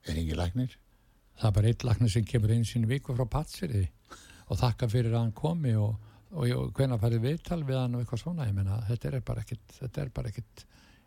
Er 0.08 0.20
engin 0.20 0.40
læknir? 0.40 0.78
Það 1.40 1.50
er 1.50 1.56
bara 1.58 1.70
eitt 1.72 1.84
laknir 1.88 2.12
sem 2.14 2.26
kemur 2.30 2.54
einu 2.54 2.66
í 2.66 2.90
viku 2.90 3.16
frá 3.18 3.26
Patsfyrði 3.38 3.88
og 4.52 4.60
þakka 4.60 4.90
fyrir 4.92 5.14
að 5.14 5.22
hann 5.24 5.36
komi 5.38 5.74
og, 5.80 5.96
og, 6.34 6.44
og 6.58 6.72
hvenær 6.78 7.02
færði 7.02 7.22
viðtal 7.24 7.64
við 7.66 7.80
hann 7.80 7.96
og 7.98 8.04
eitthvað 8.04 8.22
svona, 8.22 8.48
ég 8.50 8.58
menna, 8.58 8.82
þetta 8.90 9.10
er 9.10 9.24
bara 9.26 9.44
ekkit, 9.46 9.64
þetta 9.80 10.04
er 10.04 10.12
bara 10.14 10.32
ekkit, 10.34 10.66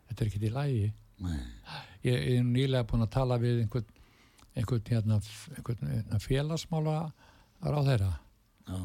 þetta 0.09 0.23
er 0.23 0.31
ekkit 0.31 0.47
í 0.49 0.53
lægi. 0.55 0.87
nei, 1.23 1.39
Ég, 2.05 2.27
er 2.35 2.43
nýlega 2.45 2.87
búin 2.89 3.05
að 3.05 3.13
tala 3.15 3.39
við 3.41 3.63
einhvern, 3.63 3.87
einhvern, 4.57 4.83
hérna, 4.91 5.19
einhvern 5.55 5.91
hérna, 5.93 6.19
félagsmála 6.23 6.97
ráð 7.63 7.91
þeirra 7.91 8.11
já, 8.67 8.81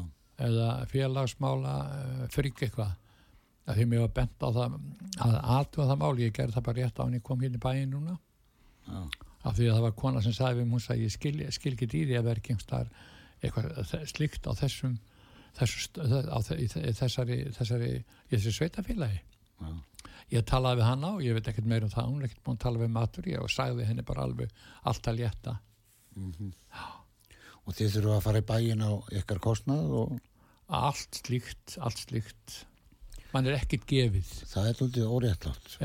eða 0.47 0.69
félagsmála 0.93 1.75
uh, 1.97 2.23
frík 2.33 2.63
eitthvað. 2.65 2.95
Að 3.63 3.77
því 3.79 3.83
mér 3.87 4.01
var 4.03 4.15
bent 4.17 4.41
á 4.43 4.49
það 4.51 4.73
að 5.23 5.35
aðtúa 5.57 5.85
það 5.87 5.99
máli, 6.01 6.25
ég 6.25 6.33
gerði 6.35 6.55
það 6.57 6.65
bara 6.65 6.81
rétt 6.81 6.97
á 6.99 7.03
hann 7.05 7.13
ég 7.15 7.21
kom 7.23 7.43
hérna 7.43 7.59
í 7.59 7.63
bæinn 7.63 7.93
núna. 7.95 8.17
Já, 8.89 9.03
af 9.43 9.57
því 9.57 9.67
að 9.69 9.75
það 9.77 9.85
var 9.87 9.95
kona 9.99 10.21
sem 10.23 10.33
sagði 10.35 10.59
við 10.61 10.65
mig, 10.67 10.73
hún 10.77 10.83
sagði 10.87 11.07
ég 11.07 11.13
skil, 11.17 11.33
skil 11.51 11.73
ekki 11.75 11.87
því 11.93 12.03
að 12.19 12.27
vera 12.29 12.43
einhverstaðar 12.43 12.93
eitthvað 13.43 13.81
þe- 13.91 14.05
slíkt 14.13 14.47
á 14.47 14.51
þessum 14.55 14.93
þessu, 15.53 15.89
á, 16.31 16.37
þessari, 16.97 17.37
þessari 17.57 17.89
í 17.99 18.33
þessu 18.37 18.53
sveitafélagi 18.55 19.19
já. 19.19 19.73
ég 20.33 20.45
talaði 20.49 20.79
við 20.81 20.87
hana 20.87 21.11
og 21.17 21.21
ég 21.25 21.35
veit 21.37 21.49
ekkert 21.51 21.67
meira 21.69 21.85
um 21.89 21.93
það 21.93 22.07
hún 22.09 22.21
er 22.23 22.29
ekkert 22.29 22.43
búin 22.47 22.57
að 22.57 22.63
tala 22.65 22.81
við 22.85 22.93
matur 22.95 23.27
ég 23.29 23.43
og 23.43 23.51
sagði 23.53 23.85
henni 23.89 24.05
bara 24.07 24.23
alveg 24.25 24.49
allt 24.89 25.07
að 25.11 25.19
létta. 25.19 25.57
Og 27.63 27.75
þið 27.77 27.93
þurfum 27.95 28.15
að 28.17 28.23
fara 28.25 28.41
í 28.41 28.47
bæin 28.49 28.83
á 28.83 28.91
ykkar 29.19 29.39
kostnað 29.43 29.93
og 30.01 30.17
allt 30.73 31.19
slíkt, 31.21 31.77
allt 31.79 32.01
slíkt. 32.01 32.57
Mann 33.33 33.47
er 33.49 33.55
ekkert 33.57 33.85
gefið. 33.89 34.29
Það 34.51 34.67
er 34.71 34.79
lútið 34.81 35.07
óréttlátt 35.09 35.77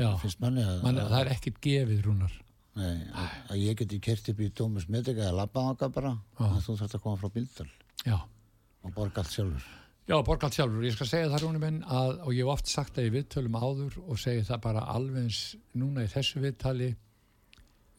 mann, 0.83 0.99
það 0.99 1.19
er 1.21 1.31
ekkert 1.35 1.61
gefið 1.65 2.01
rúnar 2.07 2.35
nei, 2.77 2.95
að, 3.09 3.35
að 3.49 3.61
ég 3.63 3.81
geti 3.81 3.99
kert 4.03 4.29
upp 4.33 4.39
í 4.45 4.51
Dómus 4.53 4.89
Medica 4.91 5.25
eða 5.25 5.39
labba 5.41 5.69
áka 5.71 5.89
bara 5.93 6.15
að 6.37 6.61
þú 6.67 6.77
þarft 6.83 6.99
að 6.99 7.05
koma 7.07 7.21
frá 7.21 7.33
Bíldal 7.33 7.69
já 8.05 8.17
og 8.19 8.93
borga 8.95 9.23
allt 9.23 9.33
sjálfur 9.33 9.67
Já, 10.09 10.15
borgalt 10.25 10.55
sjálfur. 10.57 10.81
Ég 10.81 10.95
skal 10.95 11.05
segja 11.05 11.29
það 11.29 11.43
rúnum 11.43 11.61
minn 11.61 11.75
að, 11.85 12.15
og 12.25 12.33
ég 12.33 12.41
hef 12.41 12.55
oft 12.55 12.69
sagt 12.71 12.95
það 12.95 13.05
í 13.05 13.11
viðtölum 13.13 13.57
áður 13.61 13.97
og 14.01 14.17
segi 14.17 14.45
það 14.47 14.61
bara 14.63 14.85
alveg 14.89 15.27
eins 15.27 15.41
núna 15.77 16.01
í 16.01 16.09
þessu 16.09 16.41
viðtali, 16.41 16.87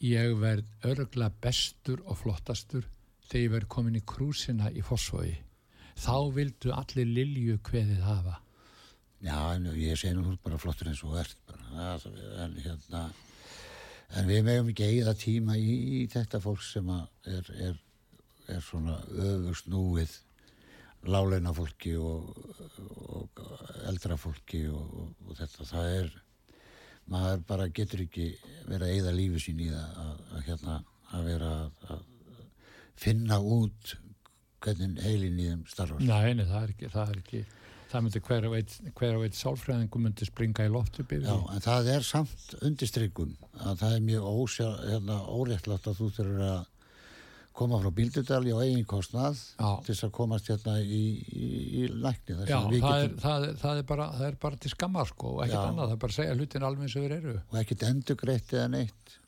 ég 0.03 0.33
verð 0.41 0.89
örgla 0.91 1.29
bestur 1.45 2.03
og 2.03 2.18
flottastur 2.18 2.89
þegar 3.29 3.45
ég 3.45 3.55
verð 3.55 3.71
komin 3.77 4.01
í 4.01 4.03
krúsina 4.03 4.73
í 4.75 4.83
fósfói. 4.83 5.37
Þá 6.03 6.16
vildu 6.35 6.75
allir 6.75 7.14
lilju 7.14 7.61
kveðið 7.71 8.03
hafa. 8.09 8.41
já, 9.23 9.39
en 9.55 9.71
ég 9.79 9.95
segi 10.01 10.16
nú 10.18 10.35
bara 10.43 10.59
flottur 10.59 10.91
eins 10.91 11.05
og 11.07 11.14
ert 11.23 11.39
bara. 11.47 11.95
Það, 12.03 12.21
en, 12.43 12.59
hérna, 12.64 13.05
en 14.19 14.27
við 14.31 14.43
megum 14.47 14.73
ekki 14.73 14.89
eigða 14.89 15.15
tíma 15.19 15.57
í, 15.59 15.77
í 16.01 16.01
þetta 16.11 16.41
fólk 16.43 16.63
sem 16.65 16.89
að 16.91 17.31
er, 17.37 17.53
er, 17.69 17.79
er 18.57 18.65
svona 18.65 18.99
öfust 19.11 19.71
núið 19.71 20.17
láleina 21.09 21.53
fólki 21.57 21.95
og, 21.97 22.35
og 23.09 23.45
eldra 23.89 24.19
fólki 24.21 24.67
og, 24.69 24.91
og, 25.01 25.15
og 25.29 25.39
þetta. 25.39 25.69
Það 25.71 25.95
er 25.95 26.11
maður 27.11 27.45
bara 27.49 27.69
getur 27.75 28.05
ekki 28.05 28.29
verið 28.69 28.85
að 28.87 28.95
eigða 28.95 29.15
lífi 29.17 29.43
sín 29.47 29.63
í 29.65 29.71
það 29.71 30.03
að, 30.05 30.21
að, 30.35 30.43
hérna, 30.49 30.77
að 31.17 31.31
vera 31.31 31.53
að, 31.57 31.81
að 31.95 32.05
finna 33.01 33.41
út 33.41 33.95
hvernig 34.61 35.01
heilin 35.01 35.41
í 35.41 35.49
þeim 35.49 35.65
starfar. 35.71 36.05
Nei, 36.05 36.35
nei, 36.37 36.45
það 36.45 36.63
er 36.63 36.75
ekki, 36.75 36.93
það 36.93 37.15
er 37.15 37.23
ekki, 37.23 37.43
það 37.91 38.05
myndi 38.07 38.22
hver 38.26 38.49
og 38.49 38.57
eitt, 38.59 38.74
eitt 38.88 39.38
sálfræðingum 39.38 40.05
myndi 40.07 40.28
springa 40.28 40.66
í 40.66 40.72
loft 40.72 41.01
upp 41.03 41.14
yfir 41.16 41.28
Já, 41.28 41.36
en 41.55 41.64
það 41.64 41.91
er 41.95 42.07
samt 42.07 42.55
undirstrykkum 42.61 43.32
að 43.59 43.80
það 43.82 43.97
er 43.97 44.05
mjög 44.09 44.28
ósjá, 44.30 44.68
hérna, 44.86 45.18
óréttlátt 45.26 45.91
að 45.91 45.99
þú 46.01 46.11
þurfur 46.18 46.45
að 46.49 46.61
koma 47.61 47.80
frá 47.82 47.91
Bíldudali 47.93 48.55
á 48.55 48.59
eigin 48.62 48.86
kostnað 48.88 49.41
Já. 49.59 49.70
til 49.84 49.93
þess 49.93 50.07
að 50.07 50.12
komast 50.16 50.49
hérna 50.49 50.76
í, 50.80 51.01
í, 51.28 51.49
í 51.82 51.86
lækni 51.91 52.36
Já, 52.49 52.61
það 52.62 52.76
er, 52.76 53.16
það, 53.20 53.49
er, 53.49 53.57
það, 53.61 53.80
er 53.82 53.88
bara, 53.91 54.11
það 54.16 54.28
er 54.30 54.38
bara 54.47 54.61
til 54.64 54.72
skammar 54.72 55.11
sko 55.11 55.34
og 55.36 55.43
ekkert 55.45 55.66
annað, 55.66 55.91
það 55.91 55.97
er 55.97 56.05
bara 56.05 56.14
að 56.14 56.20
segja 56.20 56.36
hlutin 56.38 56.68
alveg 56.68 56.86
eins 56.86 56.97
og 56.97 57.07
þeir 57.07 57.16
eru. 57.18 57.34
og 57.51 57.59
ekkert 57.64 57.88
endugreitt 57.91 58.55
eða 58.57 58.70
neitt 58.76 59.18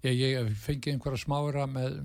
Ég, 0.00 0.16
ég 0.16 0.52
fengi 0.56 0.94
einhverja 0.94 1.20
smára 1.20 1.66
með 1.68 1.98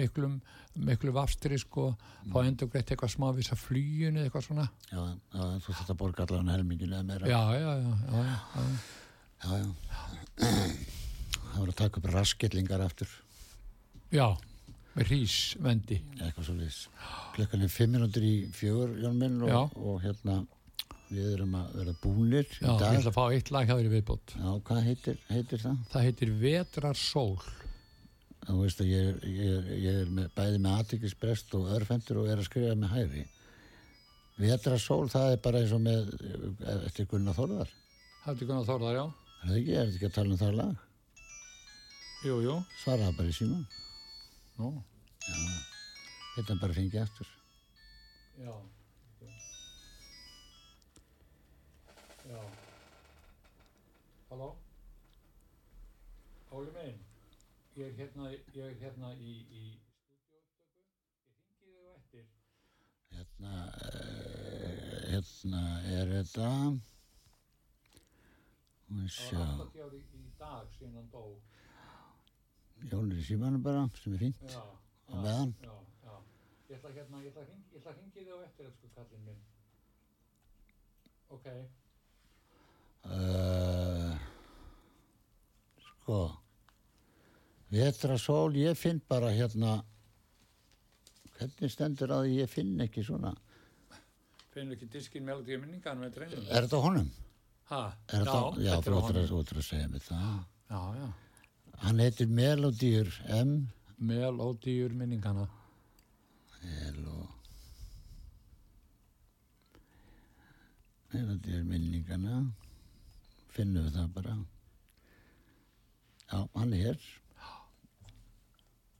miklum, 0.00 0.40
miklu 0.76 1.12
vafstri 1.16 1.58
sko, 1.58 1.86
fá 2.32 2.38
endur 2.46 2.68
greitt 2.72 2.90
eitthvað 2.92 3.12
smá 3.14 3.26
við 3.32 3.42
þess 3.46 3.54
að 3.56 3.62
flýjun 3.66 4.16
eða 4.20 4.28
eitthvað 4.28 4.46
svona. 4.48 4.66
já, 4.90 5.02
já, 5.36 5.44
þú 5.64 5.74
þurft 5.76 5.92
að 5.94 6.00
borga 6.02 6.26
allan 6.26 6.52
helmingin 6.52 6.92
eða 6.92 7.06
meira 7.10 7.30
Já, 7.30 7.40
já, 7.56 7.72
já, 7.80 7.92
já, 8.12 8.24
já, 8.26 8.36
já. 8.56 9.56
já, 9.56 9.66
það 11.46 11.60
voru 11.60 11.72
að 11.72 11.78
taka 11.80 12.00
upp 12.02 12.10
raskillingar 12.12 12.84
aftur 12.84 13.08
já 14.12 14.26
með 14.96 15.10
rísvendi. 15.12 15.98
eitthvað 16.20 16.46
svo 16.48 16.54
liðs 16.56 16.82
klukkan 17.36 17.64
er 17.66 17.72
fimm 17.72 17.96
minútur 17.96 18.24
í 18.24 18.34
fjögur 18.56 18.94
Jón 19.02 19.18
minn 19.20 19.40
og, 19.44 19.74
og 19.76 19.98
hérna 20.04 20.38
við 21.10 21.26
erum 21.36 21.52
að 21.58 21.74
vera 21.80 21.92
búnir 22.02 22.46
Já, 22.58 22.72
ég 22.72 23.00
ætla 23.00 23.12
að 23.12 23.16
fá 23.18 23.24
eitt 23.36 23.50
lag 23.54 23.68
hjá 23.68 23.76
þér 23.78 23.88
í 23.88 23.92
viðbót. 23.92 24.32
já, 24.40 24.48
hvað 24.66 24.80
heitir, 24.88 25.20
heitir 25.30 25.60
það? 25.62 25.76
Það 25.92 26.06
heitir 26.08 26.32
Vetrar 26.40 26.98
sól. 26.98 27.36
Þú 28.46 28.56
veist 28.62 28.80
að 28.82 28.90
ég, 28.92 29.08
er- 29.10 29.24
ég, 29.26 29.54
er- 29.56 29.70
ég 29.84 30.00
er 30.02 30.10
með, 30.18 30.28
bæði 30.36 30.58
með 30.62 30.76
aðtækisbrest 30.80 31.54
og 31.58 31.70
örfendur 31.76 32.20
og 32.22 32.28
er 32.30 32.38
að 32.42 32.48
skrifa 32.50 32.76
með 32.78 32.94
hæri 32.96 33.24
Vetra 34.36 34.76
sól, 34.78 35.06
það 35.08 35.30
er 35.32 35.38
bara 35.46 35.60
eins 35.64 35.72
og 35.72 35.80
með 35.80 36.10
eftir 36.84 37.06
Gunnar 37.08 37.34
Þórðar 37.38 37.70
Það 38.24 38.34
er 38.34 38.40
Gunnar 38.50 38.66
Þórðar, 38.68 38.98
já. 38.98 39.04
er 39.06 39.48
það 39.48 39.56
ekki, 39.60 39.72
er 39.72 39.86
þetta 39.86 39.96
ekki 39.96 40.10
að 40.10 40.16
tala 40.18 40.34
um 40.36 40.40
það 40.42 40.58
lag 40.60 40.76
Jú, 42.26 42.36
jú. 42.44 42.54
svaraða 42.82 43.16
bara 43.16 43.32
í 43.32 43.36
síman 43.36 43.64
Nú, 44.56 44.70
þetta 46.36 46.58
bara 46.60 46.76
fengi 46.76 47.00
eftir 47.00 47.28
já. 48.36 48.52
Já. 52.26 52.40
Halló? 54.30 54.48
Óli 56.56 56.72
minn, 56.74 56.96
ég 57.76 57.84
er 57.86 57.92
hérna, 57.92 58.30
ég 58.30 58.62
er 58.64 58.76
hérna 58.80 59.10
í, 59.20 59.32
í 59.52 59.62
stúdíóupptöku. 60.00 60.84
Ég 61.20 61.34
ringi 61.36 61.56
þig 61.60 61.74
á 61.76 61.92
eftir. 61.96 62.24
hérna 63.16 63.52
eh, 63.88 65.02
hérna 65.12 65.62
er 65.96 66.12
þetta 66.14 66.46
og 68.86 68.94
við 68.96 69.10
Það 69.10 69.18
sjá 69.18 69.42
var 69.42 69.60
80 69.66 69.84
ári 69.88 70.00
í 70.00 70.22
dag 70.38 70.72
síðan 70.78 70.96
hann 71.00 71.10
dó. 71.12 71.24
Jón 72.92 73.12
er 73.12 73.20
í 73.20 73.26
símanum 73.28 73.66
bara 73.66 73.84
sem 74.00 74.16
er 74.16 74.24
fínt 74.24 74.56
á 74.56 74.64
meðan 75.12 75.52
Já, 75.60 75.76
já. 76.06 76.16
Ég 76.70 76.78
ætla 76.78 76.94
hérna, 76.96 77.22
ég 77.26 77.30
ætla 77.34 77.92
að 77.92 78.00
hringi 78.00 78.16
þig 78.16 78.32
á 78.32 78.38
eftir, 78.46 78.70
elsku 78.70 78.92
kallinn 78.96 79.28
minn. 79.28 79.44
Ok. 81.36 81.46
uh, 83.04 84.16
sko 85.90 86.45
vetra 87.76 88.16
sól 88.18 88.54
ég 88.58 88.76
finn 88.78 89.00
bara 89.08 89.30
hérna 89.34 89.76
hvernig 91.36 91.70
stendur 91.72 92.12
að 92.16 92.30
ég 92.32 92.48
finn 92.50 92.80
ekki 92.80 93.04
svona 93.04 93.34
Finnur 94.56 94.72
ekki 94.78 94.86
diskinn 94.88 95.24
melodíu 95.28 95.58
minningar 95.60 95.96
með 96.00 96.14
dreinum? 96.16 96.44
er 96.48 96.64
þetta 96.64 96.78
honum? 96.80 97.08
Ha? 97.68 97.80
Er 98.08 98.22
þetta, 98.24 98.40
já, 98.62 98.70
þetta 98.76 98.90
er 98.90 98.96
honum. 99.02 99.26
þú 99.30 99.40
ættir 99.42 99.60
að 99.60 99.66
segja 99.70 99.88
mér 99.92 100.04
það 100.06 100.36
Já, 100.70 100.80
já. 100.96 101.08
hann 101.84 102.00
heitir 102.00 102.28
Melodýr 102.32 103.10
M 103.40 103.50
Melodíur 103.98 104.92
minningana. 104.96 105.44
Melo 106.62 107.28
Melodýr 111.12 111.62
minningana 111.64 112.40
finnum 113.54 113.86
við 113.86 113.94
það 113.96 114.08
bara. 114.16 114.34
Já, 116.32 116.40
hann 116.56 116.74
er. 116.76 116.98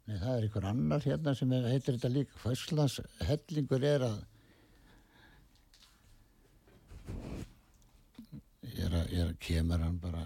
Nei, 0.07 0.19
það 0.23 0.33
er 0.33 0.45
einhver 0.47 0.67
annar 0.71 1.03
hérna 1.03 1.33
sem 1.35 1.53
er, 1.57 1.65
heitir 1.73 1.97
þetta 1.97 2.11
líka. 2.13 2.37
Hvers 2.45 3.01
hellingur 3.27 3.87
er 3.87 4.05
að 4.07 4.21
er 8.85 8.95
að, 8.95 9.11
er 9.11 9.25
að 9.25 9.35
kemur 9.43 9.83
hann 9.83 9.99
bara 10.03 10.23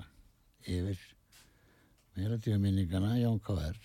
yfir 0.69 1.01
meðlættíða 2.19 2.61
minningana 2.61 3.15
Jón 3.21 3.41
K.R. 3.47 3.81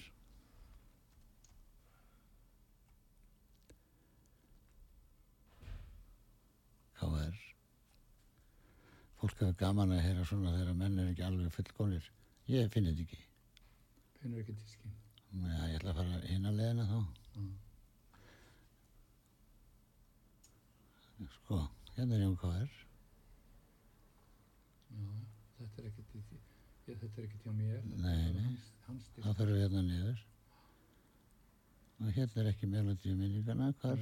K.R. 6.99 7.39
Fólk 9.21 9.39
hefur 9.39 9.57
gaman 9.63 9.95
að 9.95 10.03
heyra 10.09 10.27
svona 10.27 10.57
þegar 10.57 10.77
menn 10.83 10.99
er 10.99 11.13
ekki 11.13 11.25
alveg 11.29 11.55
fullgónir. 11.55 12.11
Ég 12.51 12.69
finn 12.73 12.91
þetta 12.91 13.07
ekki. 13.07 13.23
Finnur 14.19 14.43
ekki 14.43 14.59
tískinn. 14.59 15.04
Já, 15.35 15.67
ég 15.67 15.75
ætla 15.79 15.91
að 15.91 15.97
fara 15.99 16.19
hinn 16.29 16.47
að 16.47 16.59
leiðina 16.59 16.85
þá. 16.87 16.99
Sko, 21.35 21.57
hérna 21.95 22.15
er 22.15 22.23
Jón 22.23 22.37
K.R. 22.39 22.77
Þetta 25.57 25.81
er 25.81 25.89
ekkert 25.89 26.15
í, 26.15 26.23
ég, 26.87 26.95
þetta 27.01 27.09
er 27.09 27.27
ekkert 27.27 27.43
hjá 27.43 27.53
mér. 27.57 27.83
Nei, 27.99 28.31
nei. 28.37 28.55
Það 29.17 29.37
fyrir 29.41 29.61
hérna 29.63 29.83
niður. 29.89 30.23
Og 31.99 32.09
hérna 32.15 32.43
er 32.43 32.51
ekki 32.53 32.71
melodíu 32.71 33.19
minningana, 33.19 33.71
hvar? 33.81 34.01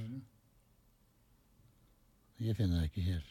Ég 2.42 2.58
finn 2.58 2.74
það 2.74 2.88
ekki 2.88 3.06
hér. 3.10 3.30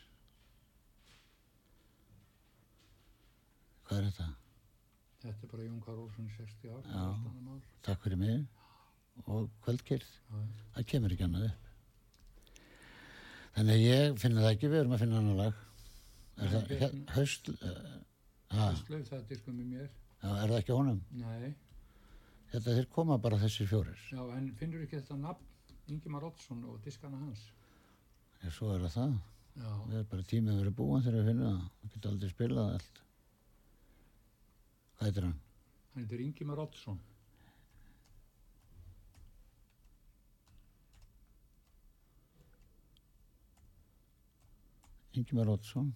Hvað 3.87 3.99
er 3.99 4.09
þetta? 4.11 4.31
Þetta 5.23 5.45
er 5.47 5.51
bara 5.53 5.65
Jón 5.65 5.81
Karl 5.85 5.99
Olsson 6.03 6.27
í 6.27 6.33
60 6.35 6.71
ár. 6.75 6.87
Mál. 7.47 7.59
Takk 7.87 8.01
fyrir 8.03 8.19
mig. 8.19 8.41
Og 9.29 9.49
já. 9.63 10.39
Það 10.75 10.87
kemur 10.91 11.13
ekki 11.15 11.27
annað 11.27 11.45
upp. 11.49 11.69
Þannig 13.53 13.75
að 13.75 13.83
ég 13.85 14.17
finna 14.19 14.41
það 14.43 14.55
ekki, 14.55 14.71
við 14.73 14.79
erum 14.81 14.95
að 14.95 15.03
finna 15.03 15.19
annar 15.21 15.39
lag. 15.39 15.59
Er 16.41 16.49
það 16.49 16.95
haust, 17.13 17.51
uh, 17.53 17.91
ha, 18.55 18.69
Slauf 18.79 19.09
það 19.11 19.19
er 19.19 19.27
diskum 19.29 19.59
með 19.59 19.67
mér. 19.75 19.91
já, 20.23 20.29
er 20.31 20.47
það 20.49 20.57
ekki 20.57 20.77
honum? 20.79 21.03
Nei. 21.21 21.51
Þetta 22.53 22.77
þeir 22.79 22.87
koma 22.95 23.17
bara 23.21 23.37
þessir 23.43 23.69
fjórir. 23.69 24.01
Já, 24.09 24.23
en 24.37 24.49
finnur 24.57 24.81
ekki 24.85 24.97
þetta 24.99 25.19
nafn 25.21 25.93
Ingimar 25.93 26.25
Oddsson 26.25 26.63
og 26.65 26.81
diskana 26.83 27.19
hans? 27.21 27.45
Já, 28.41 28.49
svo 28.49 28.73
er 28.73 28.83
það 28.87 28.97
það. 28.97 29.15
Já. 29.53 29.69
Við 29.85 29.95
erum 29.99 30.11
bara 30.11 30.27
tímið 30.33 30.59
verið 30.63 30.75
búin 30.81 31.05
þegar 31.05 31.19
við 31.19 31.29
finnum 31.31 31.49
það. 31.51 31.63
Við 31.83 31.95
getum 31.95 32.15
aldrei 32.15 32.33
spilað 32.33 32.73
allt. 32.73 33.01
Hvað 35.03 35.09
heitir 35.11 35.25
hann? 35.27 35.39
Hann 35.93 36.03
heitir 36.05 36.21
Ingimar 36.23 36.59
Oddsson. 36.63 36.99
Ingimar 45.19 45.49
Ótsson. 45.51 45.89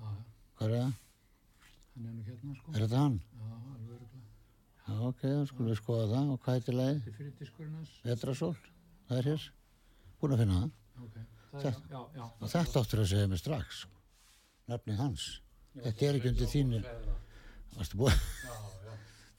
Já, 0.00 0.08
já. 0.10 0.24
Hvað 0.58 0.66
er 0.66 0.74
það? 0.74 0.96
Hann 1.92 2.08
er 2.08 2.16
nú 2.16 2.24
hérna, 2.26 2.54
sko. 2.56 2.74
Er 2.74 2.82
þetta 2.82 3.02
hann? 3.04 3.20
Já, 3.30 3.50
alveg 3.52 3.92
örgulega. 3.98 4.24
Já, 4.80 4.96
ok, 5.12 5.22
þá 5.22 5.44
skulum 5.52 5.70
við 5.70 5.78
skoða 5.82 6.08
það. 6.14 6.32
Og 6.34 6.40
hvað 6.42 6.58
heitir 6.58 6.78
lagið? 6.80 6.98
Þetta 6.98 7.12
er 7.12 7.18
fyrir 7.20 7.36
diskurinn 7.44 7.76
hans. 7.78 7.92
Vetrasól. 8.08 8.56
Það 9.06 9.20
er 9.20 9.28
hér. 9.30 9.46
Búin 10.18 10.34
að 10.34 10.42
finna 10.42 10.58
það. 10.64 10.74
Ok. 11.06 11.22
Það 11.52 11.70
er, 11.70 11.78
já, 11.94 12.02
já. 12.18 12.26
Og 12.26 12.52
þetta 12.56 12.82
áttur 12.82 13.04
að 13.04 13.08
segja 13.14 13.30
mig 13.30 13.44
strax. 13.44 13.84
Nafnið 14.74 15.00
hans. 15.04 15.28
Þetta 15.78 16.10
er 16.10 16.20
ekki 16.20 16.34
undir 16.34 16.52
þínu. 16.56 16.82
Varstu 17.76 18.00
búin? 18.00 18.20
Já, 18.46 18.56
já. 18.86 18.94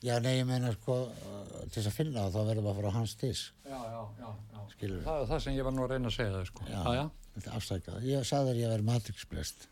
Já, 0.08 0.14
nei, 0.22 0.34
ég 0.38 0.48
meina 0.50 0.72
sko, 0.76 0.98
uh, 1.10 1.46
til 1.68 1.82
þess 1.82 1.90
að 1.90 1.96
finna 1.98 2.26
það, 2.26 2.36
þá 2.36 2.50
verðum 2.52 2.68
við 2.68 2.72
að 2.72 2.80
fara 2.80 2.92
á 2.94 2.98
hans 2.98 3.16
disk. 3.22 3.64
Já, 3.66 3.78
já, 3.78 4.02
já, 4.22 4.30
já. 4.54 4.66
Skilur 4.74 4.98
við. 4.98 5.08
Það 5.08 5.22
er 5.22 5.32
það 5.32 5.42
sem 5.46 5.58
ég 5.58 5.68
var 5.68 5.76
nú 5.76 5.86
að 5.86 5.94
reyna 5.94 6.12
að 6.12 6.16
segja 6.18 6.36
það, 6.36 6.46
sko. 6.52 6.68
Já. 6.70 6.78
já. 6.78 6.94
já. 7.00 7.06
Þetta 7.38 7.52
er 7.52 7.58
afsakað. 7.62 8.06
Ég 8.10 8.28
sagði 8.30 8.52
þér 8.54 8.62
ég 8.62 8.68
að 8.70 8.76
vera 8.76 8.88
matrixblest. 8.92 9.68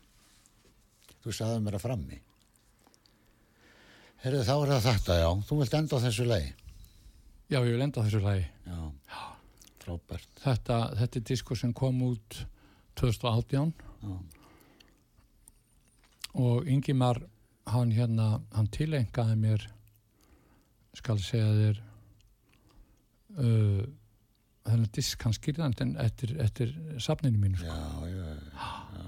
Þú 1.22 1.34
sagði 1.34 1.62
mér 1.62 1.78
að 1.78 1.86
frammi. 1.86 2.20
Herðu, 4.26 4.44
þá 4.46 4.54
er 4.56 4.70
það 4.74 4.84
þetta, 4.90 5.16
já. 5.22 5.30
Þú 5.48 5.58
vilt 5.62 5.78
enda 5.80 5.98
á 5.98 6.04
þessu 6.06 6.26
lagi. 6.26 6.52
Já, 7.46 7.58
ég 7.60 7.72
vil 7.72 7.82
enda 7.86 8.02
á 8.02 8.04
þessu 8.06 8.22
lagi. 8.22 8.46
Já. 8.66 8.78
Frábært. 9.86 10.30
Þetta, 10.42 10.76
þetta 10.98 11.20
er 11.20 11.24
diskur 11.30 11.58
sem 11.58 11.72
kom 11.76 12.00
út 12.02 12.40
2018 12.98 13.72
Já. 14.02 14.14
og 16.42 16.66
Ingimar, 16.66 17.20
hann 17.66 17.92
hérna, 17.94 18.26
hann 18.54 18.68
tilengaði 18.72 19.36
mér, 19.42 19.66
skal 20.96 21.18
segja 21.20 21.48
þér, 21.58 21.80
uh, 23.36 23.84
þennan 24.66 24.92
disk 24.96 25.22
hann 25.26 25.36
skýrðandi 25.36 25.88
eftir, 26.04 26.34
eftir 26.42 26.74
safninu 27.02 27.38
mínu, 27.42 27.60
sko. 27.60 27.66
Já, 27.66 28.10
já, 28.10 28.26
já, 28.26 28.72
já. 28.96 29.04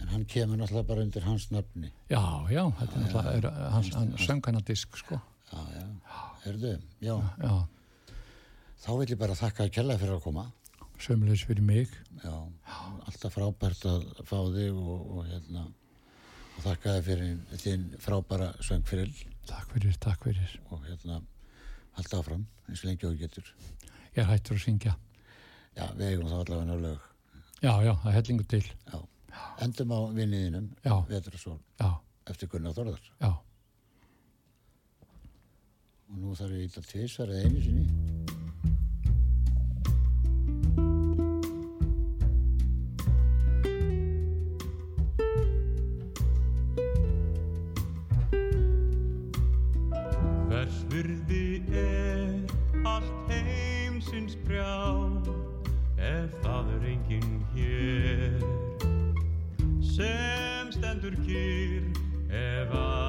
En 0.00 0.08
hann 0.14 0.22
kemur 0.24 0.56
náttúrulega 0.56 0.88
bara 0.88 1.02
undir 1.04 1.24
hans 1.28 1.50
nafni. 1.52 1.90
Já, 2.08 2.22
já, 2.48 2.62
þetta 2.78 2.94
er 2.96 3.02
náttúrulega, 3.04 3.34
er, 3.36 3.72
hans, 3.74 3.90
hann 3.98 4.14
söng 4.18 4.46
hann 4.48 4.56
að 4.62 4.70
disk, 4.72 4.96
sko. 4.96 5.20
Já, 5.50 5.60
já. 5.76 5.84
Herðu, 6.46 6.72
já. 7.04 7.16
Já, 7.42 7.52
Þá 8.80 8.90
vil 8.96 9.10
ég 9.12 9.18
bara 9.20 9.34
þakka 9.36 9.66
að 9.66 9.74
kella 9.76 9.98
fyrir 10.00 10.14
að 10.16 10.22
koma. 10.24 10.46
sömulegis 11.00 11.42
fyrir 11.48 11.64
mig. 11.64 11.90
Já. 12.24 12.32
Alltaf 13.08 13.34
frábært 13.36 13.84
að 13.88 14.06
fá 14.24 14.38
þig 14.54 14.72
og, 14.72 15.02
og 15.18 15.26
hérna, 15.28 15.66
og 16.60 16.64
þakka 16.66 16.94
þig 16.98 17.04
fyrir 17.06 17.60
þinn 17.64 17.84
frábæra 18.04 18.50
söngfyrill. 18.64 19.14
Takk 19.48 19.70
fyrir, 19.72 19.94
takk 20.04 20.24
fyrir. 20.28 20.56
og 20.70 20.82
hérna 20.84 21.20
halda 21.96 22.18
áfram 22.20 22.42
eins 22.68 22.82
og 22.84 22.90
lengi 22.90 23.06
og 23.08 23.16
getur 23.18 23.46
Ég 24.14 24.20
er 24.22 24.28
hættur 24.28 24.56
að 24.58 24.64
syngja. 24.66 24.92
já, 25.76 25.86
við 25.96 26.06
eigum 26.10 26.28
þá 26.28 26.36
allavega 26.42 26.76
lög 26.84 27.00
Já, 27.62 27.72
já, 27.84 27.92
það 28.02 28.06
er 28.10 28.16
hellingu 28.18 28.44
til. 28.44 28.64
já. 28.92 28.98
endum 29.64 29.92
á 29.94 30.00
vinniðinum 30.12 30.68
Vetrasól 31.08 31.58
eftir 32.30 32.48
Gunnar 32.48 32.72
Þorðar 32.76 33.00
já. 33.20 33.30
og 36.10 36.16
nú 36.18 36.34
þarf 36.34 36.52
ég 36.58 36.76
að 36.78 36.88
tvisvar 36.92 37.28
eða 37.30 37.44
einu 37.48 37.60
sinni 37.64 38.09
sem 61.10 61.22
stendur 61.22 61.24
kýr 61.26 61.82
ef 62.30 62.70
aðrir 62.70 62.99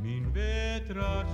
ljós 0.00 0.02
mín 0.02 0.32
vetrar 0.32 1.26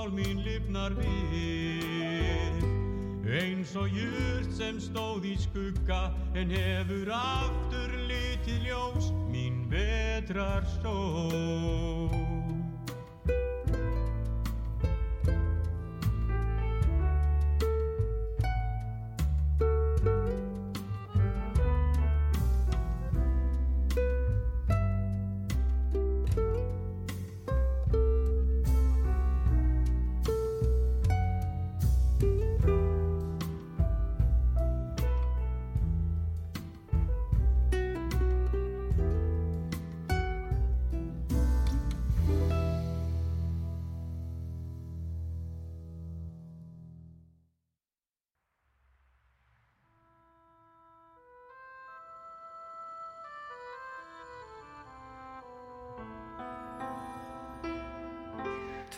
sál 0.00 0.08
mín 0.16 0.40
lifnar 0.40 0.94
við. 0.96 2.62
Eins 3.28 3.74
og 3.76 3.92
jurt 3.92 4.48
sem 4.56 4.80
stóð 4.80 5.26
í 5.28 5.34
skugga 5.36 6.08
en 6.32 6.48
hefur 6.56 7.12
aftur 7.12 7.92
litið 8.08 8.64
ljós 8.70 9.12
mín 9.28 9.66
vetrar 9.68 10.64
sól 10.80 12.39